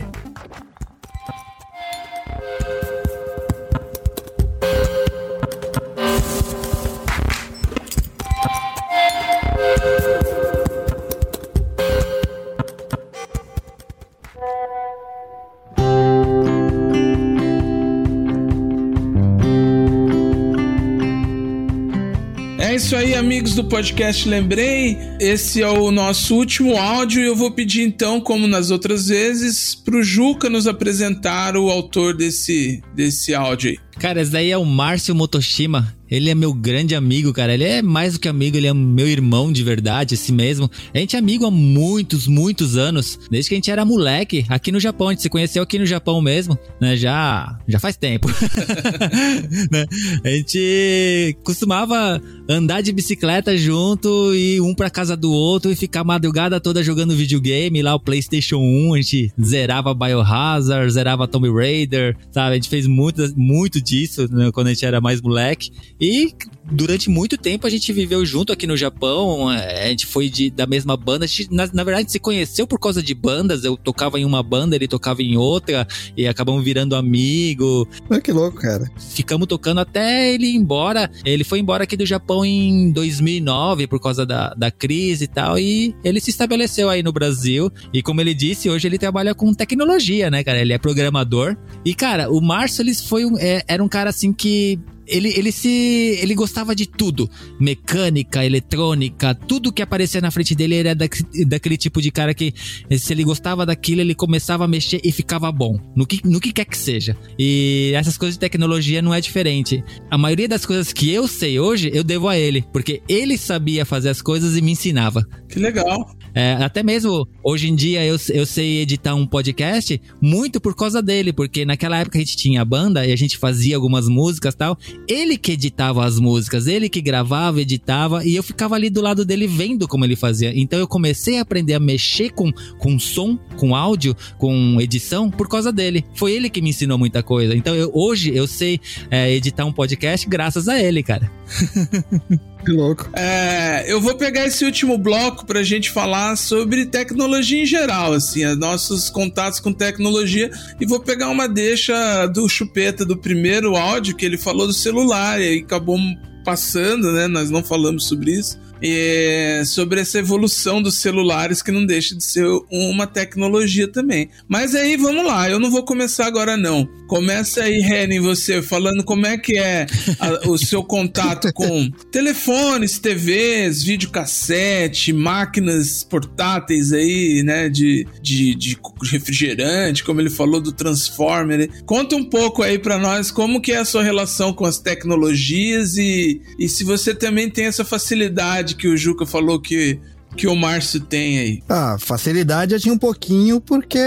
[23.32, 24.98] Amigos do podcast Lembrei.
[25.18, 29.74] Esse é o nosso último áudio e eu vou pedir então, como nas outras vezes,
[29.74, 33.80] pro Juca nos apresentar o autor desse, desse áudio aí.
[33.98, 35.96] Cara, esse daí é o Márcio Motoshima.
[36.12, 37.54] Ele é meu grande amigo, cara.
[37.54, 40.70] Ele é mais do que amigo, ele é meu irmão de verdade, assim mesmo.
[40.94, 43.18] A gente é amigo há muitos, muitos anos.
[43.32, 45.08] Desde que a gente era moleque, aqui no Japão.
[45.08, 46.98] A gente se conheceu aqui no Japão mesmo, né?
[46.98, 48.28] Já, já faz tempo.
[49.72, 49.86] né?
[50.26, 56.02] A gente costumava andar de bicicleta junto e um pra casa do outro e ficar
[56.02, 58.94] a madrugada toda jogando videogame lá, o PlayStation 1.
[58.94, 62.52] A gente zerava Biohazard, zerava Tomb Raider, sabe?
[62.52, 64.52] A gente fez muito, muito disso né?
[64.52, 65.72] quando a gente era mais moleque.
[66.02, 66.34] E
[66.72, 69.52] durante muito tempo a gente viveu junto aqui no Japão.
[69.52, 71.26] é, A gente foi de, da mesma banda.
[71.26, 73.64] A gente, na, na verdade, a gente se conheceu por causa de bandas.
[73.64, 75.88] Eu tocava em uma banda, ele tocava em outra.
[76.18, 77.88] E acabamos virando amigo.
[78.10, 78.90] Ah, que louco, cara.
[78.98, 81.12] Ficamos tocando até ele ir embora.
[81.24, 85.60] Ele foi embora aqui do Japão em 2009 por causa da, da crise e tal.
[85.60, 87.70] E ele se estabeleceu aí no Brasil.
[87.94, 90.60] E como ele disse, hoje ele trabalha com tecnologia, né, cara?
[90.60, 91.56] Ele é programador.
[91.86, 94.80] E, cara, o Márcio, ele foi um, é, era um cara assim que
[95.12, 96.18] ele, ele se.
[96.22, 97.30] Ele gostava de tudo.
[97.60, 101.06] Mecânica, eletrônica, tudo que aparecia na frente dele era da,
[101.48, 102.54] daquele tipo de cara que,
[102.98, 105.80] se ele gostava daquilo, ele começava a mexer e ficava bom.
[105.96, 107.16] No que, no que quer que seja.
[107.38, 109.84] E essas coisas de tecnologia não é diferente.
[110.10, 112.66] A maioria das coisas que eu sei hoje, eu devo a ele.
[112.72, 115.28] Porque ele sabia fazer as coisas e me ensinava.
[115.50, 116.16] Que legal.
[116.34, 121.02] É, até mesmo hoje em dia eu, eu sei editar um podcast muito por causa
[121.02, 124.58] dele, porque naquela época a gente tinha banda e a gente fazia algumas músicas e
[124.58, 124.78] tal.
[125.08, 129.26] Ele que editava as músicas, ele que gravava, editava e eu ficava ali do lado
[129.26, 130.52] dele vendo como ele fazia.
[130.56, 135.48] Então eu comecei a aprender a mexer com, com som, com áudio, com edição por
[135.48, 136.06] causa dele.
[136.16, 137.56] Foi ele que me ensinou muita coisa.
[137.56, 138.80] Então eu, hoje eu sei
[139.10, 141.32] é, editar um podcast graças a ele, cara.
[142.64, 143.10] Que louco.
[143.14, 148.46] É, eu vou pegar esse último bloco pra gente falar sobre tecnologia em geral, assim,
[148.46, 154.16] os nossos contatos com tecnologia, e vou pegar uma deixa do Chupeta do primeiro áudio
[154.16, 155.98] que ele falou do celular, e acabou
[156.44, 157.28] passando, né?
[157.28, 158.60] Nós não falamos sobre isso.
[158.82, 164.30] E sobre essa evolução dos celulares que não deixa de ser uma tecnologia também.
[164.48, 166.88] Mas aí vamos lá, eu não vou começar agora não.
[167.08, 169.86] Começa aí, Renan, você falando como é que é
[170.20, 178.78] a- o seu contato com telefones, TVs, videocassete, máquinas portáteis aí, né, de, de, de
[179.12, 181.70] refrigerante, como ele falou do Transformer.
[181.86, 185.98] Conta um pouco aí pra nós como que é a sua relação com as tecnologias
[185.98, 190.00] e, e se você também tem essa facilidade que o Juca falou que,
[190.36, 191.64] que o Márcio tem aí.
[191.70, 194.00] Ah, facilidade eu tinha um pouquinho porque,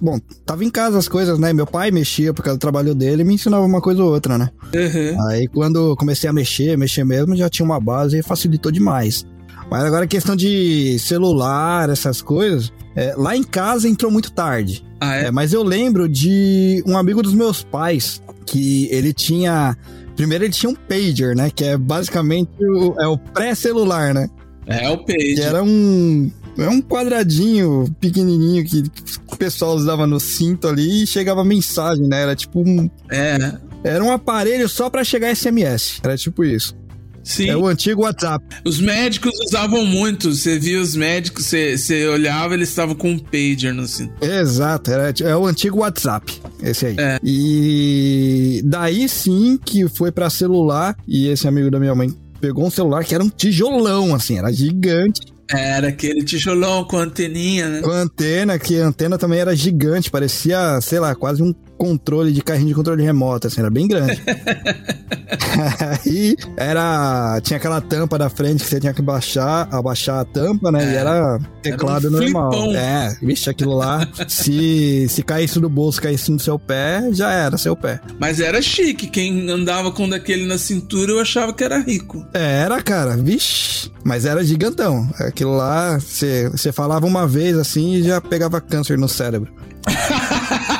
[0.00, 1.52] bom, tava em casa as coisas, né?
[1.52, 4.38] Meu pai mexia por causa do trabalho dele e me ensinava uma coisa ou outra,
[4.38, 4.50] né?
[4.74, 5.28] Uhum.
[5.28, 9.26] Aí quando comecei a mexer, mexer mesmo, já tinha uma base e facilitou demais.
[9.70, 14.84] Mas agora a questão de celular, essas coisas, é, lá em casa entrou muito tarde.
[15.00, 15.24] Ah, é?
[15.24, 19.76] É, mas eu lembro de um amigo dos meus pais que ele tinha.
[20.16, 21.50] Primeiro ele tinha um pager, né?
[21.50, 24.28] Que é basicamente o, é o pré-celular, né?
[24.66, 25.34] É o Page.
[25.34, 26.30] Que era um.
[26.58, 28.82] É um quadradinho pequenininho que
[29.26, 32.22] o pessoal usava no cinto ali e chegava mensagem, né?
[32.22, 32.90] Era tipo um.
[33.10, 33.38] É?
[33.84, 35.98] Era um aparelho só pra chegar SMS.
[36.02, 36.76] Era tipo isso.
[37.22, 37.48] Sim.
[37.48, 38.44] É o antigo WhatsApp.
[38.64, 40.34] Os médicos usavam muito.
[40.34, 44.12] Você via os médicos, você, você olhava, eles estavam com um pager no cinto.
[44.24, 46.96] Exato, era, é o antigo WhatsApp, esse aí.
[46.98, 47.18] É.
[47.22, 52.70] E daí sim que foi pra celular e esse amigo da minha mãe pegou um
[52.70, 57.80] celular que era um tijolão, assim, era gigante, Era aquele tijolão com anteninha, né?
[57.82, 62.40] com antena, que a antena também era gigante, parecia, sei lá, quase um controle de
[62.42, 64.22] carrinho de controle remoto, assim, era bem grande.
[66.06, 67.40] Aí era.
[67.42, 70.84] Tinha aquela tampa da frente que você tinha que baixar, abaixar a tampa, né?
[70.84, 70.92] É.
[70.92, 72.52] E era teclado Era um normal.
[72.52, 72.76] flipão.
[72.76, 74.06] É, vixe, aquilo lá.
[74.28, 78.00] se, se caísse do bolso, caísse no seu pé, já era seu pé.
[78.20, 79.08] Mas era chique.
[79.08, 82.24] Quem andava com daquele na cintura eu achava que era rico.
[82.32, 83.90] É, Era, cara, vixe.
[84.04, 85.08] Mas era gigantão.
[85.18, 89.52] Aquilo lá, você você falava uma vez assim e já pegava câncer no cérebro.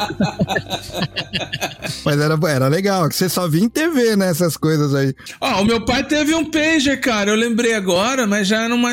[2.04, 4.30] Mas era, era legal, que você só via em TV, né?
[4.30, 5.14] Essas coisas aí.
[5.40, 7.30] Ó, o meu pai teve um pager, cara.
[7.30, 8.90] Eu lembrei agora, mas já era uma,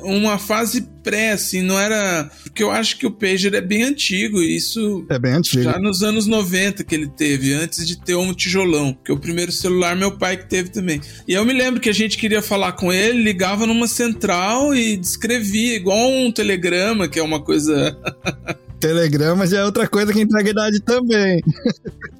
[0.00, 2.30] uma fase pré, assim, não era.
[2.44, 4.40] Porque eu acho que o pager é bem antigo.
[4.40, 5.62] e Isso É bem antigo.
[5.62, 8.96] já nos anos 90 que ele teve, antes de ter um tijolão.
[9.04, 11.00] Que o primeiro celular meu pai que teve também.
[11.26, 14.96] E eu me lembro que a gente queria falar com ele, ligava numa central e
[14.96, 17.96] descrevia, igual um telegrama, que é uma coisa.
[18.84, 21.42] Telegrama já é outra coisa que entrega idade também.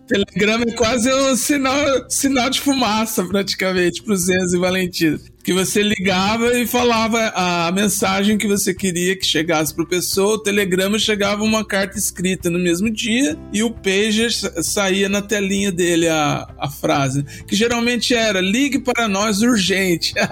[0.09, 1.77] Telegrama é quase um sinal,
[2.09, 5.21] sinal de fumaça, praticamente, pro Zenzo e Valentina.
[5.45, 10.37] Que você ligava e falava a mensagem que você queria que chegasse pro pessoa.
[10.37, 15.21] O telegrama chegava uma carta escrita no mesmo dia e o pager sa- saía na
[15.21, 17.23] telinha dele a, a frase.
[17.47, 20.15] Que geralmente era: ligue para nós urgente.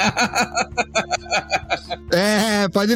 [2.14, 2.92] É, pode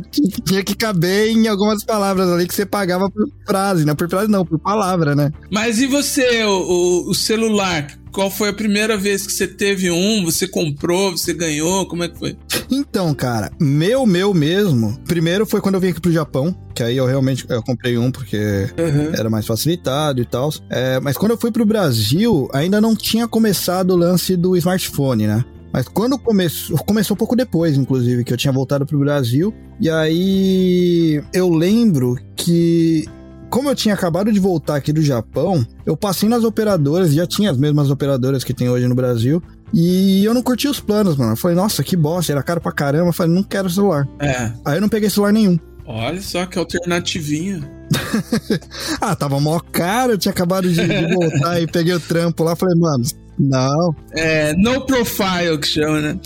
[0.00, 4.08] t- tinha que caber em algumas palavras ali que você pagava por frase, não por
[4.08, 5.30] frase, não, por palavra, né?
[5.50, 7.86] Mas e você, o- o celular?
[8.16, 10.24] Qual foi a primeira vez que você teve um?
[10.24, 11.14] Você comprou?
[11.14, 11.86] Você ganhou?
[11.86, 12.34] Como é que foi?
[12.70, 14.98] Então, cara, meu, meu mesmo.
[15.06, 18.10] Primeiro foi quando eu vim aqui pro Japão, que aí eu realmente eu comprei um
[18.10, 18.70] porque
[19.12, 20.50] era mais facilitado e tal.
[20.70, 25.26] É, mas quando eu fui pro Brasil, ainda não tinha começado o lance do smartphone,
[25.26, 25.44] né?
[25.70, 29.52] Mas quando começou, começou um pouco depois, inclusive, que eu tinha voltado pro Brasil.
[29.78, 33.04] E aí eu lembro que
[33.50, 37.50] como eu tinha acabado de voltar aqui do Japão, eu passei nas operadoras, já tinha
[37.50, 39.42] as mesmas operadoras que tem hoje no Brasil.
[39.72, 41.32] E eu não curti os planos, mano.
[41.32, 43.08] Eu falei, nossa, que bosta, era caro pra caramba.
[43.08, 44.06] Eu falei, não quero celular.
[44.20, 44.52] É.
[44.64, 45.58] Aí eu não peguei celular nenhum.
[45.84, 47.76] Olha só que alternativinha.
[49.00, 52.56] Ah, tava mó caro, eu tinha acabado de, de voltar e peguei o trampo lá.
[52.56, 53.04] Falei, mano,
[53.38, 53.94] não.
[54.12, 56.18] É, no profile que chama, né?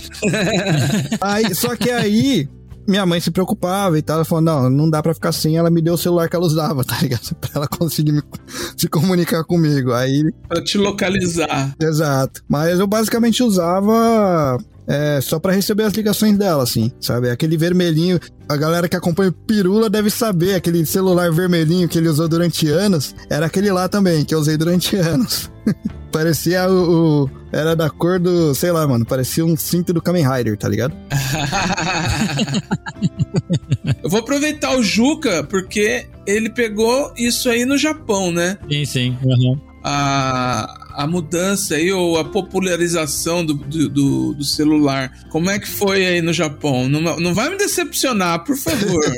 [1.21, 2.49] Aí, só que aí,
[2.91, 4.17] minha mãe se preocupava e tal.
[4.17, 5.57] Ela falou, não, não dá pra ficar assim.
[5.57, 7.35] Ela me deu o celular que ela usava, tá ligado?
[7.41, 8.23] Pra ela conseguir me-
[8.77, 9.93] se comunicar comigo.
[9.93, 11.75] Aí, Pra te localizar.
[11.81, 12.43] exato.
[12.49, 14.59] Mas eu basicamente usava...
[14.91, 17.31] é, só pra receber as ligações dela, assim, sabe?
[17.31, 18.19] Aquele vermelhinho,
[18.49, 22.67] a galera que acompanha o Pirula deve saber, aquele celular vermelhinho que ele usou durante
[22.69, 25.49] anos, era aquele lá também, que eu usei durante anos.
[26.11, 28.53] parecia o, o- Era da cor do.
[28.55, 29.05] Sei lá, mano.
[29.05, 30.95] Parecia um cinto do Kamen Rider, tá ligado?
[34.03, 38.59] Eu vou aproveitar o Juca, porque ele pegou isso aí no Japão, né?
[38.71, 39.19] Sim, sim.
[39.23, 39.59] uhum.
[39.83, 45.12] A, a mudança aí, ou a popularização do, do, do- celular.
[45.31, 46.89] Como é que foi aí no Japão?
[46.89, 49.01] Não, não vai me decepcionar, por favor.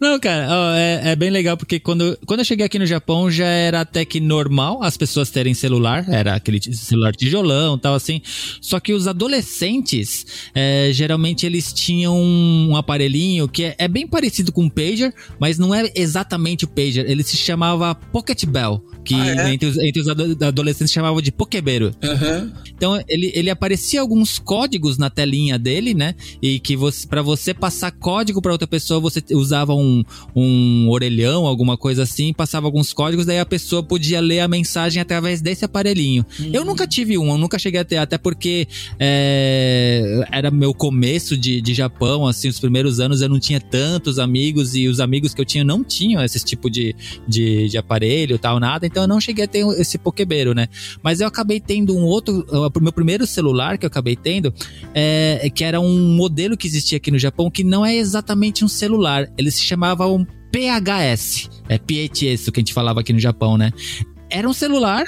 [0.00, 3.30] Não, cara, ó, é, é bem legal porque quando, quando eu cheguei aqui no Japão
[3.30, 8.20] já era até que normal as pessoas terem celular, era aquele celular tijolão tal assim.
[8.60, 14.52] Só que os adolescentes, é, geralmente eles tinham um aparelhinho que é, é bem parecido
[14.52, 17.08] com um pager, mas não é exatamente o pager.
[17.08, 19.52] Ele se chamava Pocket Bell, que Ah, é?
[19.54, 21.92] entre, os, entre os ado- adolescentes chamavam de Pokebero.
[22.02, 22.52] Aham.
[22.76, 26.14] Então ele, ele aparecia alguns códigos na telinha dele, né?
[26.42, 30.02] E que você, para você passar código para outra pessoa, você usava um,
[30.34, 35.00] um orelhão, alguma coisa assim, passava alguns códigos, daí a pessoa podia ler a mensagem
[35.00, 36.24] através desse aparelhinho.
[36.52, 38.66] Eu nunca tive um, eu nunca cheguei a ter, até porque
[39.28, 44.18] é, era meu começo de, de Japão, assim, os primeiros anos eu não tinha tantos
[44.18, 46.94] amigos e os amigos que eu tinha não tinham esse tipo de,
[47.28, 50.68] de, de aparelho tal, nada, então eu não cheguei a ter esse pokebeiro, né?
[51.02, 54.54] Mas eu acabei tendo um outro, o meu primeiro celular que eu acabei tendo,
[54.94, 58.68] é, que era um modelo que existia aqui no Japão que não é exatamente um
[58.68, 63.18] celular, ele se chamava um PHS, é PHS, o que a gente falava aqui no
[63.18, 63.72] Japão, né?
[64.30, 65.04] Era um celular,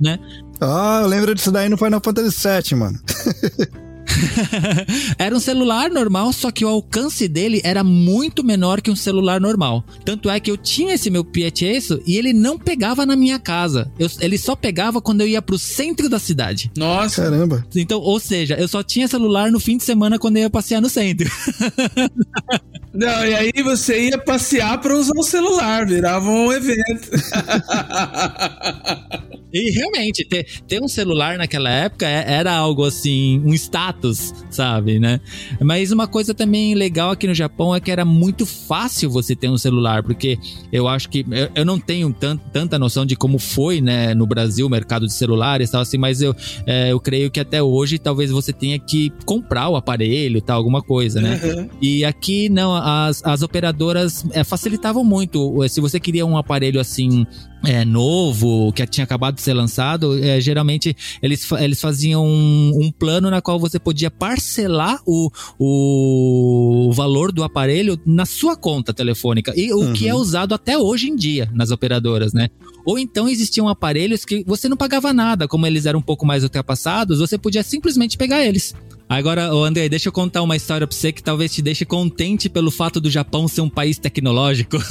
[0.00, 0.18] né?
[0.60, 2.98] Ah, eu lembro disso daí no Final Fantasy VII, mano.
[5.18, 9.40] era um celular normal, só que o alcance dele era muito menor que um celular
[9.40, 9.84] normal.
[10.04, 13.90] Tanto é que eu tinha esse meu PHS e ele não pegava na minha casa.
[13.98, 16.70] Eu- ele só pegava quando eu ia pro centro da cidade.
[16.76, 17.22] Nossa.
[17.22, 17.66] Caramba.
[17.74, 20.80] Então, ou seja, eu só tinha celular no fim de semana quando eu ia passear
[20.80, 21.30] no centro.
[22.92, 27.10] Não, e aí você ia passear pra usar o celular, virava um evento.
[29.52, 34.98] E realmente, ter, ter um celular naquela época é- era algo assim, um status, sabe,
[34.98, 35.20] né?
[35.60, 39.48] Mas uma coisa também legal aqui no Japão é que era muito fácil você ter
[39.48, 40.38] um celular, porque
[40.72, 44.26] eu acho que eu, eu não tenho tant, tanta noção de como foi, né, no
[44.26, 46.34] Brasil, o mercado de celulares e tal, assim, mas eu,
[46.64, 50.80] é, eu creio que até hoje talvez você tenha que comprar o aparelho, tal, alguma
[50.80, 51.40] coisa, né?
[51.42, 51.68] Uhum.
[51.82, 55.56] E aqui não, as, as operadoras é, facilitavam muito.
[55.68, 57.26] Se você queria um aparelho assim
[57.64, 62.92] é, novo, que tinha acabado de ser lançado, é, geralmente eles, eles faziam um, um
[62.92, 69.52] plano na qual você podia parcelar o, o valor do aparelho na sua conta telefônica.
[69.56, 72.48] E o que é usado até hoje em dia nas operadoras, né?
[72.90, 76.42] Ou então existiam aparelhos que você não pagava nada, como eles eram um pouco mais
[76.42, 78.74] ultrapassados, você podia simplesmente pegar eles.
[79.08, 82.68] Agora, André, deixa eu contar uma história pra você que talvez te deixe contente pelo
[82.68, 84.76] fato do Japão ser um país tecnológico.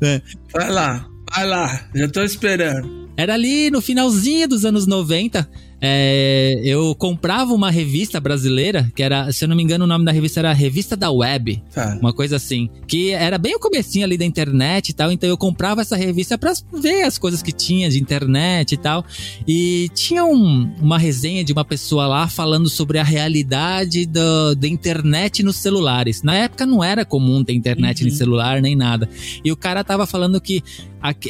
[0.00, 0.22] É.
[0.52, 3.08] Vai lá, vai lá, já tô esperando.
[3.16, 5.50] Era ali no finalzinho dos anos 90.
[5.80, 10.04] É, eu comprava uma revista brasileira, que era, se eu não me engano, o nome
[10.04, 11.62] da revista era Revista da Web.
[11.72, 11.98] Tá.
[12.00, 12.68] Uma coisa assim.
[12.86, 15.10] Que era bem o comecinho ali da internet e tal.
[15.12, 19.04] Então eu comprava essa revista pra ver as coisas que tinha de internet e tal.
[19.46, 24.68] E tinha um- uma resenha de uma pessoa lá falando sobre a realidade do- da
[24.68, 26.22] internet nos celulares.
[26.22, 28.10] Na época não era comum ter internet Uhum.
[28.10, 29.08] no celular nem nada.
[29.44, 30.62] E o cara tava falando que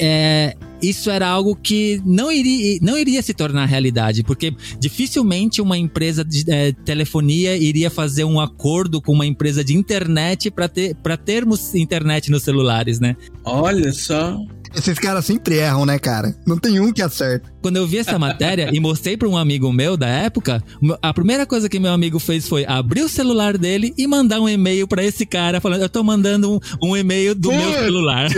[0.01, 5.76] é, isso era algo que não iria, não iria se tornar realidade, porque dificilmente uma
[5.76, 10.94] empresa de é, telefonia iria fazer um acordo com uma empresa de internet para ter,
[11.24, 13.16] termos internet nos celulares, né?
[13.44, 14.38] Olha só.
[14.76, 16.34] Esses caras sempre erram, né, cara?
[16.46, 17.52] Não tem um que acerta.
[17.62, 20.62] Quando eu vi essa matéria e mostrei para um amigo meu da época,
[21.01, 24.48] a primeira coisa que meu amigo fez foi abrir o celular dele e mandar um
[24.48, 27.78] e-mail para esse cara falando: Eu tô mandando um, um e-mail do meu Putz.
[27.78, 28.28] celular.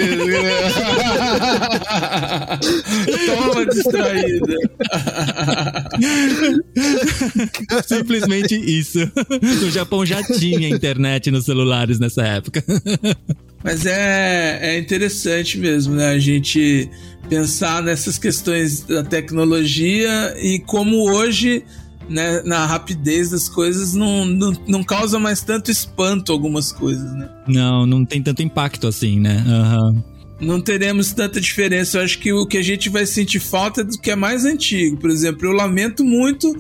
[3.26, 4.56] Toma distraída.
[7.86, 9.00] Simplesmente isso.
[9.40, 12.62] No Japão já tinha internet nos celulares nessa época.
[13.62, 16.10] Mas é, é interessante mesmo, né?
[16.10, 16.88] A gente
[17.28, 21.64] pensar nessas questões da tecnologia e como hoje,
[22.08, 27.28] né, na rapidez das coisas, não, não, não causa mais tanto espanto algumas coisas, né?
[27.48, 29.44] Não, não tem tanto impacto assim, né?
[29.46, 30.04] Aham.
[30.38, 31.98] Não teremos tanta diferença.
[31.98, 34.44] Eu acho que o que a gente vai sentir falta é do que é mais
[34.44, 34.98] antigo.
[34.98, 36.54] Por exemplo, eu lamento muito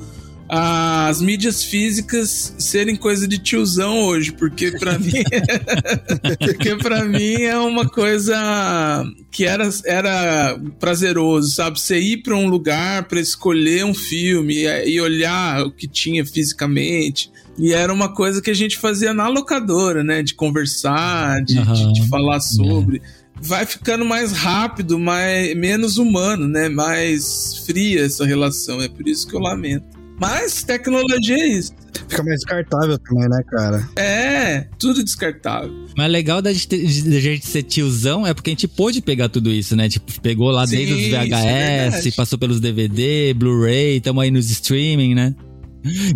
[0.48, 5.12] as mídias físicas serem coisa de tiozão hoje, porque pra mim
[6.38, 11.80] porque para mim é uma coisa que era, era prazeroso, sabe?
[11.80, 16.24] Você ir para um lugar para escolher um filme e, e olhar o que tinha
[16.24, 17.30] fisicamente.
[17.58, 20.22] E era uma coisa que a gente fazia na locadora, né?
[20.22, 21.92] De conversar, de, de- Aham.
[21.92, 23.00] de falar sobre.
[23.40, 26.68] Vai ficando mais rápido, mais, menos humano, né?
[26.68, 28.80] Mais fria essa relação.
[28.82, 29.95] É por isso que eu lamento.
[30.18, 31.72] Mas tecnologia é isso.
[32.08, 33.88] Fica mais descartável também, né, cara?
[33.96, 35.72] É, tudo descartável.
[35.96, 39.00] Mas legal da gente, ter- de a gente ser tiozão é porque a gente pôde
[39.00, 39.88] pegar tudo isso, né?
[39.88, 42.12] Tipo, pegou lá Sim, desde os é VHS, verdade.
[42.12, 45.34] passou pelos DVD, Blu-ray, tamo aí nos streaming, né?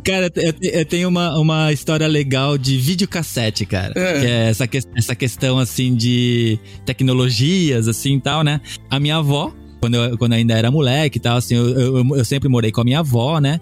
[0.04, 3.92] Cara, eu, te- eu tenho uma, uma história legal de videocassete, cara.
[3.96, 4.20] É.
[4.20, 8.60] Que é essa, que- essa questão, assim, de tecnologias, assim, e tal, né?
[8.90, 12.16] A minha avó, quando eu, quando eu ainda era moleque e tal, assim, eu, eu,
[12.16, 13.60] eu sempre morei com a minha avó, né?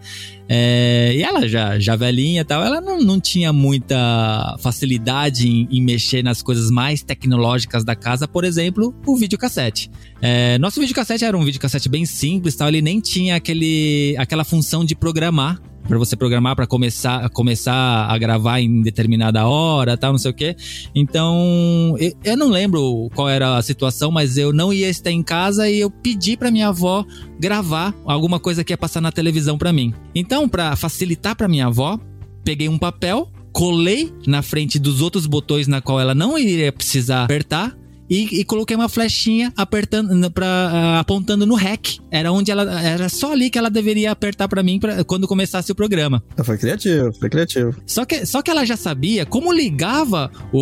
[0.49, 5.69] É, e ela já, já velhinha e tal, ela não, não tinha muita facilidade em,
[5.70, 9.90] em mexer nas coisas mais tecnológicas da casa, por exemplo, o videocassete.
[10.20, 14.85] É, nosso videocassete era um videocassete bem simples, tal, ele nem tinha aquele, aquela função
[14.85, 20.19] de programar para você programar para começar começar a gravar em determinada hora, tal, não
[20.19, 20.55] sei o quê.
[20.94, 25.23] Então, eu, eu não lembro qual era a situação, mas eu não ia estar em
[25.23, 27.05] casa e eu pedi para minha avó
[27.40, 29.94] gravar alguma coisa que ia passar na televisão para mim.
[30.15, 31.98] Então, para facilitar para minha avó,
[32.44, 37.24] peguei um papel, colei na frente dos outros botões na qual ela não iria precisar
[37.24, 37.74] apertar
[38.09, 41.99] e, e coloquei uma flechinha apertando pra, ah, apontando no REC.
[42.11, 45.71] Era onde ela era só ali que ela deveria apertar pra mim pra, quando começasse
[45.71, 46.23] o programa.
[46.45, 47.77] Foi criativo, foi criativo.
[47.87, 50.59] Só que, só que ela já sabia como ligava o,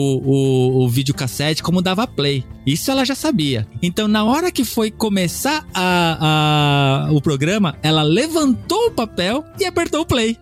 [0.80, 2.44] o, o videocassete, como dava play.
[2.66, 3.66] Isso ela já sabia.
[3.80, 9.64] Então, na hora que foi começar a, a- o programa, ela levantou o papel e
[9.64, 10.36] apertou o play.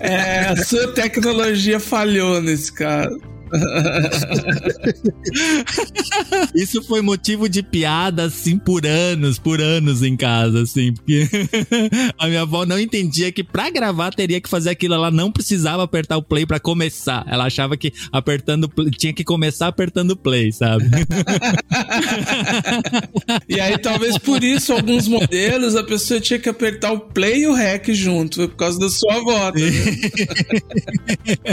[0.00, 3.35] é, a sua tecnologia falhou nesse caso.
[6.54, 10.92] Isso foi motivo de piada, assim, por anos, por anos em casa, assim.
[10.92, 11.28] Porque
[12.18, 14.94] a minha avó não entendia que pra gravar teria que fazer aquilo.
[14.94, 17.24] Ela não precisava apertar o play pra começar.
[17.28, 20.86] Ela achava que apertando tinha que começar apertando o play, sabe?
[23.48, 27.46] e aí, talvez por isso, alguns modelos, a pessoa tinha que apertar o play e
[27.46, 28.36] o rec junto.
[28.36, 29.52] Foi por causa da sua avó.
[29.52, 29.58] Tá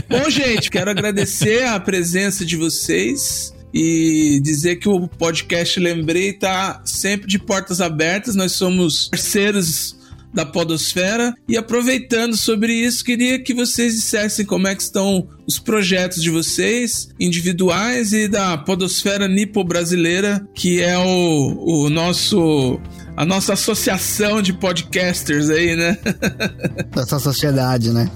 [0.10, 6.82] Bom, gente, quero agradecer a presença de vocês e dizer que o podcast Lembrei tá
[6.86, 8.36] sempre de portas abertas.
[8.36, 9.96] Nós somos parceiros
[10.34, 11.34] da Podosfera.
[11.48, 16.32] E aproveitando sobre isso, queria que vocês dissessem como é que estão os projetos de
[16.32, 22.80] vocês, individuais e da Podosfera Nipo Brasileira, que é o, o nosso
[23.16, 25.98] a nossa associação de podcasters aí, né?
[26.96, 28.10] Nossa sociedade, né?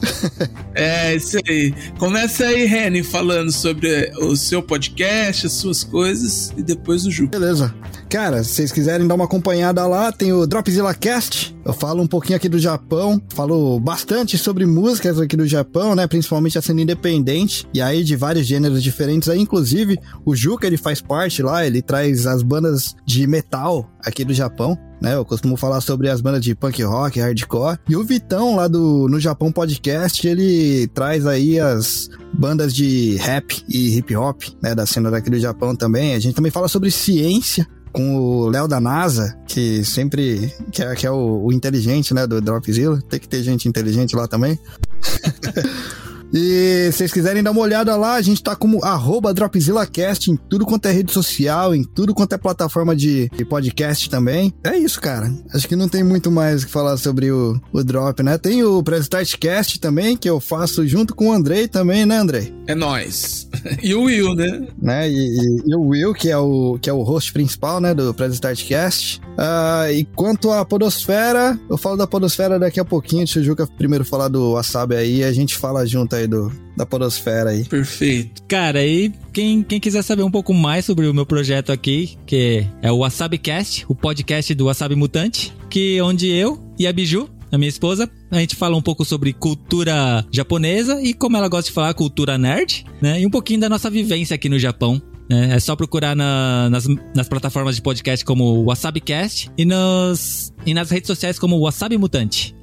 [0.73, 1.73] é, isso aí.
[1.99, 7.27] Começa aí, Reni, falando sobre o seu podcast, as suas coisas e depois o Ju.
[7.27, 7.73] Beleza.
[8.09, 11.55] Cara, se vocês quiserem dar uma acompanhada lá, tem o Dropzilla Cast.
[11.65, 16.07] Eu falo um pouquinho aqui do Japão, falo bastante sobre músicas aqui do Japão, né?
[16.07, 19.27] Principalmente a cena independente, e aí de vários gêneros diferentes.
[19.27, 24.23] Aí, inclusive, o Juca, ele faz parte lá, ele traz as bandas de metal aqui
[24.23, 25.15] do Japão né?
[25.15, 27.77] Eu costumo falar sobre as bandas de punk rock, hardcore.
[27.87, 33.63] E o Vitão, lá do No Japão Podcast, ele traz aí as bandas de rap
[33.69, 34.73] e hip hop, né?
[34.73, 36.15] Da cena daqui do Japão também.
[36.15, 37.67] A gente também fala sobre ciência,
[37.97, 42.27] com o Léo da NASA, que sempre que é, que é o, o, inteligente, né,
[42.27, 43.01] do Dropzilla.
[43.09, 44.59] Tem que ter gente inteligente lá também.
[46.33, 50.35] E se vocês quiserem dar uma olhada lá, a gente tá como arroba DropzillaCast em
[50.35, 54.53] tudo quanto é rede social, em tudo quanto é plataforma de, podcast também.
[54.63, 55.33] É isso, cara.
[55.53, 58.37] Acho que não tem muito mais o que falar sobre o, o Drop, né?
[58.37, 62.53] Tem o Prestartcast também, que eu faço junto com o Andrei também, né, Andrei?
[62.67, 63.47] É nós.
[63.83, 64.67] E o Will, né?
[64.81, 65.09] né?
[65.09, 68.13] E, e, e, o Will, que é o, que é o host principal, né, do
[68.13, 69.21] Prestartcast.
[69.37, 73.23] Uh, e quanto à Podosfera, eu falo da Podosfera daqui a pouquinho.
[73.25, 76.85] Deixa o Juca primeiro falar do Wasabi aí, a gente fala junto aí do, da
[76.85, 77.65] Podosfera aí.
[77.65, 78.43] Perfeito.
[78.47, 82.65] Cara, e quem, quem quiser saber um pouco mais sobre o meu projeto aqui, que
[82.81, 87.57] é o WasabiCast, o podcast do Wasabi Mutante, que onde eu e a Biju a
[87.57, 91.73] minha esposa, a gente fala um pouco sobre cultura japonesa e como ela gosta de
[91.73, 93.21] falar cultura nerd, né?
[93.21, 95.01] E um pouquinho da nossa vivência aqui no Japão.
[95.29, 95.55] Né?
[95.55, 100.89] É só procurar na, nas, nas plataformas de podcast como WasabiCast e, nos, e nas
[100.89, 102.56] redes sociais como Wasabi Mutante.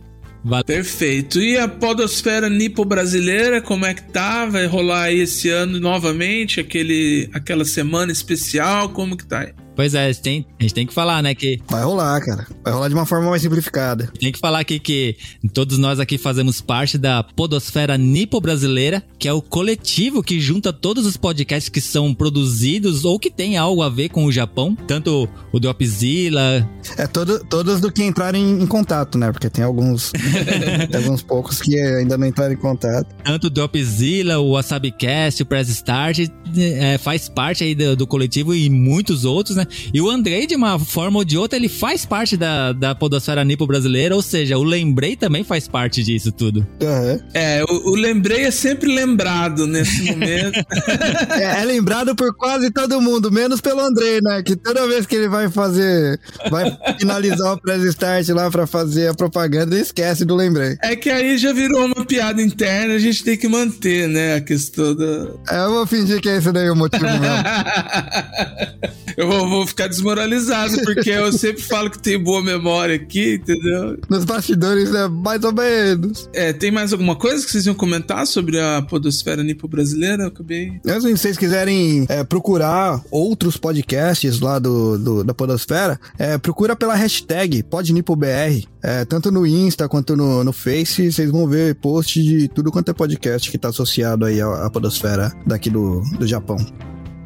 [0.67, 1.41] Perfeito.
[1.41, 4.45] E a podosfera nipo brasileira, como é que tá?
[4.45, 8.91] Vai rolar aí esse ano novamente aquele, aquela semana especial?
[8.91, 9.64] Como que tá aí?
[9.75, 11.61] Pois é, a gente, tem, a gente tem que falar, né, que...
[11.69, 12.47] Vai rolar, cara.
[12.63, 14.11] Vai rolar de uma forma mais simplificada.
[14.19, 15.17] Tem que falar aqui que
[15.53, 21.07] todos nós aqui fazemos parte da podosfera nipo-brasileira, que é o coletivo que junta todos
[21.07, 24.77] os podcasts que são produzidos ou que tem algo a ver com o Japão.
[24.87, 26.69] Tanto o Dropzilla...
[26.97, 29.33] É, todo, todos do que entrarem em contato, né?
[29.33, 30.13] Porque tem alguns,
[30.91, 33.15] tem alguns poucos que ainda não entraram em contato.
[33.25, 36.21] Tanto o Dropzilla, o WasabiCast, o Press Start,
[36.57, 39.64] é, faz parte aí do, do coletivo e muitos outros, né?
[39.93, 43.45] E o Andrei, de uma forma ou de outra, ele faz parte da, da podosfera
[43.45, 46.67] nipo brasileira, ou seja, o Lembrei também faz parte disso tudo.
[46.81, 47.21] Uhum.
[47.33, 50.59] É, o, o, Lembrei é sempre lembrado nesse momento.
[51.39, 54.43] é, é, lembrado por quase todo mundo, menos pelo Andrei, né?
[54.43, 56.19] Que toda vez que ele vai fazer,
[56.51, 60.77] vai finalizar o press start lá pra fazer a propaganda, ele esquece do Lembrei.
[60.83, 64.41] É que aí já virou uma piada interna, a gente tem que manter, né, a
[64.41, 65.29] questão da...
[65.51, 67.25] É, eu vou fingir que é esse daí o motivo mesmo.
[69.17, 73.99] eu vou, vou ficar desmoralizado, porque eu sempre falo que tenho boa memória aqui, entendeu?
[74.09, 76.29] Nos bastidores, é mais ou menos.
[76.33, 80.25] É, tem mais alguma coisa que vocês iam comentar sobre a podosfera nipo-brasileira?
[80.25, 80.81] Eu acabei...
[80.87, 86.77] Assim, se vocês quiserem é, procurar outros podcasts lá do, do da podosfera, é, procura
[86.77, 92.23] pela hashtag podnipobr, é, tanto no Insta quanto no, no Face, vocês vão ver post
[92.23, 96.27] de tudo quanto é podcast que tá associado aí à, à podosfera daqui do, do
[96.27, 96.57] Japão.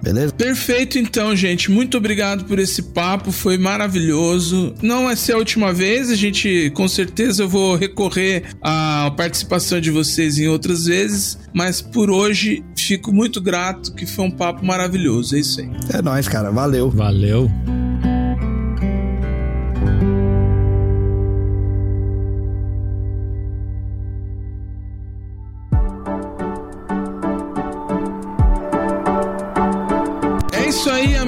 [0.09, 0.33] Beleza?
[0.33, 1.71] Perfeito, então, gente.
[1.71, 4.75] Muito obrigado por esse papo, foi maravilhoso.
[4.81, 9.79] Não vai ser a última vez, a gente com certeza eu vou recorrer à participação
[9.79, 14.65] de vocês em outras vezes, mas por hoje fico muito grato, que foi um papo
[14.65, 15.37] maravilhoso.
[15.37, 15.69] É isso aí.
[15.93, 16.51] É nóis, cara.
[16.51, 16.89] Valeu.
[16.89, 17.51] Valeu.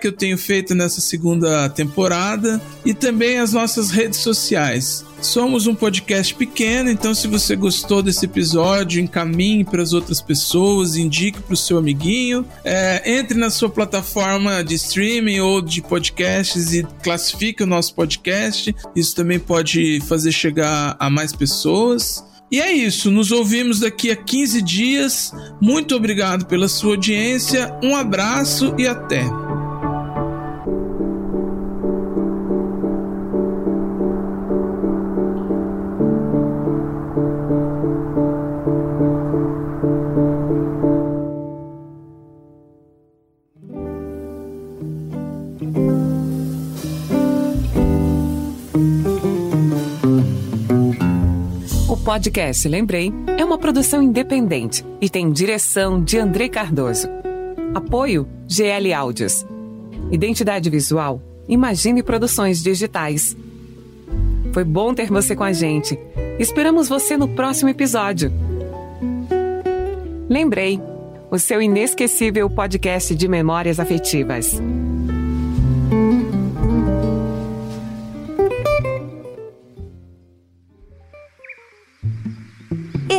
[0.00, 5.04] que eu tenho feito nessa segunda temporada e também as nossas redes sociais.
[5.20, 10.96] Somos um podcast pequeno, então se você gostou desse episódio, encaminhe para as outras pessoas,
[10.96, 16.74] indique para o seu amiguinho, é, entre na sua plataforma de streaming ou de podcasts
[16.74, 18.74] e classifique o nosso podcast.
[18.94, 22.22] Isso também pode fazer chegar a mais pessoas.
[22.50, 25.32] E é isso, nos ouvimos daqui a 15 dias.
[25.60, 29.24] Muito obrigado pela sua audiência, um abraço e até.
[52.16, 57.08] Podcast Lembrei é uma produção independente e tem direção de André Cardoso.
[57.74, 59.44] Apoio GL Áudios.
[60.10, 63.36] Identidade visual Imagine Produções Digitais.
[64.54, 65.98] Foi bom ter você com a gente.
[66.38, 68.32] Esperamos você no próximo episódio.
[70.26, 70.80] Lembrei,
[71.30, 74.58] o seu inesquecível podcast de memórias afetivas.